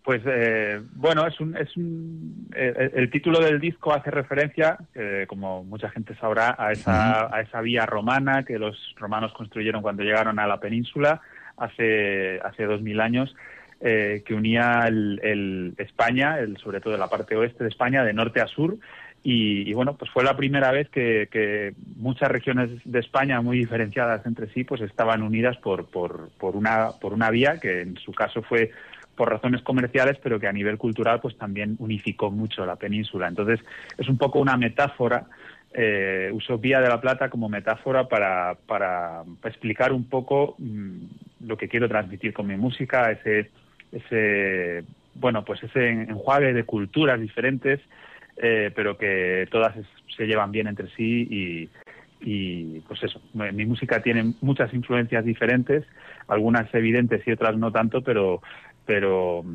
Pues 0.09 0.23
eh, 0.25 0.81
bueno, 0.95 1.27
es 1.27 1.39
un, 1.39 1.55
es 1.55 1.77
un 1.77 2.47
eh, 2.55 2.89
el 2.95 3.11
título 3.11 3.39
del 3.39 3.59
disco 3.59 3.93
hace 3.93 4.09
referencia, 4.09 4.75
eh, 4.95 5.25
como 5.27 5.63
mucha 5.63 5.91
gente 5.91 6.15
sabrá, 6.15 6.55
a 6.57 6.71
esa, 6.71 7.31
a 7.31 7.41
esa 7.41 7.61
vía 7.61 7.85
romana 7.85 8.43
que 8.43 8.57
los 8.57 8.95
romanos 8.97 9.33
construyeron 9.33 9.83
cuando 9.83 10.01
llegaron 10.01 10.39
a 10.39 10.47
la 10.47 10.59
península 10.59 11.21
hace 11.57 12.39
hace 12.43 12.63
dos 12.63 12.81
mil 12.81 13.01
años, 13.01 13.35
eh, 13.81 14.23
que 14.25 14.33
unía 14.33 14.85
el, 14.87 15.19
el 15.21 15.73
España, 15.77 16.39
el, 16.39 16.57
sobre 16.57 16.81
todo 16.81 16.97
la 16.97 17.07
parte 17.07 17.35
oeste 17.35 17.63
de 17.63 17.69
España, 17.69 18.03
de 18.03 18.13
norte 18.13 18.41
a 18.41 18.47
sur. 18.47 18.77
Y, 19.21 19.69
y 19.69 19.73
bueno, 19.73 19.95
pues 19.95 20.09
fue 20.09 20.23
la 20.23 20.35
primera 20.35 20.71
vez 20.71 20.89
que, 20.89 21.27
que, 21.29 21.73
muchas 21.97 22.31
regiones 22.31 22.71
de 22.83 22.99
España 22.99 23.41
muy 23.41 23.59
diferenciadas 23.59 24.25
entre 24.25 24.47
sí, 24.53 24.63
pues 24.63 24.81
estaban 24.81 25.21
unidas 25.21 25.57
por, 25.57 25.87
por, 25.91 26.29
por, 26.39 26.55
una, 26.55 26.91
por 26.99 27.13
una 27.13 27.29
vía 27.29 27.59
que 27.59 27.81
en 27.81 27.97
su 27.97 28.13
caso 28.13 28.41
fue 28.41 28.71
por 29.19 29.29
razones 29.29 29.61
comerciales, 29.63 30.17
pero 30.23 30.39
que 30.39 30.47
a 30.47 30.53
nivel 30.53 30.77
cultural 30.77 31.19
pues 31.19 31.37
también 31.37 31.75
unificó 31.79 32.31
mucho 32.31 32.65
la 32.65 32.77
península. 32.77 33.27
Entonces 33.27 33.59
es 33.97 34.07
un 34.07 34.17
poco 34.17 34.39
una 34.39 34.55
metáfora, 34.55 35.25
eh, 35.73 36.29
uso 36.31 36.57
Vía 36.57 36.79
de 36.79 36.87
la 36.87 37.01
Plata 37.01 37.29
como 37.29 37.49
metáfora 37.49 38.07
para, 38.07 38.55
para 38.65 39.23
explicar 39.43 39.91
un 39.91 40.05
poco 40.05 40.55
mmm, 40.57 41.03
lo 41.45 41.57
que 41.57 41.67
quiero 41.67 41.89
transmitir 41.89 42.31
con 42.31 42.47
mi 42.47 42.55
música, 42.55 43.11
ese, 43.11 43.51
ese 43.91 44.85
bueno, 45.15 45.43
pues 45.43 45.61
ese 45.63 45.89
enjuague 45.89 46.53
de 46.53 46.63
culturas 46.63 47.19
diferentes, 47.19 47.81
eh, 48.37 48.71
pero 48.73 48.97
que 48.97 49.49
todas 49.51 49.75
se 50.15 50.27
llevan 50.27 50.53
bien 50.53 50.67
entre 50.67 50.87
sí 50.95 51.27
y, 51.29 51.69
y 52.21 52.79
pues 52.87 53.03
eso, 53.03 53.21
mi 53.33 53.65
música 53.65 54.01
tiene 54.01 54.33
muchas 54.39 54.73
influencias 54.73 55.25
diferentes, 55.25 55.83
algunas 56.29 56.73
evidentes 56.73 57.27
y 57.27 57.31
otras 57.31 57.57
no 57.57 57.71
tanto, 57.71 58.01
pero 58.01 58.41
pero 58.89 59.45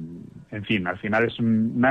en 0.52 0.64
fin, 0.64 0.86
al 0.86 0.96
final 0.98 1.24
es 1.24 1.40
un, 1.40 1.84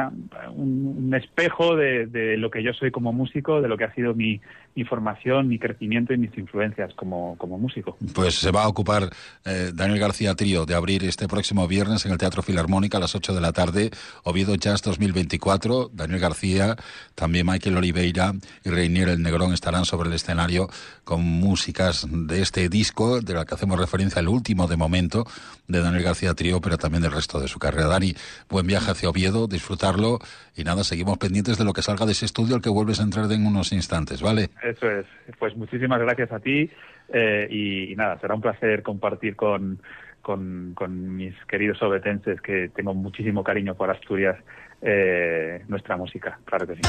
un, 0.55 1.13
espejo 1.13 1.75
de, 1.75 2.05
de, 2.05 2.37
lo 2.37 2.49
que 2.49 2.63
yo 2.63 2.71
soy 2.71 2.89
como 2.89 3.11
músico, 3.11 3.61
de 3.61 3.67
lo 3.67 3.75
que 3.75 3.83
ha 3.83 3.93
sido 3.93 4.13
mi, 4.13 4.39
mi 4.75 4.83
formación, 4.83 5.47
mi 5.47 5.59
crecimiento 5.59 6.13
y 6.13 6.17
mis 6.17 6.35
influencias 6.37 6.93
como, 6.95 7.37
como 7.37 7.57
músico. 7.57 7.97
Pues 8.13 8.35
se 8.35 8.51
va 8.51 8.63
a 8.63 8.67
ocupar 8.67 9.09
eh, 9.45 9.71
Daniel 9.73 9.99
García 9.99 10.35
Trío 10.35 10.65
de 10.65 10.75
abrir 10.75 11.03
este 11.03 11.27
próximo 11.27 11.67
viernes 11.67 12.05
en 12.05 12.11
el 12.11 12.17
Teatro 12.17 12.41
Filarmónica 12.41 12.97
a 12.97 13.01
las 13.01 13.15
8 13.15 13.33
de 13.33 13.41
la 13.41 13.53
tarde, 13.53 13.91
Oviedo 14.23 14.55
Jazz 14.55 14.81
2024. 14.81 15.91
Daniel 15.93 16.19
García, 16.19 16.75
también 17.15 17.45
Michael 17.45 17.77
Oliveira 17.77 18.33
y 18.63 18.69
Reinier 18.69 19.09
el 19.09 19.21
Negrón 19.21 19.53
estarán 19.53 19.85
sobre 19.85 20.09
el 20.09 20.15
escenario 20.15 20.69
con 21.03 21.21
músicas 21.21 22.07
de 22.09 22.41
este 22.41 22.69
disco, 22.69 23.21
de 23.21 23.33
la 23.33 23.45
que 23.45 23.55
hacemos 23.55 23.79
referencia, 23.79 24.19
el 24.19 24.27
último 24.27 24.67
de 24.67 24.77
momento 24.77 25.25
de 25.67 25.81
Daniel 25.81 26.03
García 26.03 26.33
Trío, 26.33 26.61
pero 26.61 26.77
también 26.77 27.03
del 27.03 27.11
resto 27.11 27.39
de 27.39 27.47
su 27.47 27.59
carrera. 27.59 27.87
Dani, 27.87 28.15
buen 28.49 28.67
viaje 28.67 28.91
hacia 28.91 29.09
Oviedo, 29.09 29.47
disfrutarlo 29.47 30.19
y 30.55 30.63
nada, 30.63 30.83
seguimos 30.83 31.17
pendientes 31.17 31.57
de 31.57 31.63
lo 31.63 31.73
que 31.73 31.81
salga 31.81 32.05
de 32.05 32.11
ese 32.11 32.25
estudio 32.25 32.55
al 32.55 32.61
que 32.61 32.69
vuelves 32.69 32.99
a 32.99 33.03
entrar 33.03 33.31
en 33.31 33.45
unos 33.45 33.71
instantes, 33.71 34.21
¿vale? 34.21 34.51
Eso 34.63 34.89
es. 34.89 35.05
Pues 35.37 35.55
muchísimas 35.55 35.99
gracias 35.99 36.31
a 36.31 36.39
ti 36.39 36.69
eh, 37.11 37.47
y, 37.49 37.95
nada, 37.95 38.17
será 38.19 38.33
un 38.33 38.41
placer 38.41 38.81
compartir 38.81 39.35
con, 39.35 39.79
con, 40.21 41.15
mis 41.15 41.35
queridos 41.45 41.81
obetenses 41.83 42.39
que 42.41 42.69
tengo 42.69 42.93
muchísimo 42.93 43.43
cariño 43.43 43.75
por 43.75 43.89
Asturias 43.89 44.37
eh, 44.81 45.63
nuestra 45.67 45.97
música, 45.97 46.39
claro 46.45 46.67
que 46.67 46.75
sí. 46.75 46.81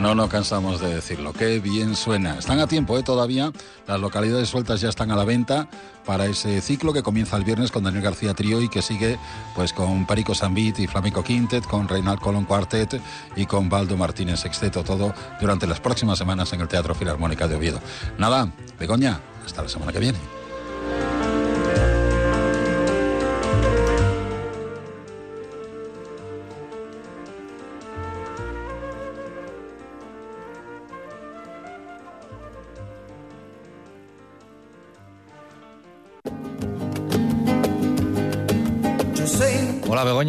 No 0.00 0.14
nos 0.14 0.30
cansamos 0.30 0.80
de 0.80 0.94
decirlo. 0.94 1.34
Qué 1.34 1.60
bien 1.60 1.94
suena. 1.94 2.38
Están 2.38 2.58
a 2.58 2.66
tiempo, 2.66 2.98
¿eh? 2.98 3.02
Todavía. 3.02 3.52
Las 3.86 4.00
localidades 4.00 4.48
sueltas 4.48 4.80
ya 4.80 4.88
están 4.88 5.10
a 5.10 5.16
la 5.16 5.24
venta 5.24 5.68
para 6.06 6.24
ese 6.24 6.62
ciclo 6.62 6.94
que 6.94 7.02
comienza 7.02 7.36
el 7.36 7.44
viernes 7.44 7.70
con 7.70 7.84
Daniel 7.84 8.04
García 8.04 8.32
Trío 8.32 8.62
y 8.62 8.70
que 8.70 8.80
sigue 8.80 9.18
pues 9.54 9.74
con 9.74 10.06
Perico 10.06 10.34
Sambit 10.34 10.78
y 10.78 10.86
Flamenco 10.86 11.22
Quintet, 11.22 11.66
con 11.66 11.86
Reinald 11.86 12.18
Colón 12.18 12.46
Quartet 12.46 12.98
y 13.36 13.44
con 13.44 13.68
Baldo 13.68 13.98
Martínez 13.98 14.40
Sexteto. 14.40 14.82
Todo 14.82 15.12
durante 15.38 15.66
las 15.66 15.80
próximas 15.80 16.16
semanas 16.16 16.50
en 16.54 16.62
el 16.62 16.68
Teatro 16.68 16.94
Filarmónica 16.94 17.46
de 17.46 17.56
Oviedo. 17.56 17.80
Nada, 18.16 18.50
Begoña, 18.78 19.20
hasta 19.44 19.62
la 19.62 19.68
semana 19.68 19.92
que 19.92 19.98
viene. 19.98 20.39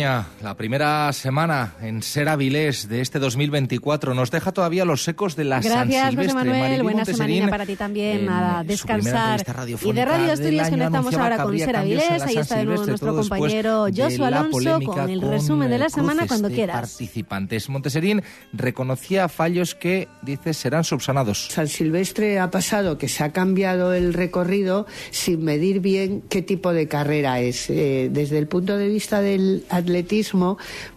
Begoña, 0.01 0.27
la 0.41 0.55
primera 0.55 1.13
semana 1.13 1.75
en 1.79 2.01
Ser 2.01 2.27
Avilés 2.27 2.89
de 2.89 3.01
este 3.01 3.19
2024 3.19 4.15
nos 4.15 4.31
deja 4.31 4.51
todavía 4.51 4.83
los 4.83 5.07
ecos 5.07 5.35
de 5.35 5.43
la 5.43 5.59
Gracias, 5.59 5.75
San 5.75 6.09
Silvestre. 6.09 6.33
José 6.33 6.49
Manuel, 6.51 6.83
buena 6.83 7.05
semana 7.05 7.49
para 7.49 7.65
ti 7.67 7.75
también, 7.75 8.25
nada, 8.25 8.63
descansar. 8.63 9.43
Y 9.83 9.91
de 9.91 10.05
Radio 10.05 10.31
Asturias 10.31 10.69
conectamos 10.69 11.13
ahora 11.13 11.43
con 11.43 11.57
Ser 11.57 11.75
Avilés, 11.75 12.21
ahí 12.23 12.37
está 12.37 12.57
de 12.57 12.65
nuevo 12.65 12.85
nuestro 12.85 13.15
compañero 13.15 13.85
Josué 13.95 14.25
Alonso 14.25 14.79
con 14.81 15.09
el 15.09 15.21
resumen 15.21 15.69
de 15.69 15.77
la 15.77 15.89
semana 15.89 16.25
cuando 16.25 16.49
quieras. 16.49 16.91
participantes. 16.91 17.69
Monteserín 17.69 18.23
reconocía 18.53 19.29
fallos 19.29 19.75
que, 19.75 20.07
dice, 20.23 20.53
serán 20.53 20.83
subsanados. 20.83 21.49
San 21.51 21.67
Silvestre 21.67 22.39
ha 22.39 22.49
pasado 22.49 22.97
que 22.97 23.07
se 23.07 23.23
ha 23.23 23.31
cambiado 23.31 23.93
el 23.93 24.13
recorrido 24.13 24.87
sin 25.11 25.43
medir 25.43 25.79
bien 25.79 26.23
qué 26.27 26.41
tipo 26.41 26.73
de 26.73 26.87
carrera 26.87 27.39
es. 27.39 27.69
Eh, 27.69 28.09
desde 28.11 28.39
el 28.39 28.47
punto 28.47 28.77
de 28.77 28.87
vista 28.87 29.21
del 29.21 29.63
atletismo, 29.69 29.90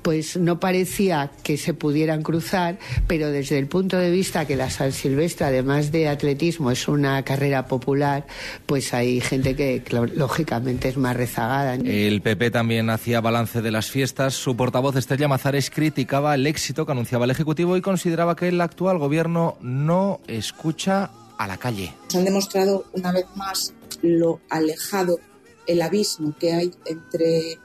pues 0.03 0.37
no 0.37 0.61
parecía 0.61 1.31
que 1.43 1.57
se 1.57 1.75
pudieran 1.75 2.23
cruzar, 2.23 2.79
pero 3.07 3.31
desde 3.31 3.59
el 3.59 3.67
punto 3.67 3.97
de 3.99 4.11
vista 4.11 4.47
que 4.47 4.57
la 4.57 4.71
San 4.71 4.93
Silvestre, 4.93 5.47
además 5.47 5.93
de 5.93 6.09
atletismo, 6.09 6.71
es 6.71 6.89
una 6.89 7.23
carrera 7.25 7.67
popular, 7.67 8.27
pues 8.67 8.95
hay 8.95 9.21
gente 9.21 9.57
que 9.57 9.83
lógicamente 10.15 10.89
es 10.89 10.97
más 10.97 11.17
rezagada. 11.17 11.75
El 11.75 12.21
PP 12.23 12.51
también 12.51 12.91
hacía 12.91 13.21
balance 13.21 13.63
de 13.63 13.71
las 13.71 13.91
fiestas. 13.91 14.35
Su 14.35 14.57
portavoz 14.57 14.97
Estrella 14.97 15.29
Mazares 15.29 15.71
criticaba 15.71 16.35
el 16.35 16.47
éxito 16.47 16.87
que 16.87 16.93
anunciaba 16.93 17.25
el 17.25 17.31
Ejecutivo 17.31 17.77
y 17.77 17.81
consideraba 17.81 18.37
que 18.37 18.49
el 18.49 18.61
actual 18.61 18.99
gobierno 18.99 19.57
no 19.61 20.21
escucha 20.27 21.11
a 21.39 21.47
la 21.47 21.57
calle. 21.57 21.93
Se 22.09 22.19
han 22.19 22.25
demostrado 22.25 22.85
una 22.93 23.13
vez 23.13 23.27
más 23.35 23.75
lo 24.03 24.41
alejado, 24.51 25.19
el 25.67 25.83
abismo 25.83 26.35
que 26.39 26.53
hay 26.53 26.71
entre 26.87 27.59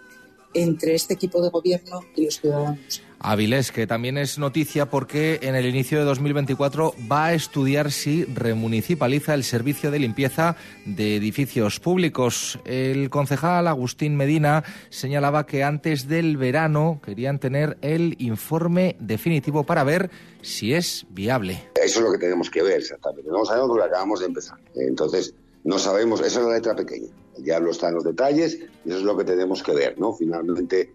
entre 0.54 0.96
este 0.96 1.14
equipo 1.14 1.42
de 1.42 1.50
gobierno 1.50 2.02
y 2.16 2.26
los 2.26 2.40
ciudadanos. 2.40 3.04
Avilés, 3.22 3.74
que 3.74 3.86
también 3.86 4.18
es 4.18 4.40
noticia 4.40 4.90
porque 4.90 5.40
en 5.42 5.56
el 5.56 5.66
inicio 5.66 6.00
de 6.00 6.06
2024 6.06 6.94
va 7.12 7.26
a 7.26 7.34
estudiar 7.34 7.92
si 7.92 8.24
remunicipaliza 8.24 9.34
el 9.34 9.44
servicio 9.44 9.92
de 9.92 10.00
limpieza 10.00 10.56
de 10.86 11.18
edificios 11.18 11.82
públicos. 11.82 12.60
El 12.64 13.10
concejal 13.10 13.68
Agustín 13.68 14.16
Medina 14.16 14.64
señalaba 14.90 15.46
que 15.46 15.66
antes 15.66 16.08
del 16.08 16.38
verano 16.38 17.02
querían 17.04 17.40
tener 17.40 17.78
el 17.82 18.16
informe 18.20 18.96
definitivo 19.02 19.66
para 19.66 19.84
ver 19.84 20.10
si 20.42 20.74
es 20.74 21.06
viable. 21.10 21.62
Eso 21.76 22.00
es 22.00 22.06
lo 22.06 22.12
que 22.14 22.20
tenemos 22.20 22.50
que 22.50 22.64
ver 22.64 22.80
exactamente. 22.80 23.30
No 23.30 23.44
sabemos 23.44 23.70
porque 23.70 23.86
acabamos 23.86 24.22
de 24.22 24.28
empezar. 24.28 24.58
Entonces, 24.76 25.36
no 25.66 25.78
sabemos, 25.78 26.22
esa 26.22 26.40
es 26.40 26.46
la 26.46 26.54
letra 26.54 26.74
pequeña. 26.74 27.10
El 27.40 27.46
diablo 27.46 27.72
está 27.72 27.88
en 27.88 27.96
los 27.96 28.04
detalles 28.04 28.60
y 28.84 28.90
eso 28.90 28.98
es 28.98 29.04
lo 29.04 29.16
que 29.18 29.24
tenemos 29.24 29.64
que 29.64 29.72
ver, 29.72 29.98
¿no? 29.98 30.14
Finalmente, 30.14 30.92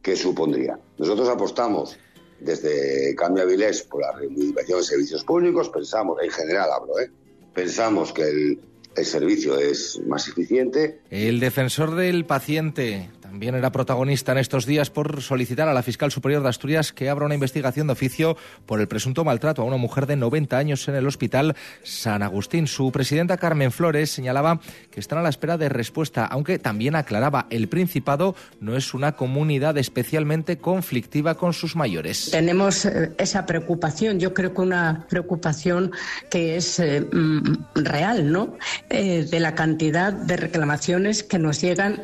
¿qué 0.00 0.16
supondría? 0.16 0.78
Nosotros 0.96 1.28
apostamos 1.28 1.98
desde 2.40 3.14
Cambio 3.14 3.42
Avilés 3.42 3.82
por 3.82 4.00
la 4.00 4.12
reivindicación 4.12 4.78
de 4.78 4.84
servicios 4.84 5.22
públicos, 5.22 5.68
pensamos, 5.68 6.16
en 6.22 6.30
general 6.30 6.70
hablo, 6.72 6.98
¿eh? 6.98 7.10
pensamos 7.52 8.10
que 8.14 8.22
el, 8.22 8.60
el 8.96 9.04
servicio 9.04 9.58
es 9.58 10.00
más 10.06 10.28
eficiente. 10.28 11.00
El 11.10 11.40
defensor 11.40 11.94
del 11.94 12.24
paciente 12.24 13.10
también 13.32 13.54
era 13.54 13.72
protagonista 13.72 14.32
en 14.32 14.38
estos 14.38 14.66
días 14.66 14.90
por 14.90 15.22
solicitar 15.22 15.66
a 15.66 15.72
la 15.72 15.82
fiscal 15.82 16.12
superior 16.12 16.42
de 16.42 16.50
Asturias 16.50 16.92
que 16.92 17.08
abra 17.08 17.24
una 17.24 17.34
investigación 17.34 17.86
de 17.86 17.94
oficio 17.94 18.36
por 18.66 18.78
el 18.78 18.88
presunto 18.88 19.24
maltrato 19.24 19.62
a 19.62 19.64
una 19.64 19.78
mujer 19.78 20.04
de 20.04 20.16
90 20.16 20.58
años 20.58 20.86
en 20.86 20.96
el 20.96 21.06
hospital 21.06 21.56
San 21.82 22.22
Agustín. 22.22 22.66
Su 22.66 22.92
presidenta 22.92 23.38
Carmen 23.38 23.72
Flores 23.72 24.10
señalaba 24.10 24.60
que 24.90 25.00
están 25.00 25.18
a 25.18 25.22
la 25.22 25.30
espera 25.30 25.56
de 25.56 25.70
respuesta, 25.70 26.26
aunque 26.26 26.58
también 26.58 26.94
aclaraba 26.94 27.46
el 27.48 27.68
Principado 27.68 28.36
no 28.60 28.76
es 28.76 28.92
una 28.92 29.12
comunidad 29.12 29.78
especialmente 29.78 30.58
conflictiva 30.58 31.34
con 31.34 31.54
sus 31.54 31.74
mayores. 31.74 32.32
Tenemos 32.32 32.84
eh, 32.84 33.12
esa 33.16 33.46
preocupación, 33.46 34.20
yo 34.20 34.34
creo 34.34 34.52
que 34.52 34.60
una 34.60 35.06
preocupación 35.08 35.90
que 36.28 36.56
es 36.56 36.78
eh, 36.80 37.00
mm, 37.00 37.76
real, 37.76 38.30
¿no? 38.30 38.58
Eh, 38.90 39.24
de 39.24 39.40
la 39.40 39.54
cantidad 39.54 40.12
de 40.12 40.36
reclamaciones 40.36 41.22
que 41.22 41.38
nos 41.38 41.62
llegan 41.62 42.02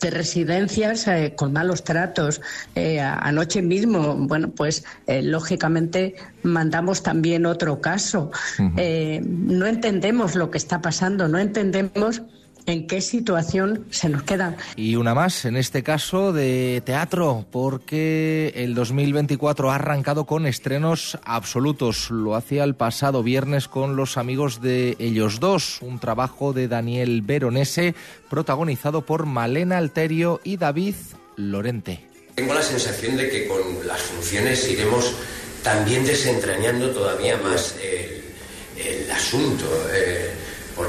de 0.00 0.10
residencias 0.10 1.06
eh, 1.06 1.34
con 1.36 1.52
malos 1.52 1.84
tratos. 1.84 2.40
Eh, 2.74 3.00
anoche 3.00 3.62
mismo, 3.62 4.14
bueno, 4.16 4.50
pues 4.50 4.84
eh, 5.06 5.22
lógicamente 5.22 6.14
mandamos 6.42 7.02
también 7.02 7.46
otro 7.46 7.80
caso. 7.80 8.30
no 8.58 9.66
entendemos 9.66 10.34
lo 10.34 10.50
que 10.50 10.58
está 10.58 10.80
pasando, 10.80 11.28
no 11.28 11.38
entendemos 11.38 12.22
en 12.66 12.86
qué 12.86 13.00
situación 13.00 13.86
se 13.90 14.08
nos 14.08 14.22
queda. 14.22 14.56
Y 14.76 14.96
una 14.96 15.14
más, 15.14 15.44
en 15.44 15.56
este 15.56 15.82
caso 15.82 16.32
de 16.32 16.82
teatro, 16.84 17.44
porque 17.50 18.52
el 18.56 18.74
2024 18.74 19.70
ha 19.70 19.76
arrancado 19.76 20.24
con 20.24 20.46
estrenos 20.46 21.18
absolutos. 21.24 22.10
Lo 22.10 22.34
hacía 22.34 22.64
el 22.64 22.74
pasado 22.74 23.22
viernes 23.22 23.68
con 23.68 23.96
los 23.96 24.16
amigos 24.16 24.60
de 24.60 24.96
Ellos 24.98 25.40
Dos, 25.40 25.78
un 25.82 25.98
trabajo 25.98 26.52
de 26.52 26.68
Daniel 26.68 27.22
Veronese, 27.22 27.94
protagonizado 28.30 29.02
por 29.02 29.26
Malena 29.26 29.78
Alterio 29.78 30.40
y 30.44 30.56
David 30.56 30.94
Lorente. 31.36 32.00
Tengo 32.34 32.54
la 32.54 32.62
sensación 32.62 33.16
de 33.16 33.28
que 33.28 33.46
con 33.46 33.86
las 33.86 34.00
funciones 34.00 34.70
iremos 34.70 35.14
también 35.62 36.04
desentrañando 36.04 36.90
todavía 36.90 37.36
más 37.38 37.76
el, 37.82 39.10
asunto. 39.10 39.66
Eh, 39.92 40.30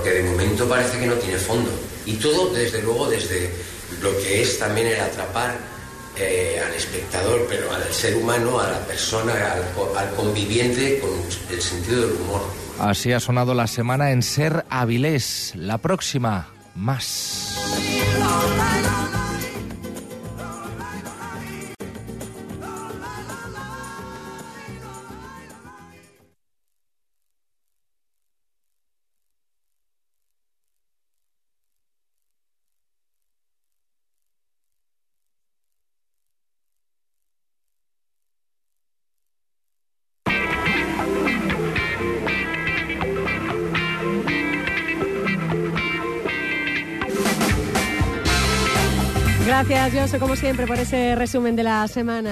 porque 0.03 0.21
de 0.21 0.29
momento 0.29 0.67
parece 0.67 0.99
que 0.99 1.07
no 1.07 1.13
tiene 1.13 1.37
fondo. 1.37 1.69
Y 2.05 2.15
todo, 2.15 2.53
desde 2.53 2.81
luego, 2.81 3.09
desde 3.09 3.49
lo 4.01 4.11
que 4.17 4.41
es 4.41 4.59
también 4.59 4.87
el 4.87 4.99
atrapar 4.99 5.57
eh, 6.17 6.61
al 6.65 6.73
espectador, 6.73 7.45
pero 7.47 7.71
al 7.73 7.93
ser 7.93 8.17
humano, 8.17 8.59
a 8.59 8.69
la 8.69 8.79
persona, 8.79 9.33
al, 9.53 10.13
conviviente 10.15 10.99
con 10.99 11.11
el 11.49 11.61
sentido 11.61 12.01
del 12.01 12.11
humor. 12.17 12.41
Así 12.79 13.13
ha 13.13 13.21
sonado 13.21 13.53
la 13.53 13.67
semana 13.67 14.11
en 14.11 14.23
Ser 14.23 14.65
Avilés. 14.69 15.53
La 15.55 15.77
próxima, 15.77 16.49
más. 16.75 17.55
Gracias, 49.93 50.19
como 50.19 50.35
siempre, 50.35 50.65
por 50.65 50.79
ese 50.79 51.13
resumen 51.13 51.55
de 51.55 51.61
la 51.61 51.87
semana. 51.87 52.31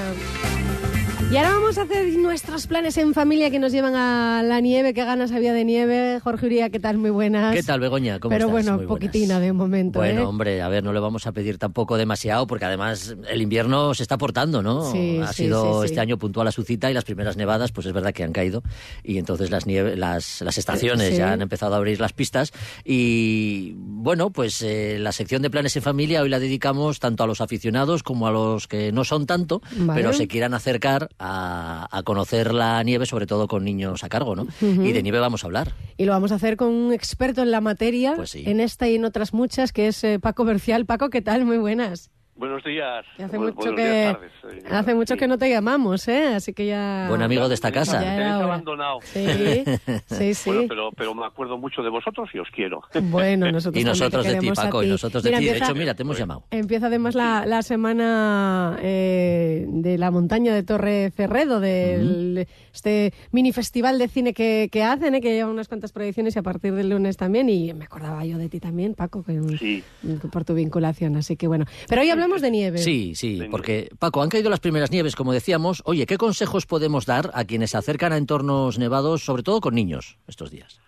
Y 1.31 1.37
ahora 1.37 1.51
vamos 1.51 1.77
a 1.77 1.83
hacer 1.83 2.05
nuestros 2.17 2.67
planes 2.67 2.97
en 2.97 3.13
familia 3.13 3.49
que 3.49 3.57
nos 3.57 3.71
llevan 3.71 3.95
a 3.95 4.43
la 4.43 4.59
nieve. 4.59 4.93
¿Qué 4.93 5.05
ganas 5.05 5.31
había 5.31 5.53
de 5.53 5.63
nieve? 5.63 6.19
Jorge 6.21 6.45
Uría, 6.47 6.69
¿qué 6.69 6.81
tal? 6.81 6.97
Muy 6.97 7.09
buenas. 7.09 7.55
¿Qué 7.55 7.63
tal, 7.63 7.79
Begoña? 7.79 8.19
¿Cómo 8.19 8.31
Pero 8.31 8.47
estás? 8.49 8.75
bueno, 8.75 8.85
poquitina 8.85 9.39
de 9.39 9.53
momento. 9.53 9.99
Bueno, 9.99 10.23
¿eh? 10.23 10.25
hombre, 10.25 10.61
a 10.61 10.67
ver, 10.67 10.83
no 10.83 10.91
le 10.91 10.99
vamos 10.99 11.27
a 11.27 11.31
pedir 11.31 11.57
tampoco 11.57 11.95
demasiado 11.95 12.47
porque 12.47 12.65
además 12.65 13.15
el 13.29 13.41
invierno 13.41 13.93
se 13.93 14.03
está 14.03 14.17
portando, 14.17 14.61
¿no? 14.61 14.91
Sí, 14.91 15.19
ha 15.23 15.31
sí, 15.31 15.43
sido 15.43 15.83
sí, 15.83 15.85
este 15.85 16.01
año 16.01 16.17
puntual 16.17 16.49
a 16.49 16.51
su 16.51 16.63
cita 16.63 16.91
y 16.91 16.93
las 16.93 17.05
primeras 17.05 17.37
nevadas, 17.37 17.71
pues 17.71 17.87
es 17.87 17.93
verdad 17.93 18.11
que 18.11 18.25
han 18.25 18.33
caído 18.33 18.61
y 19.01 19.17
entonces 19.17 19.51
las 19.51 19.65
nieve, 19.65 19.95
las, 19.95 20.41
las 20.41 20.57
estaciones 20.57 21.15
ya 21.15 21.31
han 21.31 21.41
empezado 21.41 21.75
a 21.75 21.77
abrir 21.77 22.01
las 22.01 22.11
pistas 22.11 22.51
y 22.83 23.75
bueno, 23.77 24.31
pues 24.31 24.61
eh, 24.63 24.97
la 24.99 25.13
sección 25.13 25.41
de 25.43 25.49
planes 25.49 25.77
en 25.77 25.81
familia 25.81 26.23
hoy 26.23 26.27
la 26.29 26.39
dedicamos 26.39 26.99
tanto 26.99 27.23
a 27.23 27.27
los 27.27 27.39
aficionados 27.39 28.03
como 28.03 28.27
a 28.27 28.31
los 28.31 28.67
que 28.67 28.91
no 28.91 29.05
son 29.05 29.25
tanto, 29.25 29.61
Vale. 29.77 29.97
pero 29.97 30.11
se 30.11 30.27
quieran 30.27 30.53
acercar 30.53 31.07
a, 31.21 31.87
a 31.95 32.03
conocer 32.03 32.53
la 32.53 32.81
nieve, 32.83 33.05
sobre 33.05 33.27
todo 33.27 33.47
con 33.47 33.63
niños 33.63 34.03
a 34.03 34.09
cargo, 34.09 34.35
¿no? 34.35 34.47
Y 34.61 34.91
de 34.91 35.03
nieve 35.03 35.19
vamos 35.19 35.43
a 35.43 35.47
hablar. 35.47 35.71
Y 35.97 36.05
lo 36.05 36.11
vamos 36.13 36.31
a 36.31 36.35
hacer 36.35 36.57
con 36.57 36.69
un 36.69 36.91
experto 36.93 37.41
en 37.43 37.51
la 37.51 37.61
materia, 37.61 38.13
Pues 38.15 38.31
sí. 38.31 38.43
en 38.47 38.59
esta 38.59 38.89
y 38.89 38.95
en 38.95 39.05
otras 39.05 39.33
muchas, 39.33 39.71
que 39.71 39.87
es 39.87 40.03
eh, 40.03 40.19
Paco 40.19 40.43
Bercial. 40.45 40.85
Paco, 40.85 41.09
¿qué 41.09 41.21
tal? 41.21 41.45
Muy 41.45 41.57
buenas. 41.57 42.09
Buenos 42.41 42.63
días. 42.63 43.05
Que 43.17 43.23
hace 43.23 43.37
Bu- 43.37 43.41
mucho 43.41 43.53
buenos 43.55 43.75
que 43.75 43.83
días, 43.83 44.13
tardes. 44.15 44.31
Eh, 44.51 44.63
hace 44.71 44.95
mucho 44.95 45.15
que 45.15 45.27
no 45.27 45.37
te 45.37 45.47
llamamos, 45.47 46.07
¿eh? 46.07 46.33
Así 46.33 46.53
que 46.53 46.65
ya 46.65 47.05
Buen 47.07 47.21
amigo 47.21 47.47
de 47.47 47.53
esta 47.53 47.71
casa. 47.71 48.01
Ya 48.01 48.15
era 48.15 48.35
abandonado. 48.37 48.97
Sí, 49.03 49.63
sí, 50.07 50.33
sí. 50.33 50.49
Bueno, 50.49 50.65
pero, 50.67 50.89
pero 50.97 51.13
me 51.13 51.23
acuerdo 51.23 51.59
mucho 51.59 51.83
de 51.83 51.89
vosotros 51.91 52.29
y 52.33 52.39
os 52.39 52.47
quiero. 52.49 52.81
Bueno, 53.11 53.45
nosotros 53.51 53.79
Y 53.79 53.85
nosotros 53.85 54.25
de 54.25 54.37
ti, 54.37 54.49
Paco, 54.55 54.81
y 54.81 54.87
nosotros 54.87 55.21
de 55.21 55.33
ti. 55.33 55.45
De 55.45 55.57
hecho, 55.57 55.75
mira, 55.75 55.93
te 55.93 56.01
hemos 56.01 56.17
llamado. 56.17 56.43
Empieza 56.49 56.87
además 56.87 57.13
la, 57.13 57.45
la 57.45 57.61
semana 57.61 58.75
eh, 58.81 59.65
de 59.67 59.99
la 59.99 60.09
montaña 60.09 60.55
de 60.55 60.63
Torre 60.63 61.11
Ferredo, 61.15 61.59
del 61.59 62.47
este 62.73 63.13
mini 63.31 63.51
festival 63.51 63.99
de 63.99 64.07
cine 64.07 64.33
que, 64.33 64.67
que 64.71 64.81
hacen, 64.81 65.13
eh, 65.13 65.21
que 65.21 65.31
lleva 65.31 65.51
unas 65.51 65.67
cuantas 65.67 65.91
proyecciones 65.91 66.35
y 66.35 66.39
a 66.39 66.41
partir 66.41 66.73
del 66.73 66.89
lunes 66.89 67.17
también. 67.17 67.49
Y 67.49 67.71
me 67.75 67.85
acordaba 67.85 68.25
yo 68.25 68.39
de 68.39 68.49
ti 68.49 68.59
también, 68.59 68.95
Paco, 68.95 69.23
que, 69.23 69.39
Sí. 69.59 69.83
por 70.31 70.43
tu 70.43 70.55
vinculación. 70.55 71.15
Así 71.17 71.37
que 71.37 71.45
bueno. 71.45 71.65
Pero 71.87 72.01
hoy 72.01 72.09
hablamos 72.09 72.30
de 72.39 72.51
nieve. 72.51 72.77
Sí, 72.77 73.15
sí, 73.15 73.41
porque 73.51 73.89
Paco, 73.99 74.21
han 74.21 74.29
caído 74.29 74.49
las 74.49 74.61
primeras 74.61 74.91
nieves, 74.91 75.17
como 75.17 75.33
decíamos. 75.33 75.81
Oye, 75.85 76.05
¿qué 76.05 76.17
consejos 76.17 76.65
podemos 76.65 77.05
dar 77.05 77.31
a 77.33 77.43
quienes 77.43 77.71
se 77.71 77.77
acercan 77.77 78.13
a 78.13 78.17
entornos 78.17 78.79
nevados, 78.79 79.25
sobre 79.25 79.43
todo 79.43 79.59
con 79.59 79.75
niños, 79.75 80.17
estos 80.27 80.51
días? 80.51 80.79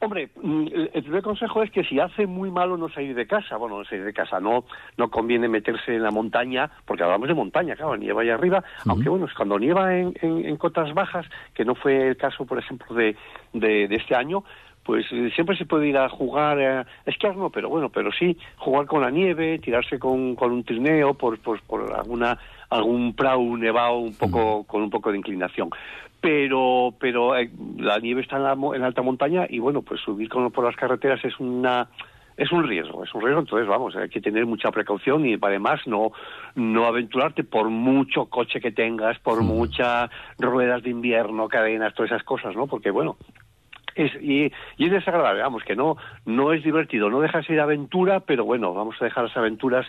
Hombre, 0.00 0.28
mm, 0.42 0.66
el 0.92 1.02
primer 1.02 1.22
consejo 1.22 1.62
es 1.62 1.70
que 1.70 1.82
si 1.84 1.98
hace 1.98 2.26
muy 2.26 2.50
malo 2.50 2.76
no 2.76 2.90
salir 2.90 3.14
de 3.14 3.26
casa. 3.26 3.56
Bueno, 3.56 3.78
no 3.78 3.84
salir 3.86 4.04
de 4.04 4.12
casa 4.12 4.38
no, 4.38 4.64
no 4.98 5.08
conviene 5.10 5.48
meterse 5.48 5.94
en 5.94 6.02
la 6.02 6.10
montaña, 6.10 6.70
porque 6.84 7.04
hablamos 7.04 7.26
de 7.28 7.32
montaña, 7.34 7.74
claro, 7.74 7.96
nieva 7.96 8.20
allá 8.20 8.34
arriba. 8.34 8.62
Aunque 8.86 9.08
bueno, 9.08 9.24
es 9.24 9.32
cuando 9.32 9.58
nieva 9.58 9.96
en, 9.96 10.12
en- 10.20 10.44
en 10.44 10.56
cotas 10.58 10.92
bajas, 10.92 11.24
que 11.54 11.64
no 11.64 11.74
fue 11.74 12.08
el 12.08 12.16
caso, 12.18 12.44
por 12.44 12.58
ejemplo, 12.58 12.94
de, 12.94 13.16
de, 13.54 13.88
de 13.88 13.96
este 13.96 14.14
año, 14.14 14.44
pues 14.84 15.06
eh, 15.10 15.30
siempre 15.34 15.56
se 15.56 15.64
puede 15.64 15.88
ir 15.88 15.96
a 15.96 16.08
jugar, 16.08 16.60
a 16.60 16.86
esquiar 17.06 17.36
no, 17.36 17.50
pero 17.50 17.68
bueno, 17.68 17.88
pero 17.88 18.12
sí 18.12 18.36
jugar 18.56 18.86
con 18.86 19.00
la 19.02 19.10
nieve, 19.10 19.58
tirarse 19.58 19.98
con, 19.98 20.36
con 20.36 20.52
un 20.52 20.64
trineo 20.64 21.14
por, 21.14 21.38
por, 21.38 21.60
por 21.62 21.92
alguna 21.92 22.38
algún 22.70 23.14
prau 23.14 23.56
nevado 23.56 23.98
un 23.98 24.14
poco 24.14 24.64
con 24.64 24.82
un 24.82 24.90
poco 24.90 25.10
de 25.10 25.18
inclinación. 25.18 25.70
Pero 26.20 26.94
pero 26.98 27.36
eh, 27.36 27.50
la 27.78 27.98
nieve 27.98 28.22
está 28.22 28.36
en 28.36 28.44
la, 28.44 28.56
en 28.74 28.82
alta 28.82 29.02
montaña 29.02 29.46
y 29.48 29.58
bueno 29.58 29.82
pues 29.82 30.00
subir 30.00 30.28
con, 30.28 30.50
por 30.50 30.64
las 30.64 30.76
carreteras 30.76 31.24
es 31.24 31.38
una 31.38 31.88
es 32.36 32.50
un 32.50 32.66
riesgo, 32.66 33.04
es 33.04 33.14
un 33.14 33.20
riesgo, 33.22 33.40
entonces 33.40 33.68
vamos, 33.68 33.94
hay 33.94 34.08
que 34.08 34.20
tener 34.20 34.44
mucha 34.44 34.72
precaución 34.72 35.24
y 35.24 35.38
además 35.40 35.80
no, 35.86 36.10
no 36.56 36.86
aventurarte 36.86 37.44
por 37.44 37.70
mucho 37.70 38.26
coche 38.26 38.60
que 38.60 38.72
tengas, 38.72 39.18
por 39.20 39.42
muchas 39.42 40.10
ruedas 40.38 40.82
de 40.82 40.90
invierno, 40.90 41.46
cadenas, 41.46 41.94
todas 41.94 42.10
esas 42.10 42.24
cosas, 42.24 42.56
¿no? 42.56 42.66
Porque 42.66 42.90
bueno, 42.90 43.16
es, 43.94 44.12
y, 44.22 44.44
y 44.76 44.84
es 44.86 44.90
desagradable, 44.92 45.42
vamos, 45.42 45.62
que 45.64 45.76
no, 45.76 45.96
no 46.26 46.52
es 46.52 46.62
divertido, 46.64 47.10
no 47.10 47.20
dejas 47.20 47.48
ir 47.50 47.60
aventura, 47.60 48.20
pero 48.20 48.44
bueno, 48.44 48.74
vamos 48.74 48.96
a 49.00 49.04
dejar 49.04 49.24
las 49.24 49.36
aventuras 49.36 49.86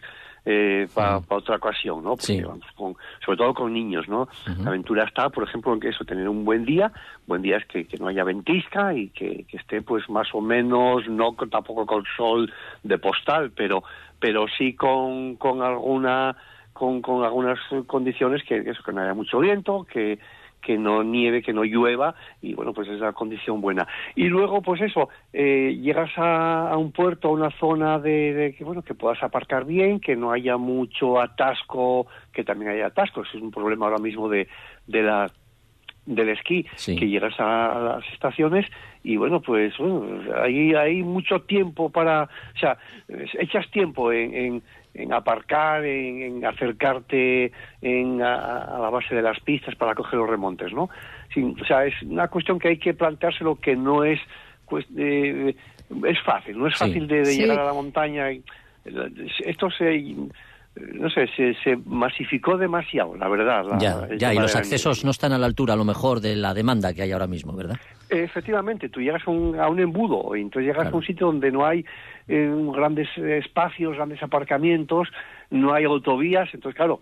para 0.94 1.18
otra 1.30 1.56
ocasión, 1.56 2.04
¿no? 2.04 2.12
Porque, 2.12 2.26
vamos, 2.50 2.66
con- 2.76 2.96
sobre 3.26 3.38
todo 3.38 3.54
con 3.56 3.74
niños, 3.74 4.08
¿no? 4.08 4.28
La 4.64 4.70
aventura 4.70 5.04
está, 5.06 5.30
por 5.30 5.44
ejemplo, 5.44 5.74
en 5.74 5.80
que 5.80 5.90
eso, 5.90 6.06
tener 6.06 6.30
un 6.30 6.46
buen 6.46 6.66
día, 6.66 6.92
buen 7.26 7.42
día 7.42 7.58
es 7.58 7.66
que, 7.66 7.86
que 7.86 7.98
no 7.98 8.08
haya 8.08 8.24
ventisca 8.24 8.94
y 8.94 9.10
que, 9.10 9.46
que 9.48 9.58
esté 9.58 9.82
pues 9.82 10.08
más 10.10 10.28
o 10.34 10.42
menos, 10.42 11.08
no 11.08 11.34
tampoco 11.50 11.86
con 11.88 12.04
sol 12.16 12.52
de 12.84 12.98
postal, 13.00 13.52
pero, 13.56 13.84
pero 14.20 14.46
sí 14.56 14.76
con, 14.76 15.36
con 15.38 15.64
alguna, 15.64 16.36
con, 16.74 17.02
con 17.02 17.24
algunas 17.24 17.58
condiciones 17.88 18.44
que, 18.44 18.64
que 18.64 18.70
eso, 18.70 18.84
que 18.84 18.94
no 18.94 19.02
haya 19.02 19.16
mucho 19.16 19.40
viento, 19.40 19.84
que, 19.92 20.20
que 20.66 20.78
no 20.78 21.04
nieve, 21.04 21.44
que 21.44 21.54
no 21.54 21.64
llueva, 21.64 22.16
y 22.42 22.56
bueno, 22.56 22.74
pues 22.74 22.88
es 22.90 23.00
la 23.00 23.14
condición 23.14 23.62
buena. 23.62 23.88
Y 24.16 24.26
luego, 24.26 24.62
pues 24.62 24.82
eso, 24.82 25.10
eh, 25.32 25.78
llegas 25.80 26.12
a, 26.18 26.70
a 26.70 26.78
un 26.78 26.92
puerto, 26.92 27.28
a 27.28 27.32
una 27.32 27.52
zona 27.52 28.00
de, 28.00 28.34
de 28.34 28.56
que, 28.56 28.64
bueno, 28.64 28.82
que 28.82 28.96
puedas 28.96 29.22
aparcar 29.22 29.66
bien, 29.66 30.00
que 30.00 30.16
no 30.16 30.32
haya 30.32 30.58
mucho 30.58 31.22
atasco, 31.22 32.08
que 32.34 32.44
también 32.44 32.72
haya 32.72 32.88
atascos, 32.88 33.28
es 33.34 33.42
un 33.42 33.52
problema 33.52 33.86
ahora 33.86 34.00
mismo 34.00 34.28
de, 34.28 34.48
de 34.88 35.04
la 35.04 35.32
del 36.06 36.30
esquí, 36.30 36.66
que 36.86 37.08
llegas 37.08 37.34
a, 37.40 37.98
las 37.98 38.14
estaciones 38.14 38.68
y 39.04 39.18
bueno, 39.18 39.42
pues 39.42 39.76
bueno, 39.78 40.20
hay, 40.40 40.74
hay 40.76 41.02
mucho 41.02 41.42
tiempo 41.42 41.90
para, 41.90 42.24
o 42.24 42.60
sea, 42.60 42.78
echas 43.40 43.70
tiempo 43.72 44.12
en, 44.12 44.34
en, 44.36 44.64
en 44.96 45.14
aparcar, 45.14 45.84
en, 45.86 46.22
en 46.22 46.46
acercarte 46.46 47.52
en, 47.82 48.22
a, 48.22 48.64
a 48.64 48.80
la 48.80 48.90
base 48.90 49.14
de 49.14 49.22
las 49.22 49.40
pistas 49.42 49.76
para 49.76 49.94
coger 49.94 50.18
los 50.20 50.30
remontes, 50.30 50.72
¿no? 50.74 50.90
Sí, 51.34 51.44
o 51.62 51.66
sea, 51.66 51.86
es 51.86 51.94
una 52.04 52.28
cuestión 52.30 52.58
que 52.60 52.70
hay 52.70 52.78
que 52.78 52.94
planteárselo 52.94 53.56
que 53.58 53.76
no 53.76 54.04
es, 54.04 54.20
pues, 54.70 54.86
eh, 54.98 55.56
es 56.06 56.20
fácil, 56.24 56.58
no 56.58 56.68
es 56.68 56.74
Sí. 56.78 56.86
fácil 56.86 57.08
de, 57.08 57.18
de 57.20 57.26
Sí. 57.26 57.42
llegar 57.42 57.60
a 57.60 57.66
la 57.66 57.74
montaña. 57.74 58.32
y- 58.32 58.42
esto 59.46 59.70
se, 59.72 60.00
no 60.94 61.10
sé, 61.10 61.28
se, 61.36 61.56
se 61.64 61.76
masificó 61.86 62.56
demasiado, 62.58 63.16
la 63.16 63.28
verdad. 63.28 63.66
la- 63.66 63.78
ya, 63.80 64.08
ya, 64.16 64.34
y 64.34 64.38
los 64.38 64.56
accesos 64.56 65.04
no 65.04 65.12
están 65.12 65.32
a 65.34 65.38
la 65.40 65.46
altura, 65.48 65.74
a 65.74 65.78
lo 65.78 65.86
mejor, 65.86 66.20
de 66.22 66.36
la 66.36 66.54
demanda 66.54 66.94
que 66.94 67.02
hay 67.02 67.12
ahora 67.12 67.28
mismo, 67.28 67.54
¿verdad? 67.54 67.78
Efectivamente, 68.10 68.90
tú 68.90 69.02
llegas 69.02 69.28
a 69.28 69.32
un, 69.32 69.60
a 69.60 69.68
un 69.68 69.80
embudo 69.80 70.36
y 70.36 70.42
entonces 70.42 70.72
llegas 70.72 70.94
a 70.94 70.96
un 70.96 71.04
sitio 71.04 71.26
donde 71.28 71.52
no 71.52 71.66
hay 71.66 71.84
eh, 72.28 72.52
grandes 72.74 73.08
espacios, 73.18 73.96
grandes 73.96 74.22
aparcamientos, 74.24 75.10
no 75.50 75.74
hay 75.74 75.86
autovías, 75.86 76.54
entonces 76.54 76.76
claro, 76.76 77.02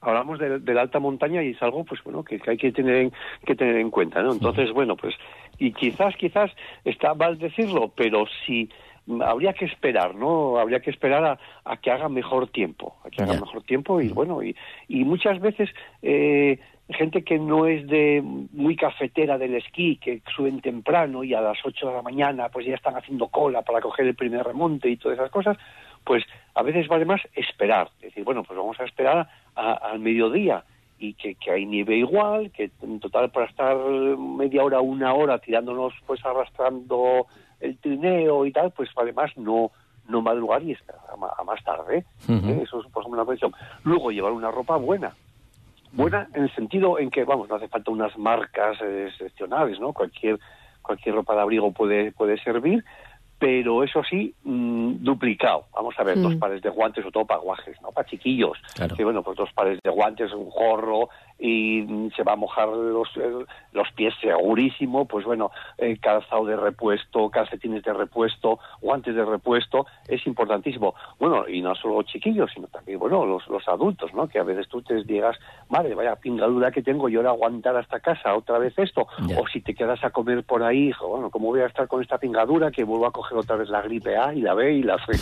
hablamos 0.00 0.38
de, 0.38 0.58
de 0.60 0.74
la 0.74 0.82
alta 0.82 1.00
montaña 1.00 1.42
y 1.42 1.50
es 1.50 1.62
algo 1.62 1.84
pues 1.84 2.02
bueno 2.04 2.22
que, 2.22 2.38
que 2.38 2.50
hay 2.50 2.56
que 2.56 2.72
tener 2.72 2.96
en, 2.96 3.12
que 3.44 3.54
tener 3.54 3.76
en 3.76 3.90
cuenta, 3.90 4.22
¿no? 4.22 4.32
Entonces 4.32 4.72
bueno 4.72 4.96
pues 4.96 5.14
y 5.58 5.72
quizás 5.72 6.14
quizás 6.16 6.50
está 6.84 7.14
mal 7.14 7.38
decirlo, 7.38 7.92
pero 7.96 8.26
sí 8.46 8.68
mm, 9.06 9.22
habría 9.22 9.52
que 9.52 9.64
esperar, 9.64 10.14
¿no? 10.14 10.58
Habría 10.58 10.80
que 10.80 10.90
esperar 10.90 11.24
a, 11.24 11.38
a 11.64 11.76
que 11.78 11.90
haga 11.90 12.08
mejor 12.08 12.48
tiempo, 12.48 12.96
a 13.04 13.10
que 13.10 13.22
haga 13.22 13.34
mejor 13.34 13.62
tiempo 13.62 14.00
y 14.00 14.08
bueno 14.08 14.42
y, 14.42 14.54
y 14.88 15.04
muchas 15.04 15.40
veces 15.40 15.70
eh, 16.02 16.58
gente 16.88 17.24
que 17.24 17.38
no 17.38 17.66
es 17.66 17.86
de 17.88 18.22
muy 18.22 18.76
cafetera 18.76 19.38
del 19.38 19.54
esquí, 19.56 19.96
que 19.96 20.22
suben 20.34 20.60
temprano 20.60 21.24
y 21.24 21.34
a 21.34 21.40
las 21.40 21.58
8 21.64 21.88
de 21.88 21.94
la 21.94 22.02
mañana 22.02 22.48
pues 22.48 22.64
ya 22.66 22.74
están 22.76 22.96
haciendo 22.96 23.26
cola 23.28 23.62
para 23.62 23.80
coger 23.80 24.06
el 24.06 24.14
primer 24.14 24.44
remonte 24.44 24.88
y 24.88 24.96
todas 24.96 25.18
esas 25.18 25.30
cosas, 25.30 25.56
pues 26.04 26.22
a 26.54 26.62
veces 26.62 26.86
vale 26.86 27.04
más 27.04 27.20
esperar, 27.34 27.90
decir, 28.00 28.22
bueno, 28.24 28.44
pues 28.44 28.56
vamos 28.56 28.78
a 28.78 28.84
esperar 28.84 29.28
a- 29.56 29.72
al 29.72 29.98
mediodía 29.98 30.62
y 30.98 31.14
que, 31.14 31.34
que 31.34 31.50
hay 31.50 31.66
nieve 31.66 31.96
igual, 31.96 32.50
que 32.52 32.70
en 32.82 33.00
total 33.00 33.30
para 33.30 33.46
estar 33.46 33.76
media 33.76 34.62
hora, 34.62 34.80
una 34.80 35.12
hora 35.12 35.38
tirándonos 35.40 35.92
pues 36.06 36.24
arrastrando 36.24 37.26
el 37.60 37.76
trineo 37.78 38.46
y 38.46 38.52
tal, 38.52 38.70
pues 38.70 38.90
además 38.96 39.30
no 39.36 39.70
no 40.08 40.22
madrugar 40.22 40.62
y 40.62 40.70
esperar 40.70 41.00
a, 41.36 41.42
más 41.42 41.64
tarde. 41.64 42.04
¿eh? 42.28 42.60
Eso 42.62 42.78
es, 42.80 42.86
por 42.92 43.02
ejemplo, 43.02 43.18
una 43.20 43.24
cuestión. 43.24 43.52
Luego, 43.82 44.12
llevar 44.12 44.30
una 44.30 44.52
ropa 44.52 44.76
buena. 44.76 45.12
Buena 45.92 46.28
en 46.34 46.44
el 46.44 46.54
sentido 46.54 46.98
en 46.98 47.10
que, 47.10 47.24
vamos, 47.24 47.48
no 47.48 47.56
hace 47.56 47.68
falta 47.68 47.90
unas 47.90 48.16
marcas 48.18 48.76
eh, 48.82 49.06
excepcionales, 49.08 49.80
¿no? 49.80 49.92
Cualquier, 49.92 50.38
cualquier 50.82 51.14
ropa 51.14 51.34
de 51.34 51.40
abrigo 51.40 51.72
puede, 51.72 52.12
puede 52.12 52.38
servir, 52.42 52.84
pero 53.38 53.82
eso 53.84 54.02
sí, 54.02 54.34
mm, 54.44 54.96
duplicado. 55.04 55.64
Vamos 55.74 55.94
a 55.98 56.02
ver, 56.04 56.20
dos 56.20 56.34
Mm. 56.36 56.38
pares 56.38 56.62
de 56.62 56.70
guantes 56.70 57.04
o 57.04 57.10
todo 57.10 57.26
para 57.26 57.40
guajes, 57.40 57.80
¿no? 57.82 57.90
Para 57.92 58.08
chiquillos. 58.08 58.58
Que 58.96 59.04
bueno, 59.04 59.22
pues 59.22 59.36
dos 59.36 59.52
pares 59.52 59.78
de 59.82 59.90
guantes, 59.90 60.32
un 60.32 60.48
gorro 60.48 61.08
y 61.38 62.10
se 62.16 62.22
va 62.22 62.32
a 62.32 62.36
mojar 62.36 62.68
los, 62.68 63.08
eh, 63.16 63.44
los 63.72 63.92
pies 63.92 64.14
segurísimo, 64.20 65.04
pues 65.04 65.24
bueno, 65.24 65.50
eh, 65.78 65.98
calzado 66.00 66.46
de 66.46 66.56
repuesto, 66.56 67.28
calcetines 67.28 67.82
de 67.82 67.92
repuesto, 67.92 68.58
guantes 68.80 69.14
de 69.14 69.24
repuesto, 69.24 69.86
es 70.08 70.26
importantísimo. 70.26 70.94
Bueno, 71.18 71.46
y 71.48 71.60
no 71.60 71.74
solo 71.74 72.02
chiquillos, 72.02 72.50
sino 72.54 72.68
también, 72.68 72.98
bueno, 72.98 73.26
los, 73.26 73.46
los 73.48 73.66
adultos, 73.68 74.14
¿no? 74.14 74.28
Que 74.28 74.38
a 74.38 74.44
veces 74.44 74.68
tú 74.68 74.80
te 74.80 75.02
digas, 75.04 75.36
madre, 75.68 75.94
vaya 75.94 76.16
pingadura 76.16 76.70
que 76.70 76.82
tengo 76.82 77.08
y 77.08 77.16
ahora 77.16 77.30
aguantar 77.30 77.76
hasta 77.76 78.00
casa 78.00 78.34
otra 78.34 78.58
vez 78.58 78.72
esto. 78.78 79.06
O 79.38 79.46
si 79.48 79.60
te 79.60 79.74
quedas 79.74 80.02
a 80.04 80.10
comer 80.10 80.44
por 80.44 80.62
ahí, 80.62 80.88
hijo, 80.88 81.08
bueno, 81.08 81.30
¿cómo 81.30 81.48
voy 81.48 81.60
a 81.60 81.66
estar 81.66 81.86
con 81.88 82.02
esta 82.02 82.18
pingadura 82.18 82.70
que 82.70 82.84
vuelvo 82.84 83.06
a 83.06 83.12
coger 83.12 83.36
otra 83.36 83.56
vez 83.56 83.68
la 83.68 83.82
gripe 83.82 84.16
A 84.16 84.34
y 84.34 84.40
la 84.40 84.54
B 84.54 84.74
y 84.74 84.82
la 84.82 84.96
C? 85.04 85.12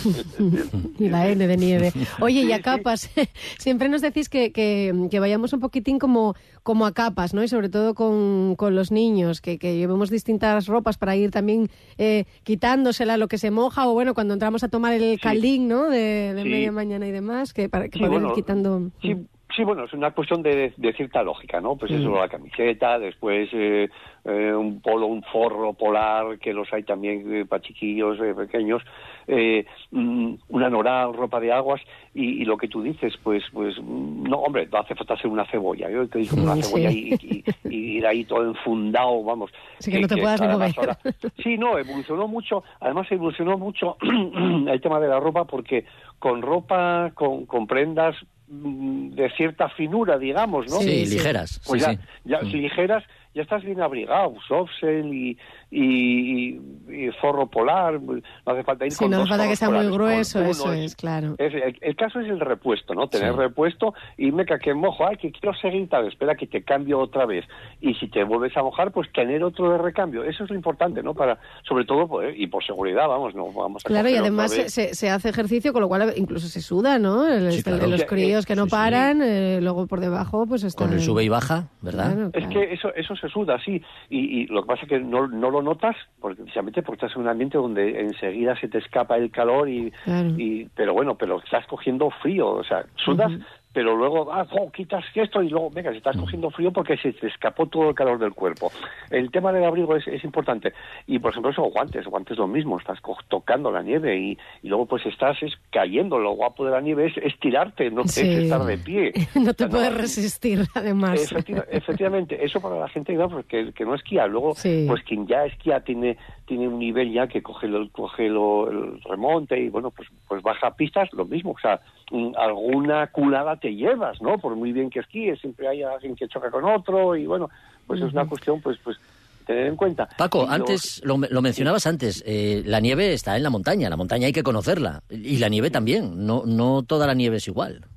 y 0.99 1.09
la 1.09 1.27
N 1.27 1.45
de 1.45 1.57
nieve. 1.57 1.91
Oye, 2.21 2.41
y 2.41 2.51
a 2.53 2.61
capas, 2.61 3.11
siempre 3.57 3.89
nos 3.89 4.01
decís 4.01 4.29
que, 4.29 4.51
que, 4.51 4.93
que 5.11 5.19
vayamos 5.19 5.51
un 5.53 5.59
poquitín 5.59 5.99
como, 6.05 6.35
como 6.61 6.85
a 6.85 6.93
capas, 6.93 7.33
¿no? 7.33 7.41
Y 7.43 7.47
sobre 7.47 7.69
todo 7.69 7.95
con, 7.95 8.55
con 8.55 8.75
los 8.75 8.91
niños, 8.91 9.41
que, 9.41 9.57
que 9.57 9.75
llevemos 9.75 10.11
distintas 10.11 10.67
ropas 10.67 10.97
para 10.99 11.15
ir 11.15 11.31
también 11.31 11.67
eh, 11.97 12.25
quitándosela 12.43 13.17
lo 13.17 13.27
que 13.27 13.39
se 13.39 13.49
moja, 13.49 13.87
o 13.89 13.93
bueno, 13.93 14.13
cuando 14.13 14.35
entramos 14.35 14.63
a 14.63 14.69
tomar 14.69 14.93
el 14.93 15.19
caldín, 15.19 15.67
¿no? 15.67 15.89
De, 15.89 16.33
de 16.35 16.43
Sí. 16.43 16.49
media 16.49 16.71
mañana 16.71 17.07
y 17.07 17.11
demás, 17.11 17.53
que 17.53 17.69
para 17.69 17.89
que 17.89 17.97
Sí, 17.97 18.05
ir 18.05 18.21
quitando... 18.35 18.91
Sí, 19.01 19.15
sí, 19.55 19.63
bueno, 19.63 19.85
es 19.85 19.93
una 19.93 20.11
cuestión 20.11 20.43
de, 20.43 20.73
de 20.77 20.93
cierta 20.93 21.23
lógica, 21.23 21.59
¿no? 21.59 21.75
Pues 21.75 21.91
eso, 21.91 22.09
Mm. 22.09 22.15
la 22.17 22.29
camiseta, 22.29 22.99
después 22.99 23.49
eh, 23.53 23.89
eh, 24.25 24.53
un 24.53 24.81
polo, 24.81 25.07
un 25.07 25.23
forro 25.23 25.73
polar, 25.73 26.37
que 26.39 26.53
los 26.53 26.71
hay 26.73 26.83
también 26.83 27.33
eh, 27.33 27.45
para 27.45 27.61
chiquillos 27.63 28.19
eh, 28.19 28.33
pequeños, 28.35 28.83
eh, 29.27 29.65
mm, 29.91 30.33
una 30.49 30.69
noral, 30.69 31.13
ropa 31.13 31.39
de 31.39 31.51
aguas, 31.51 31.81
y, 32.13 32.41
y 32.41 32.45
lo 32.45 32.57
que 32.57 32.67
tú 32.67 32.81
dices, 32.81 33.13
pues, 33.23 33.43
pues, 33.51 33.75
mm, 33.81 34.23
no, 34.23 34.37
hombre, 34.37 34.67
no 34.71 34.79
hace 34.79 34.95
falta 34.95 35.17
ser 35.17 35.27
una 35.31 35.45
cebolla, 35.45 35.89
yo 35.89 36.07
te 36.07 36.19
digo 36.19 36.37
una 36.41 36.55
cebolla 36.55 36.89
sí. 36.91 37.17
y, 37.21 37.25
y- 37.37 37.43
y 37.69 37.97
ir 37.97 38.07
ahí 38.07 38.23
todo 38.25 38.43
enfundado, 38.45 39.23
vamos. 39.23 39.51
Así 39.79 39.91
que 39.91 39.99
no 39.99 40.07
te 40.07 40.17
puedas 40.17 40.39
ni 40.41 40.47
además 40.47 40.75
mover. 40.77 40.97
ahora- 41.03 41.31
Sí, 41.43 41.57
no, 41.57 41.77
evolucionó 41.77 42.27
mucho, 42.27 42.63
además 42.79 43.11
evolucionó 43.11 43.57
mucho 43.57 43.97
el 44.67 44.79
tema 44.81 44.99
de 44.99 45.07
la 45.07 45.19
ropa 45.19 45.45
porque 45.45 45.85
con 46.19 46.41
ropa, 46.41 47.11
con, 47.13 47.45
con 47.45 47.67
prendas 47.67 48.15
mm, 48.47 49.09
de 49.11 49.29
cierta 49.31 49.69
finura, 49.69 50.17
digamos, 50.17 50.67
¿no? 50.69 50.77
Sí, 50.79 51.05
Sí, 51.05 51.15
ligeras, 51.17 51.61
Pues 51.67 51.83
sí, 51.83 51.91
ya, 51.91 51.95
sí. 51.97 52.07
ya 52.25 52.39
Mm. 52.41 52.61
ligeras, 52.61 53.03
ya 53.33 53.41
estás 53.41 53.63
bien 53.63 53.81
abrigado, 53.81 54.33
softshell 54.47 55.13
y, 55.13 55.37
y, 55.71 56.59
y 56.89 57.11
forro 57.21 57.47
polar, 57.47 57.99
no 58.01 58.21
hace 58.45 58.63
falta 58.63 58.85
ir 58.85 58.91
Sí, 58.91 58.99
con 58.99 59.11
no 59.11 59.17
dos 59.17 59.25
hace 59.25 59.37
falta 59.37 59.49
que 59.49 59.55
sea 59.55 59.69
muy 59.69 59.77
polares, 59.89 59.93
grueso, 60.33 60.39
uno 60.39 60.49
eso 60.49 60.73
es- 60.73 60.95
claro. 60.95 61.35
es- 61.37 61.53
el, 61.53 61.77
el 61.81 61.95
caso 61.95 62.19
es 62.19 62.27
el 62.29 62.39
repuesto, 62.39 62.93
¿no? 62.93 63.07
Tener 63.07 63.33
Sí. 63.33 63.37
repuesto 63.39 63.93
y 64.17 64.31
me 64.31 64.45
que 64.45 64.73
mojo, 64.73 65.05
ay, 65.07 65.17
que 65.17 65.31
quiero 65.31 65.55
seguir 65.57 65.89
tal, 65.89 66.07
espera 66.07 66.35
que 66.35 66.47
te 66.47 66.63
cambio 66.63 66.99
otra 66.99 67.25
vez. 67.25 67.45
Y 67.81 67.93
si 67.95 68.07
te 68.07 68.23
vuelves 68.23 68.55
a 68.55 68.63
mojar, 68.63 68.91
pues 68.91 69.11
tener 69.11 69.43
otro 69.43 69.71
de 69.71 69.77
recambio. 69.77 70.23
Eso 70.23 70.43
es 70.43 70.49
lo 70.49 70.55
importante, 70.55 71.01
¿no? 71.03 71.13
Para, 71.13 71.37
sobre 71.67 71.83
todo, 71.85 72.07
pues, 72.07 72.33
y 72.37 72.47
por 72.47 72.63
seguridad, 72.63 73.07
vamos, 73.07 73.35
no 73.35 73.51
vamos 73.51 73.83
a 73.85 73.87
Claro, 73.87 74.07
y 74.09 74.15
además 74.15 74.51
se, 74.51 75.09
hace 75.09 75.29
ejercicio, 75.29 75.73
con 75.73 75.81
lo 75.81 75.87
cual 75.87 76.13
incluso 76.15 76.47
se 76.47 76.61
suda, 76.61 76.99
¿no? 76.99 77.27
El- 77.27 77.51
Sí, 77.51 77.57
el- 77.57 77.63
claro. 77.63 77.87
los 77.87 78.01
Sí, 78.01 78.07
críos 78.07 78.45
que 78.45 78.55
no 78.55 78.63
sí, 78.63 78.69
sí. 78.69 78.75
paran, 78.75 79.21
eh, 79.21 79.59
luego 79.61 79.87
por 79.87 79.99
debajo, 79.99 80.45
pues 80.47 80.63
están... 80.63 80.87
Con 80.87 80.97
el 80.97 81.01
sube 81.03 81.23
y 81.23 81.29
baja, 81.29 81.67
¿verdad? 81.81 82.13
Claro, 82.13 82.29
Es 82.33 82.47
que 82.47 82.73
eso, 82.73 82.93
eso 82.95 83.15
se 83.15 83.27
suda, 83.29 83.59
sí. 83.63 83.81
Y, 84.09 84.41
y 84.41 84.45
lo 84.47 84.61
que 84.63 84.67
pasa 84.67 84.83
es 84.83 84.89
que 84.89 84.99
no, 84.99 85.27
no 85.27 85.51
lo 85.55 85.73
notas, 85.73 85.95
porque, 86.19 86.41
precisamente 86.43 86.81
porque 86.81 87.05
estás 87.05 87.15
en 87.15 87.23
un 87.23 87.29
ambiente 87.29 87.57
donde 87.57 88.01
enseguida 88.01 88.59
se 88.59 88.67
te 88.67 88.77
escapa 88.79 89.17
el 89.17 89.31
calor, 89.31 89.69
y, 89.69 89.91
Claro. 90.03 90.29
y 90.37 90.69
pero 90.75 90.93
bueno, 90.93 91.15
pero 91.15 91.39
estás 91.39 91.65
cogiendo 91.67 92.09
frío, 92.21 92.49
o 92.49 92.63
sea, 92.63 92.85
sudas, 92.95 93.31
pero 93.75 93.93
luego, 93.95 94.31
ah, 94.33 94.45
jo, 94.49 94.71
quitas 94.71 95.03
esto 95.13 95.43
y 95.43 95.49
luego, 95.49 95.69
venga, 95.69 95.91
se 95.91 95.97
estás 95.97 96.15
cogiendo 96.15 96.49
frío 96.49 96.71
porque 96.71 96.95
se 96.95 97.11
te 97.11 97.27
escapó 97.27 97.65
todo 97.67 97.89
el 97.89 97.95
calor 97.95 98.17
del 98.17 98.31
cuerpo. 98.33 98.71
El 99.11 99.29
tema 99.31 99.51
del 99.51 99.65
abrigo 99.65 99.95
es, 99.97 100.07
es 100.07 100.23
importante. 100.23 100.71
Y, 101.07 101.19
por 101.19 101.31
ejemplo, 101.31 101.51
eso, 101.51 101.61
guantes, 101.63 102.05
guantes 102.07 102.37
lo 102.37 102.47
mismo, 102.47 102.79
estás 102.79 102.99
tocando 103.27 103.69
la 103.71 103.83
nieve 103.83 104.17
y, 104.17 104.37
y 104.63 104.69
luego 104.69 104.85
pues 104.85 105.05
estás 105.05 105.43
es, 105.43 105.53
cayendo. 105.71 106.17
Lo 106.19 106.31
guapo 106.31 106.63
de 106.63 106.71
la 106.71 106.79
nieve 106.79 107.07
es, 107.07 107.17
es 107.17 107.37
tirarte, 107.39 107.91
no 107.91 108.05
Sí. 108.05 108.21
es 108.21 108.43
estar 108.43 108.63
de 108.63 108.77
pie. 108.77 109.11
no 109.35 109.53
te 109.53 109.65
O 109.65 109.67
sea, 109.67 109.69
puedes 109.69 109.91
no- 109.91 109.97
resistir, 109.97 110.59
además. 110.73 111.21
Efectiva- 111.31 111.65
efectivamente, 111.69 112.43
eso 112.43 112.61
para 112.61 112.79
la 112.79 112.87
gente 112.87 113.13
¿no? 113.13 113.27
Pues 113.29 113.45
que, 113.45 113.73
que 113.73 113.83
no 113.83 113.93
esquía. 113.95 114.25
Luego, 114.25 114.53
pues 114.87 115.03
quien 115.03 115.27
ya 115.27 115.43
esquía 115.45 115.81
tiene 115.81 116.17
tiene 116.47 116.67
un 116.67 116.77
nivel 116.77 117.11
ya 117.11 117.27
que 117.27 117.41
coge, 117.41 117.67
lo, 117.67 117.89
coge 117.89 118.29
lo- 118.29 118.69
el 118.69 119.01
remonte 119.01 119.59
y 119.59 119.67
bueno, 119.69 119.89
pues 119.91 120.07
pues 120.27 120.41
baja 120.43 120.75
pistas, 120.75 121.11
lo 121.13 121.25
mismo. 121.25 121.51
O 121.51 121.59
sea, 121.59 121.81
mm, 122.11 122.33
alguna 122.37 123.07
culada 123.07 123.57
te 123.65 123.73
llevas, 123.73 124.21
¿no? 124.21 124.37
Por 124.37 124.55
muy 124.55 124.71
bien 124.71 124.91
que 124.91 124.99
esquíes, 124.99 125.39
siempre 125.39 125.67
hay 125.67 125.81
alguien 125.81 126.15
que 126.15 126.27
choca 126.27 126.51
con 126.51 126.63
otro 126.65 127.15
y 127.15 127.25
bueno, 127.25 127.49
pues 127.87 127.99
es 127.99 128.13
una 128.13 128.27
cuestión, 128.27 128.61
pues 128.61 128.77
pues 128.83 128.95
tener 129.43 129.65
en 129.65 129.75
cuenta. 129.75 130.07
Paco, 130.19 130.45
antes 130.47 131.01
lo, 131.03 131.17
lo 131.17 131.41
mencionabas 131.41 131.87
antes, 131.87 132.23
eh, 132.27 132.61
la 132.63 132.79
nieve 132.79 133.13
está 133.13 133.35
en 133.35 133.41
la 133.41 133.49
montaña, 133.49 133.89
la 133.89 133.97
montaña 133.97 134.27
hay 134.27 134.33
que 134.33 134.43
conocerla 134.43 135.01
y 135.09 135.39
la 135.39 135.49
nieve 135.49 135.71
también, 135.71 136.27
no 136.27 136.43
no 136.45 136.83
toda 136.83 137.07
la 137.07 137.15
nieve 137.15 137.37
es 137.37 137.47
igual. 137.47 137.87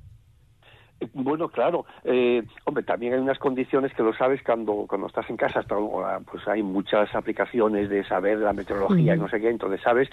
Bueno, 1.13 1.47
claro. 1.47 1.85
Eh, 2.03 2.43
hombre, 2.65 2.83
también 2.83 3.13
hay 3.13 3.19
unas 3.19 3.39
condiciones 3.39 3.93
que 3.93 4.03
lo 4.03 4.13
sabes 4.13 4.41
cuando, 4.43 4.85
cuando 4.87 5.07
estás 5.07 5.29
en 5.29 5.37
casa. 5.37 5.59
hasta 5.61 5.75
ahora, 5.75 6.19
pues 6.29 6.45
hay 6.47 6.61
muchas 6.61 7.13
aplicaciones 7.15 7.89
de 7.89 8.03
saber 8.03 8.39
la 8.39 8.51
meteorología 8.53 9.15
y 9.15 9.17
no 9.19 9.29
sé 9.29 9.39
qué. 9.39 9.49
Entonces 9.49 9.81
sabes 9.81 10.09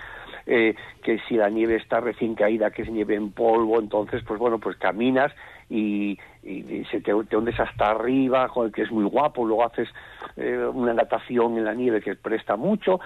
eh, 0.46 0.74
que 1.02 1.18
si 1.28 1.34
la 1.36 1.48
nieve 1.50 1.76
está 1.76 2.00
recién 2.00 2.34
caída, 2.36 2.70
que 2.70 2.82
es 2.82 2.90
nieve 2.90 3.16
en 3.16 3.32
polvo, 3.32 3.80
entonces, 3.80 4.22
pues 4.22 4.38
bueno, 4.38 4.58
pues 4.60 4.76
caminas 4.76 5.32
y, 5.68 6.16
y- 6.44 6.60
y 6.76 6.84
se 6.84 7.00
te, 7.00 7.12
te 7.24 7.36
hundes 7.36 7.58
hasta 7.58 7.90
arriba, 7.90 8.46
joder, 8.46 8.70
que 8.70 8.82
es 8.82 8.92
muy 8.92 9.04
guapo. 9.04 9.44
Luego 9.44 9.64
haces 9.64 9.88
eh, 10.36 10.56
una 10.72 10.94
natación 10.94 11.58
en 11.58 11.64
la 11.64 11.74
nieve 11.74 12.00
que 12.00 12.14
presta 12.14 12.54
mucho. 12.56 13.00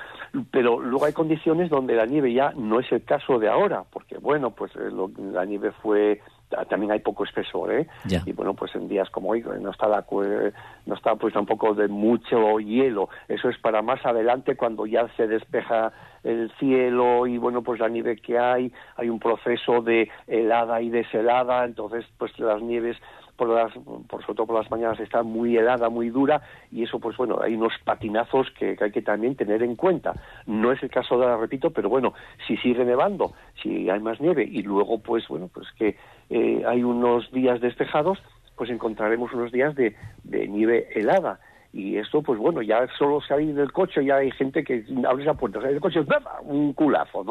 Pero 0.50 0.78
luego 0.80 1.06
hay 1.06 1.14
condiciones 1.14 1.70
donde 1.70 1.94
la 1.94 2.04
nieve 2.04 2.32
ya 2.34 2.52
no 2.54 2.78
es 2.78 2.92
el 2.92 3.02
caso 3.04 3.38
de 3.38 3.48
ahora, 3.48 3.84
porque 3.90 4.18
bueno, 4.18 4.50
pues 4.50 4.70
eh, 4.76 4.90
lo- 4.92 5.10
la 5.32 5.46
nieve 5.46 5.70
fue 5.82 6.20
también 6.68 6.92
hay 6.92 7.00
poco 7.00 7.24
espesor, 7.24 7.72
¿eh? 7.72 7.86
Y 8.26 8.32
bueno, 8.32 8.54
pues 8.54 8.74
en 8.74 8.88
días 8.88 9.08
como 9.10 9.30
hoy 9.30 9.44
no 9.60 9.70
está 9.70 9.88
la 9.88 10.04
no 10.10 10.94
está 10.94 11.14
pues 11.16 11.32
tampoco 11.32 11.74
de 11.74 11.88
mucho 11.88 12.58
hielo. 12.58 13.08
Eso 13.28 13.48
es 13.48 13.58
para 13.58 13.82
más 13.82 14.04
adelante 14.04 14.56
cuando 14.56 14.86
ya 14.86 15.08
se 15.16 15.26
despeja 15.26 15.92
el 16.24 16.50
cielo 16.58 17.26
y 17.26 17.38
bueno, 17.38 17.62
pues 17.62 17.80
la 17.80 17.88
nieve 17.88 18.16
que 18.16 18.38
hay, 18.38 18.72
hay 18.96 19.08
un 19.08 19.18
proceso 19.18 19.80
de 19.80 20.10
helada 20.26 20.80
y 20.82 20.90
deshelada, 20.90 21.64
entonces 21.64 22.04
pues 22.18 22.38
las 22.38 22.60
nieves 22.62 22.96
por 23.36 23.48
las 23.48 23.72
por 24.06 24.20
sobre 24.20 24.34
todo 24.34 24.46
por 24.48 24.56
las 24.56 24.70
mañanas 24.70 25.00
está 25.00 25.22
muy 25.22 25.56
helada, 25.56 25.88
muy 25.88 26.10
dura 26.10 26.42
y 26.70 26.82
eso 26.82 26.98
pues 26.98 27.16
bueno, 27.16 27.38
hay 27.40 27.54
unos 27.54 27.72
patinazos 27.84 28.48
que, 28.58 28.76
que 28.76 28.84
hay 28.84 28.92
que 28.92 29.00
también 29.00 29.34
tener 29.34 29.62
en 29.62 29.76
cuenta. 29.76 30.12
No 30.46 30.72
es 30.72 30.82
el 30.82 30.90
caso 30.90 31.18
de 31.18 31.26
la 31.26 31.38
repito, 31.38 31.70
pero 31.70 31.88
bueno, 31.88 32.12
si 32.46 32.58
sigue 32.58 32.84
nevando, 32.84 33.32
si 33.62 33.88
hay 33.88 34.00
más 34.00 34.20
nieve 34.20 34.44
y 34.44 34.62
luego 34.62 34.98
pues 34.98 35.26
bueno, 35.28 35.48
pues 35.52 35.68
que 35.78 35.96
eh, 36.30 36.62
hay 36.66 36.82
unos 36.82 37.30
días 37.32 37.60
despejados, 37.60 38.18
pues 38.56 38.70
encontraremos 38.70 39.32
unos 39.32 39.52
días 39.52 39.74
de, 39.74 39.94
de 40.24 40.48
nieve 40.48 40.88
helada. 40.94 41.40
Y 41.72 41.98
esto, 41.98 42.20
pues 42.20 42.36
bueno, 42.40 42.62
ya 42.62 42.84
solo 42.98 43.20
salir 43.20 43.54
del 43.54 43.70
coche, 43.70 44.04
ya 44.04 44.16
hay 44.16 44.32
gente 44.32 44.64
que 44.64 44.84
abre 45.08 45.22
esa 45.22 45.34
puerta, 45.34 45.60
sale 45.60 45.74
del 45.74 45.80
coche, 45.80 46.00
un 46.42 46.72
culazo, 46.72 47.22
¿no? 47.22 47.30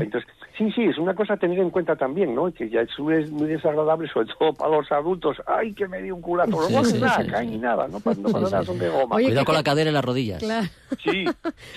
Entonces, 0.00 0.30
sí, 0.56 0.70
sí, 0.70 0.84
es 0.84 0.96
una 0.96 1.12
cosa 1.16 1.34
a 1.34 1.36
tener 1.38 1.58
en 1.58 1.70
cuenta 1.70 1.96
también, 1.96 2.36
¿no? 2.36 2.52
Que 2.54 2.68
ya 2.70 2.82
es 2.82 2.96
muy 3.00 3.48
desagradable, 3.48 4.08
sobre 4.12 4.28
todo 4.38 4.52
para 4.52 4.76
los 4.76 4.92
adultos. 4.92 5.38
¡Ay, 5.48 5.72
que 5.74 5.88
me 5.88 6.00
dio 6.02 6.14
un 6.14 6.22
culazo! 6.22 6.52
No 6.70 6.84
sí, 6.84 7.00
nada, 7.00 7.24
sí, 7.24 7.30
sí. 7.36 7.46
ni 7.50 7.58
nada, 7.58 7.88
no, 7.88 7.98
Pa- 7.98 8.14
no 8.14 8.28
pasa 8.28 8.40
nada, 8.48 8.64
son 8.64 8.78
de 8.78 8.88
goma. 8.88 9.16
Oye, 9.16 9.24
Cuidado 9.26 9.40
que- 9.42 9.46
con 9.46 9.54
la 9.56 9.62
cadera 9.64 9.90
y 9.90 9.92
las 9.92 10.04
rodillas. 10.04 10.38
Claro. 10.38 10.68
Sí, 11.02 11.24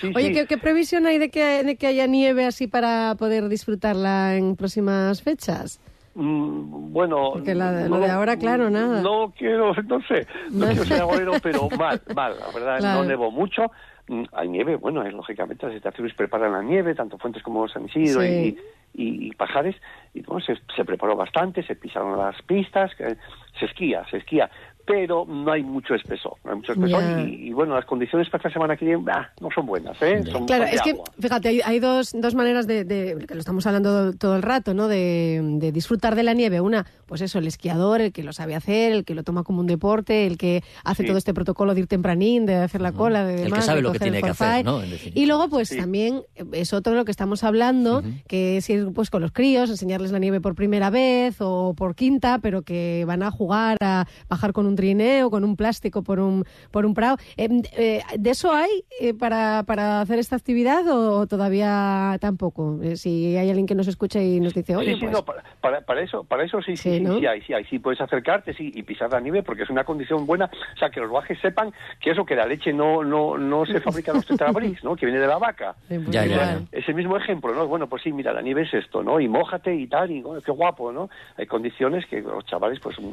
sí, 0.00 0.12
Oye, 0.14 0.28
sí. 0.28 0.34
¿qué, 0.34 0.46
qué 0.46 0.56
previsión 0.56 1.04
hay 1.06 1.18
de 1.18 1.30
que, 1.30 1.64
de 1.64 1.74
que 1.74 1.88
haya 1.88 2.06
nieve 2.06 2.44
así 2.46 2.68
para 2.68 3.16
poder 3.18 3.48
disfrutarla 3.48 4.36
en 4.36 4.54
próximas 4.54 5.20
fechas? 5.22 5.80
Mm, 6.20 6.92
bueno, 6.92 7.30
Porque 7.34 7.54
la 7.54 7.70
de- 7.70 7.88
no 7.88 7.98
lo 7.98 8.04
de 8.04 8.10
ahora, 8.10 8.36
claro, 8.36 8.70
nada. 8.70 9.00
No 9.02 9.32
quiero, 9.38 9.72
no 9.86 10.00
sé, 10.02 10.26
no 10.50 10.66
quiero 10.66 10.84
ser 10.84 11.00
agorero, 11.00 11.32
pero 11.40 11.68
mal, 11.78 12.02
mal, 12.12 12.34
la 12.40 12.50
verdad, 12.52 12.78
Claro. 12.80 13.02
no 13.02 13.08
nevo 13.08 13.30
mucho. 13.30 13.70
Mm, 14.08 14.24
Hay 14.32 14.48
nieve, 14.48 14.74
bueno, 14.76 15.04
es, 15.04 15.12
lógicamente 15.12 15.66
las 15.66 15.76
estaciones 15.76 16.14
preparan 16.14 16.50
la 16.52 16.62
nieve, 16.62 16.94
tanto 16.96 17.18
Fuentes 17.18 17.42
como 17.42 17.68
San 17.68 17.84
Isidro 17.84 18.22
Sí. 18.22 18.58
y, 18.94 19.02
y, 19.04 19.26
y 19.28 19.30
Pajares, 19.32 19.76
y 20.12 20.22
bueno, 20.22 20.44
se, 20.44 20.56
se 20.74 20.84
preparó 20.84 21.14
bastante, 21.14 21.62
se 21.62 21.76
pisaron 21.76 22.18
las 22.18 22.40
pistas, 22.42 22.90
se 22.96 23.64
esquía, 23.66 24.04
se 24.10 24.16
esquía. 24.16 24.50
Pero 24.88 25.26
no 25.28 25.52
hay 25.52 25.62
mucho 25.62 25.94
espesor, 25.94 26.32
no 26.44 26.52
hay 26.52 26.56
mucho 26.56 26.72
espesor 26.72 27.02
y, 27.28 27.48
y, 27.48 27.52
bueno, 27.52 27.74
las 27.74 27.84
condiciones 27.84 28.28
para 28.30 28.38
esta 28.38 28.50
semana 28.54 28.74
que 28.76 28.86
viene 28.86 29.04
ah, 29.12 29.30
no 29.40 29.48
son 29.54 29.66
buenas, 29.66 30.00
¿eh? 30.00 30.24
Son, 30.32 30.46
claro, 30.46 30.64
es 30.64 30.80
que, 30.80 30.90
agua. 30.92 31.04
fíjate, 31.20 31.48
hay, 31.48 31.60
hay 31.62 31.78
dos, 31.78 32.12
dos 32.14 32.34
maneras 32.34 32.66
de, 32.66 32.84
de- 32.84 33.26
que 33.26 33.34
lo 33.34 33.40
estamos 33.40 33.66
hablando 33.66 34.14
todo 34.14 34.34
el 34.36 34.42
rato, 34.42 34.72
¿no? 34.72 34.88
De, 34.88 35.40
de 35.58 35.72
disfrutar 35.72 36.14
de 36.16 36.22
la 36.22 36.32
nieve. 36.32 36.60
Una, 36.62 36.86
pues 37.06 37.20
eso, 37.20 37.38
el 37.38 37.46
esquiador, 37.46 38.00
el 38.00 38.12
que 38.12 38.22
lo 38.22 38.32
sabe 38.32 38.54
hacer, 38.54 38.92
el 38.92 39.04
que 39.04 39.14
lo 39.14 39.22
toma 39.24 39.42
como 39.44 39.60
un 39.60 39.66
deporte, 39.66 40.26
el 40.26 40.38
que 40.38 40.62
hace 40.84 41.02
Sí. 41.02 41.06
todo 41.08 41.18
este 41.18 41.34
protocolo 41.34 41.74
de 41.74 41.80
ir 41.80 41.86
tempranín, 41.86 42.46
de 42.46 42.56
hacer 42.56 42.80
la 42.80 42.92
cola, 42.92 43.24
de 43.26 43.34
El 43.34 43.38
que 43.40 43.44
demás, 43.44 43.66
sabe 43.66 43.82
lo 43.82 43.92
que 43.92 43.98
tiene 43.98 44.22
que 44.22 44.30
hacer, 44.30 44.64
¿no? 44.64 44.80
Y 45.14 45.26
luego, 45.26 45.48
pues 45.48 45.76
también 45.76 46.22
eh, 46.34 46.44
es 46.52 46.72
otro 46.72 46.92
de 46.92 46.98
lo 46.98 47.04
que 47.04 47.10
estamos 47.10 47.44
hablando, 47.44 48.02
que 48.26 48.56
es 48.56 48.70
ir 48.70 48.88
pues 48.94 49.10
con 49.10 49.20
los 49.22 49.32
críos, 49.32 49.68
enseñarles 49.70 50.12
la 50.12 50.18
nieve 50.18 50.40
por 50.40 50.54
primera 50.54 50.88
vez 50.90 51.36
o 51.40 51.74
por 51.76 51.94
quinta, 51.94 52.38
pero 52.40 52.62
que 52.62 53.04
van 53.06 53.22
a 53.22 53.30
jugar 53.30 53.76
a 53.82 54.06
bajar 54.28 54.52
con 54.52 54.66
un 54.66 54.77
trineo, 54.78 55.28
con 55.28 55.42
un 55.42 55.56
plástico 55.56 56.02
por 56.02 56.20
un 56.20 56.44
por 56.70 56.86
un 56.86 56.94
prado. 56.94 57.16
Eh, 57.36 57.48
eh, 57.76 58.00
¿De 58.16 58.30
eso 58.30 58.52
hay 58.52 58.70
eh, 59.00 59.12
para, 59.12 59.64
para 59.64 60.00
hacer 60.00 60.20
esta 60.20 60.36
actividad 60.36 60.86
o 60.86 61.26
todavía 61.26 62.16
tampoco? 62.20 62.78
Eh, 62.82 62.96
si 62.96 63.36
hay 63.36 63.48
alguien 63.48 63.66
que 63.66 63.74
nos 63.74 63.88
escucha 63.88 64.22
y 64.22 64.38
nos 64.38 64.54
dice, 64.54 64.76
oye, 64.76 64.94
sí, 64.94 65.00
sí, 65.00 65.06
pues, 65.06 65.12
no, 65.12 65.24
para, 65.24 66.00
eso, 66.00 66.22
para 66.22 66.44
eso 66.44 66.62
sí, 66.62 66.76
sí, 66.76 66.98
sí, 66.98 67.00
¿no? 67.00 67.18
sí 67.18 67.26
hay, 67.26 67.42
sí 67.42 67.52
hay, 67.52 67.64
sí 67.64 67.80
puedes 67.80 68.00
acercarte, 68.00 68.54
sí, 68.54 68.70
y 68.72 68.84
pisar 68.84 69.10
la 69.10 69.18
nieve 69.18 69.42
porque 69.42 69.64
es 69.64 69.70
una 69.70 69.82
condición 69.82 70.26
buena, 70.26 70.44
o 70.46 70.78
sea, 70.78 70.90
que 70.90 71.00
los 71.00 71.10
guajes 71.10 71.40
sepan 71.40 71.72
que 72.00 72.12
eso, 72.12 72.24
que 72.24 72.36
la 72.36 72.46
leche 72.46 72.72
no, 72.72 73.02
no, 73.02 73.36
no 73.36 73.66
se 73.66 73.80
fabrica 73.80 74.12
en 74.12 74.18
los 74.18 74.26
tetrabricks, 74.26 74.84
¿no? 74.84 74.94
Que 74.94 75.06
viene 75.06 75.20
de 75.20 75.26
la 75.26 75.38
vaca. 75.38 75.74
Ya, 76.08 76.24
ya, 76.24 76.36
ya. 76.36 76.60
Es 76.70 76.88
el 76.88 76.94
mismo 76.94 77.16
ejemplo, 77.16 77.52
¿no? 77.54 77.66
Bueno, 77.66 77.88
pues 77.88 78.02
sí, 78.02 78.12
mira, 78.12 78.32
la 78.32 78.40
nieve 78.40 78.62
es 78.62 78.72
esto, 78.72 79.02
¿no? 79.02 79.20
Y 79.20 79.28
mójate 79.28 79.74
y 79.74 79.86
tal, 79.88 80.10
y 80.10 80.22
bueno, 80.22 80.40
qué 80.40 80.52
guapo, 80.52 80.92
¿no? 80.92 81.10
Hay 81.36 81.46
condiciones 81.46 82.06
que 82.06 82.20
los 82.20 82.44
chavales, 82.46 82.78
pues, 82.80 82.98
mm, 83.00 83.12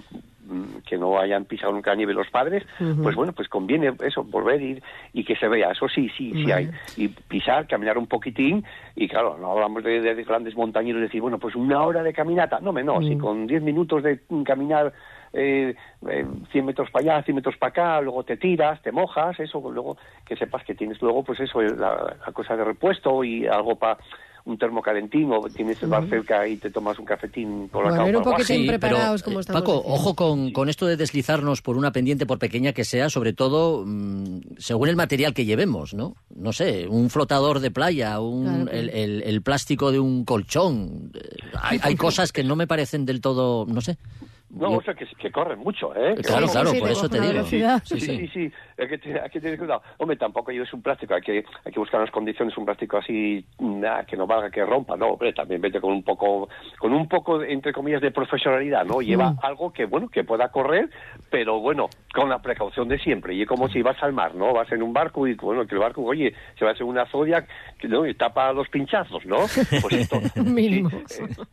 que 0.86 0.98
no 0.98 1.20
hayan 1.20 1.46
pisado 1.46 1.74
nunca 1.74 1.91
la 1.91 1.98
nieve 1.98 2.14
los 2.14 2.30
padres, 2.30 2.64
pues 3.02 3.16
bueno, 3.16 3.34
pues 3.34 3.48
conviene 3.48 3.93
eso, 4.04 4.24
volver 4.24 4.62
y, 4.62 4.82
y 5.14 5.24
que 5.24 5.36
se 5.36 5.48
vea, 5.48 5.72
eso 5.72 5.88
sí, 5.88 6.10
sí, 6.18 6.32
sí 6.34 6.52
hay. 6.52 6.70
Y 6.98 7.08
pisar, 7.08 7.68
caminar 7.68 7.98
un 7.98 8.08
poquitín, 8.08 8.64
y 8.96 9.08
claro, 9.08 9.38
no 9.39 9.52
hablamos 9.52 9.84
de, 9.84 10.02
de 10.02 10.24
grandes 10.24 10.56
montañeros, 10.56 11.02
decir, 11.02 11.22
bueno, 11.22 11.39
pues 11.39 11.56
una 11.56 11.82
hora 11.84 12.04
de 12.04 12.14
caminata, 12.14 12.60
no 12.60 12.72
menos, 12.72 13.06
si 13.06 13.18
con 13.18 13.48
10 13.48 13.62
minutos 13.64 14.04
de 14.04 14.20
mm, 14.30 14.43
caminar 14.43 14.93
eh, 15.34 15.76
eh, 16.08 16.26
100 16.52 16.66
metros 16.66 16.89
para 16.91 17.16
allá, 17.16 17.24
100 17.24 17.36
metros 17.36 17.58
para 17.58 17.70
acá, 17.70 18.02
luego 18.02 18.24
te 18.24 18.38
tiras, 18.38 18.82
te 18.82 18.91
mojas, 18.91 19.39
eso, 19.39 19.60
luego 19.72 19.98
que 20.26 20.36
sepas 20.36 20.64
que 20.64 20.76
tienes 20.76 21.02
luego, 21.02 21.24
pues 21.24 21.39
eso, 21.41 21.62
la, 21.62 22.16
la 22.26 22.32
cosa 22.32 22.56
de 22.56 22.64
repuesto 22.64 23.24
y 23.24 23.46
algo 23.46 23.76
para 23.76 23.98
un 24.46 24.58
termo 24.60 24.82
calentín 24.82 25.32
o 25.32 25.41
tienes 25.50 25.82
el 25.82 25.89
bar 25.89 26.08
cerca 26.08 26.48
y 26.48 26.58
te 26.58 26.70
tomas 26.70 27.00
un 27.00 27.06
cafetín 27.06 27.68
por 27.70 27.84
la 27.84 28.00
Bueno, 28.00 28.22
cama. 28.22 28.32
poquitín 28.38 28.62
Sí, 28.62 28.68
preparados 28.68 29.22
pero, 29.22 29.26
como 29.26 29.39
eh, 29.39 29.41
estamos 29.41 29.62
Paco, 29.64 29.74
diciendo. 29.78 29.96
ojo 30.00 30.16
con, 30.16 30.52
con 30.52 30.70
esto 30.70 30.86
de 30.86 30.98
deslizarnos 30.98 31.62
por 31.64 31.78
una 31.78 31.91
pendiente, 31.91 32.28
por 32.28 32.38
pequeña 32.38 32.72
que 32.72 32.84
sea, 32.84 33.10
sobre 33.10 33.34
todo 33.34 33.84
mm, 33.88 34.41
según 34.60 34.89
el 34.89 34.96
material 34.96 35.34
que 35.34 35.46
llevemos, 35.46 35.93
¿no? 35.96 36.16
No 36.36 36.54
sé, 36.54 36.88
un 36.88 37.10
flotador 37.10 37.60
de 37.60 37.72
playa, 37.72 38.20
un, 38.20 38.43
Claro 38.66 38.72
el, 38.72 38.89
el- 38.91 39.24
el 39.24 39.41
plástico 39.41 39.91
de 39.91 40.00
un 40.00 40.26
colchón. 40.26 41.12
Eh, 41.16 41.20
Hay, 41.62 41.80
hay 41.82 41.96
cosas 41.98 42.32
que 42.32 42.43
no 42.43 42.56
me 42.56 42.68
parecen 42.68 43.06
del 43.06 43.22
todo, 43.22 43.66
no 43.66 43.82
sé. 43.82 43.98
No, 44.48 44.74
o 44.74 44.82
sea, 44.84 44.93
que, 44.93 45.06
que 45.18 45.32
corren 45.32 45.60
mucho, 45.60 45.93
¿eh? 45.96 46.16
Claro, 46.24 46.48
claro, 46.48 46.72
por 46.80 46.89
eso 46.89 47.10
te 47.10 47.20
digo. 47.20 47.43
Sí, 47.43 47.62
Sí, 47.84 48.00
sí, 48.00 48.00
sí. 48.00 48.18
sí, 48.18 48.28
sí, 48.28 48.52
Hay, 48.78 48.88
que, 48.88 49.20
hay 49.20 49.30
que 49.30 49.41
tener 49.41 49.58
cuidado. 49.58 49.82
Hombre, 49.98 50.16
tampoco 50.18 50.52
lleves 50.52 50.72
un 50.72 50.82
plástico, 50.84 51.16
hay 51.16 51.22
que, 51.22 51.43
hay 51.66 51.72
que 51.74 51.80
buscar 51.80 52.00
las 52.00 52.12
condiciones, 52.12 52.56
un 52.58 52.64
plástico 52.66 52.98
así, 52.98 53.43
nada, 53.60 54.06
que 54.06 54.16
no 54.16 54.28
valga, 54.28 54.52
que 54.52 54.64
rompa, 54.64 54.96
no, 54.96 55.08
hombre, 55.10 55.34
también 55.34 55.60
vete 55.62 55.82
con 55.82 55.91
un 55.91 56.04
poco, 56.04 56.48
con 56.78 56.93
un 56.93 57.08
poco, 57.10 57.39
de- 57.39 57.52
entre 57.52 57.74
comillas, 57.74 58.02
de 58.02 58.12
profesionalidad, 58.12 58.86
¿no? 58.86 59.02
Lleva 59.02 59.32
Mm. 59.32 59.39
algo 59.41 59.74
que, 59.74 59.86
bueno, 59.86 60.08
que 60.10 60.24
pueda 60.24 60.50
correr, 60.50 60.89
pero 61.30 61.60
bueno, 61.60 61.89
con 62.14 62.30
la 62.30 62.39
precaución 62.41 62.88
de 62.88 63.00
siempre. 63.00 63.34
Y 63.34 63.41
es 63.41 63.48
como 63.48 63.68
si 63.68 63.82
vas 63.82 64.02
al 64.04 64.14
mar, 64.14 64.36
¿no? 64.36 64.54
Vas 64.54 64.72
en 64.72 64.84
un 64.84 64.93
barco 64.93 65.28
y, 65.28 65.34
bueno, 65.34 65.66
que 65.66 65.74
el 65.76 65.82
barco, 65.82 66.04
oye, 66.04 66.34
se 66.58 66.64
va 66.66 66.72
a 66.72 66.74
hacer 66.76 66.86
una 66.86 67.06
Zodiac, 67.08 67.48
que 67.80 67.88
no, 67.88 68.06
y 68.06 68.14
tapa 68.14 68.54
los 68.54 68.70
pinchazos, 68.70 69.26
¿no? 69.26 69.38
Pues 69.82 69.93
esto, 69.96 70.22
Mínimo. 70.43 70.91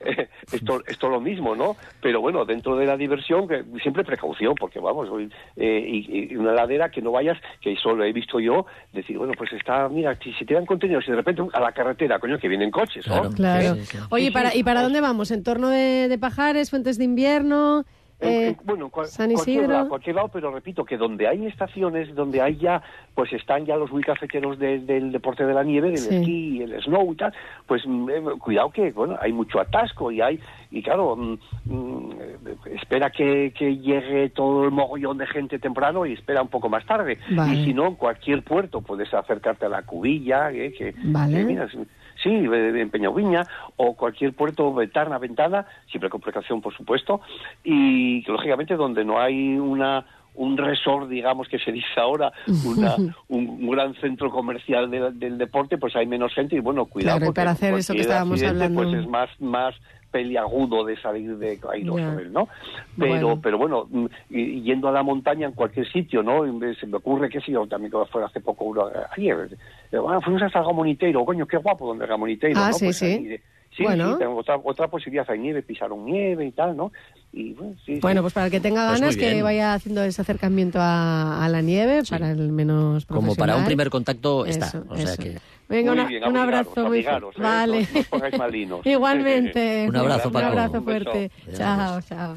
eh, 0.04 0.28
esto, 0.52 0.82
esto 0.86 1.08
lo 1.08 1.20
mismo, 1.20 1.56
¿no? 1.56 1.76
Pero 2.00 2.20
bueno, 2.20 2.44
dentro 2.44 2.76
de 2.76 2.81
la 2.86 2.96
diversión, 2.96 3.48
que 3.48 3.64
siempre 3.82 4.04
precaución, 4.04 4.54
porque 4.54 4.80
vamos, 4.80 5.08
hoy, 5.10 5.30
eh, 5.56 5.84
y, 5.86 6.32
y 6.32 6.36
una 6.36 6.52
ladera 6.52 6.90
que 6.90 7.02
no 7.02 7.12
vayas, 7.12 7.38
que 7.60 7.72
eso 7.72 7.94
lo 7.94 8.04
he 8.04 8.12
visto 8.12 8.40
yo, 8.40 8.66
decir, 8.92 9.18
bueno, 9.18 9.34
pues 9.36 9.52
está, 9.52 9.88
mira, 9.88 10.16
si, 10.22 10.32
si 10.34 10.44
te 10.44 10.54
dan 10.54 10.66
contenidos 10.66 11.04
y 11.06 11.10
de 11.10 11.16
repente 11.16 11.42
a 11.52 11.60
la 11.60 11.72
carretera, 11.72 12.18
coño, 12.18 12.38
que 12.38 12.48
vienen 12.48 12.70
coches, 12.70 13.06
¿no? 13.06 13.30
Claro. 13.30 13.76
Oye, 14.10 14.24
¿y 14.24 14.26
Sí, 14.26 14.30
para. 14.32 14.54
¿y 14.54 14.62
para 14.62 14.82
dónde 14.82 15.00
vamos? 15.00 15.30
¿Entorno 15.30 15.68
de, 15.68 16.08
de 16.08 16.18
Pajares, 16.18 16.70
Fuentes 16.70 16.98
de 16.98 17.04
Invierno? 17.04 17.84
Eh, 18.22 18.48
en- 18.48 18.56
bueno, 18.64 18.84
en 18.84 18.90
cual- 18.90 19.06
San 19.06 19.30
cualquier 19.32 19.56
Isidro. 19.58 19.72
lado, 19.72 19.88
cualquier 19.88 20.16
lado, 20.16 20.28
pero 20.32 20.50
repito 20.52 20.84
que 20.84 20.96
donde 20.96 21.26
hay 21.28 21.46
estaciones, 21.46 22.14
donde 22.14 22.40
hay 22.40 22.56
ya, 22.56 22.82
pues 23.14 23.32
están 23.32 23.66
ya 23.66 23.76
los 23.76 23.90
muy 23.90 24.02
cafeteros 24.02 24.58
de- 24.58 24.78
del 24.80 25.12
deporte 25.12 25.44
de 25.44 25.52
la 25.54 25.64
nieve, 25.64 25.88
del 25.88 25.98
Sí. 25.98 26.14
esquí, 26.16 26.62
el 26.62 26.80
snow 26.82 27.12
y 27.12 27.16
tal, 27.16 27.32
pues 27.66 27.82
mm, 27.86 28.10
eh, 28.10 28.22
cuidado 28.38 28.70
que, 28.70 28.92
bueno, 28.92 29.16
hay 29.20 29.32
mucho 29.32 29.60
atasco 29.60 30.10
y 30.10 30.20
hay, 30.20 30.38
y 30.70 30.82
claro, 30.82 31.16
mm, 31.16 31.38
mm, 31.66 32.10
espera 32.74 33.10
que, 33.10 33.52
que 33.56 33.76
llegue 33.78 34.30
todo 34.30 34.64
el 34.64 34.70
mogollón 34.70 35.18
de 35.18 35.26
gente 35.26 35.58
temprano 35.58 36.06
y 36.06 36.12
espera 36.12 36.42
un 36.42 36.48
poco 36.48 36.68
más 36.68 36.84
tarde. 36.86 37.18
Vale. 37.30 37.54
Y 37.54 37.64
si 37.64 37.74
no, 37.74 37.86
en 37.88 37.94
cualquier 37.96 38.42
puerto 38.42 38.80
puedes 38.80 39.12
acercarte 39.12 39.66
a 39.66 39.68
la 39.68 39.82
cubilla, 39.82 40.50
eh, 40.52 40.72
que, 40.72 40.94
Vale. 41.04 41.36
que 41.38 41.44
mira, 41.44 41.68
Sí, 42.22 42.28
en 42.30 42.90
Peñauviña 42.90 43.42
o 43.76 43.94
cualquier 43.94 44.32
puerto 44.32 44.72
ventana 44.72 45.18
ventana, 45.18 45.66
siempre 45.90 46.08
con 46.08 46.20
precaución, 46.20 46.60
por 46.60 46.74
supuesto, 46.74 47.20
y 47.64 48.22
lógicamente 48.30 48.76
donde 48.76 49.04
no 49.04 49.20
hay 49.20 49.58
una 49.58 50.04
un 50.34 50.56
resort, 50.56 51.10
digamos 51.10 51.46
que 51.46 51.58
se 51.58 51.70
dice 51.72 51.88
ahora, 51.98 52.32
una, 52.64 52.96
un, 53.28 53.70
gran 53.70 53.94
centro 53.96 54.30
comercial 54.30 54.90
de- 54.90 55.10
del 55.12 55.36
deporte, 55.36 55.76
pues 55.76 55.94
hay 55.94 56.06
menos 56.06 56.32
gente 56.32 56.56
y 56.56 56.60
bueno, 56.60 56.86
cuidado. 56.86 57.18
Claro, 57.18 57.24
y 57.24 57.28
porque 57.28 57.40
para 57.40 57.50
hacer 57.50 57.74
eso 57.74 57.92
que 57.92 57.98
cualquier 57.98 58.00
estábamos 58.00 58.32
accidente, 58.34 58.64
hablando. 58.64 58.82
Pues 58.82 58.94
es 59.02 59.08
más, 59.10 59.40
más 59.40 59.74
peliagudo 60.12 60.84
de 60.84 60.96
salir 60.98 61.36
de 61.38 61.58
Ya. 61.58 62.10
¿no? 62.30 62.48
Pero, 62.98 63.08
Bueno. 63.08 63.40
pero 63.42 63.58
bueno, 63.58 63.86
mm, 63.90 64.06
y- 64.30 64.62
yendo 64.62 64.88
a 64.88 64.92
la 64.92 65.02
montaña 65.02 65.46
en 65.46 65.52
cualquier 65.54 65.90
sitio, 65.90 66.22
¿no? 66.22 66.42
Se 66.78 66.86
me 66.86 66.98
ocurre 66.98 67.28
que 67.30 67.40
sí, 67.40 67.50
yo 67.52 67.66
también 67.66 67.90
que 67.90 67.98
fue 68.10 68.22
hace 68.22 68.40
poco 68.40 68.66
uno, 68.66 68.88
eh, 68.90 68.92
ayer, 69.16 69.48
eh, 69.90 69.98
bueno, 69.98 70.20
fuimos 70.20 70.42
hasta 70.42 70.62
Gamoniteiro, 70.62 71.24
coño, 71.24 71.46
qué 71.46 71.56
guapo 71.56 71.86
donde 71.88 72.06
Gamoniteiro, 72.06 72.60
Ah, 72.60 72.68
¿no? 72.68 72.74
sí, 72.74 72.84
Pues 72.86 72.98
sí. 72.98 73.06
ahí 73.06 73.38
sí, 73.76 73.82
Bueno. 73.84 74.12
sí, 74.12 74.18
tengo 74.18 74.36
otra, 74.36 74.56
otra 74.62 74.88
posibilidad, 74.88 75.28
hay 75.30 75.38
nieve, 75.38 75.62
pisaron 75.62 76.04
nieve 76.04 76.44
y 76.46 76.52
tal, 76.52 76.76
¿no? 76.76 76.92
Y 77.34 77.54
bueno, 77.54 77.74
sí, 77.86 77.98
Bueno, 78.02 78.20
sí. 78.20 78.22
pues 78.24 78.34
para 78.34 78.46
el 78.46 78.52
que 78.52 78.60
tenga 78.60 78.88
Pues 78.88 79.00
ganas, 79.00 79.16
que 79.16 79.30
bien. 79.30 79.42
vaya 79.42 79.72
haciendo 79.74 80.02
ese 80.02 80.20
acercamiento 80.20 80.78
a, 80.80 81.42
a 81.42 81.48
la 81.48 81.62
nieve, 81.62 82.02
para 82.10 82.30
el 82.30 82.52
menos 82.52 83.06
Como 83.06 83.34
para 83.34 83.56
un 83.56 83.64
primer 83.64 83.88
contacto 83.88 84.44
está. 84.44 84.66
Eso, 84.66 84.84
o 84.88 84.96
sea 84.96 85.16
que... 85.16 85.38
Venga, 85.68 85.92
una- 85.92 86.04
bien, 86.04 86.22
un 86.24 86.36
abrigaros, 86.36 86.68
abrazo 86.76 86.88
muy. 86.88 86.98
¿eh? 87.00 87.32
Vale. 87.38 87.88
No- 88.12 88.18
no 88.30 88.38
malinos. 88.38 88.80
Igualmente. 88.84 89.86
Un 89.88 89.96
abrazo, 89.96 90.28
Un 90.28 90.32
Paco. 90.34 90.46
abrazo 90.46 90.78
Un 90.80 90.84
beso. 90.84 91.04
fuerte. 91.10 91.30
Adiós. 91.46 91.58
Chao, 91.58 92.00
chao. 92.02 92.36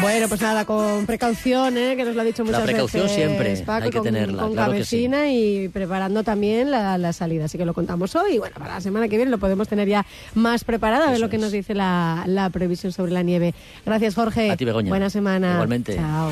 Bueno, 0.00 0.26
pues 0.26 0.40
nada, 0.40 0.64
con 0.64 1.04
precaución, 1.04 1.76
¿eh? 1.76 1.96
que 1.96 2.04
nos 2.04 2.14
lo 2.14 2.22
ha 2.22 2.24
dicho 2.24 2.42
La 2.44 2.46
muchas 2.46 2.62
precaución 2.62 3.02
veces 3.02 3.16
siempre, 3.16 3.56
Paco, 3.58 3.84
hay 3.84 3.90
que 3.90 3.98
con, 3.98 4.06
tenerla, 4.06 4.42
con 4.42 4.52
claro 4.54 4.72
que 4.72 4.84
sí. 4.86 5.02
cabecina 5.06 5.30
y 5.30 5.68
preparando 5.68 6.24
también 6.24 6.70
la, 6.70 6.96
la 6.96 7.12
salida. 7.12 7.44
Así 7.44 7.58
que 7.58 7.66
lo 7.66 7.74
contamos 7.74 8.16
hoy 8.16 8.34
y 8.34 8.38
bueno, 8.38 8.54
para 8.58 8.74
la 8.74 8.80
semana 8.80 9.06
que 9.08 9.16
viene 9.16 9.30
lo 9.30 9.36
podemos 9.36 9.68
tener 9.68 9.86
ya 9.88 10.06
más 10.34 10.64
preparado, 10.64 11.02
a 11.04 11.06
ver 11.08 11.16
Eso 11.16 11.24
lo 11.24 11.30
que 11.30 11.36
es. 11.36 11.42
nos 11.42 11.52
dice 11.52 11.74
la, 11.74 12.24
la 12.26 12.48
previsión 12.48 12.90
sobre 12.90 13.12
la 13.12 13.22
nieve. 13.22 13.54
Gracias, 13.84 14.14
Jorge. 14.14 14.50
A 14.50 14.56
ti, 14.56 14.64
Begoña. 14.64 14.88
Buena 14.88 15.10
semana. 15.10 15.52
Igualmente. 15.52 15.94
Chao. 15.96 16.30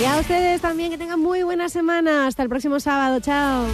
Y 0.00 0.04
a 0.06 0.16
ustedes 0.16 0.60
también 0.62 0.90
que 0.90 0.96
tengan 0.98 1.20
muy 1.20 1.42
buena 1.42 1.68
semana. 1.68 2.26
Hasta 2.26 2.42
el 2.42 2.48
próximo 2.48 2.80
sábado. 2.80 3.20
Chao. 3.20 3.66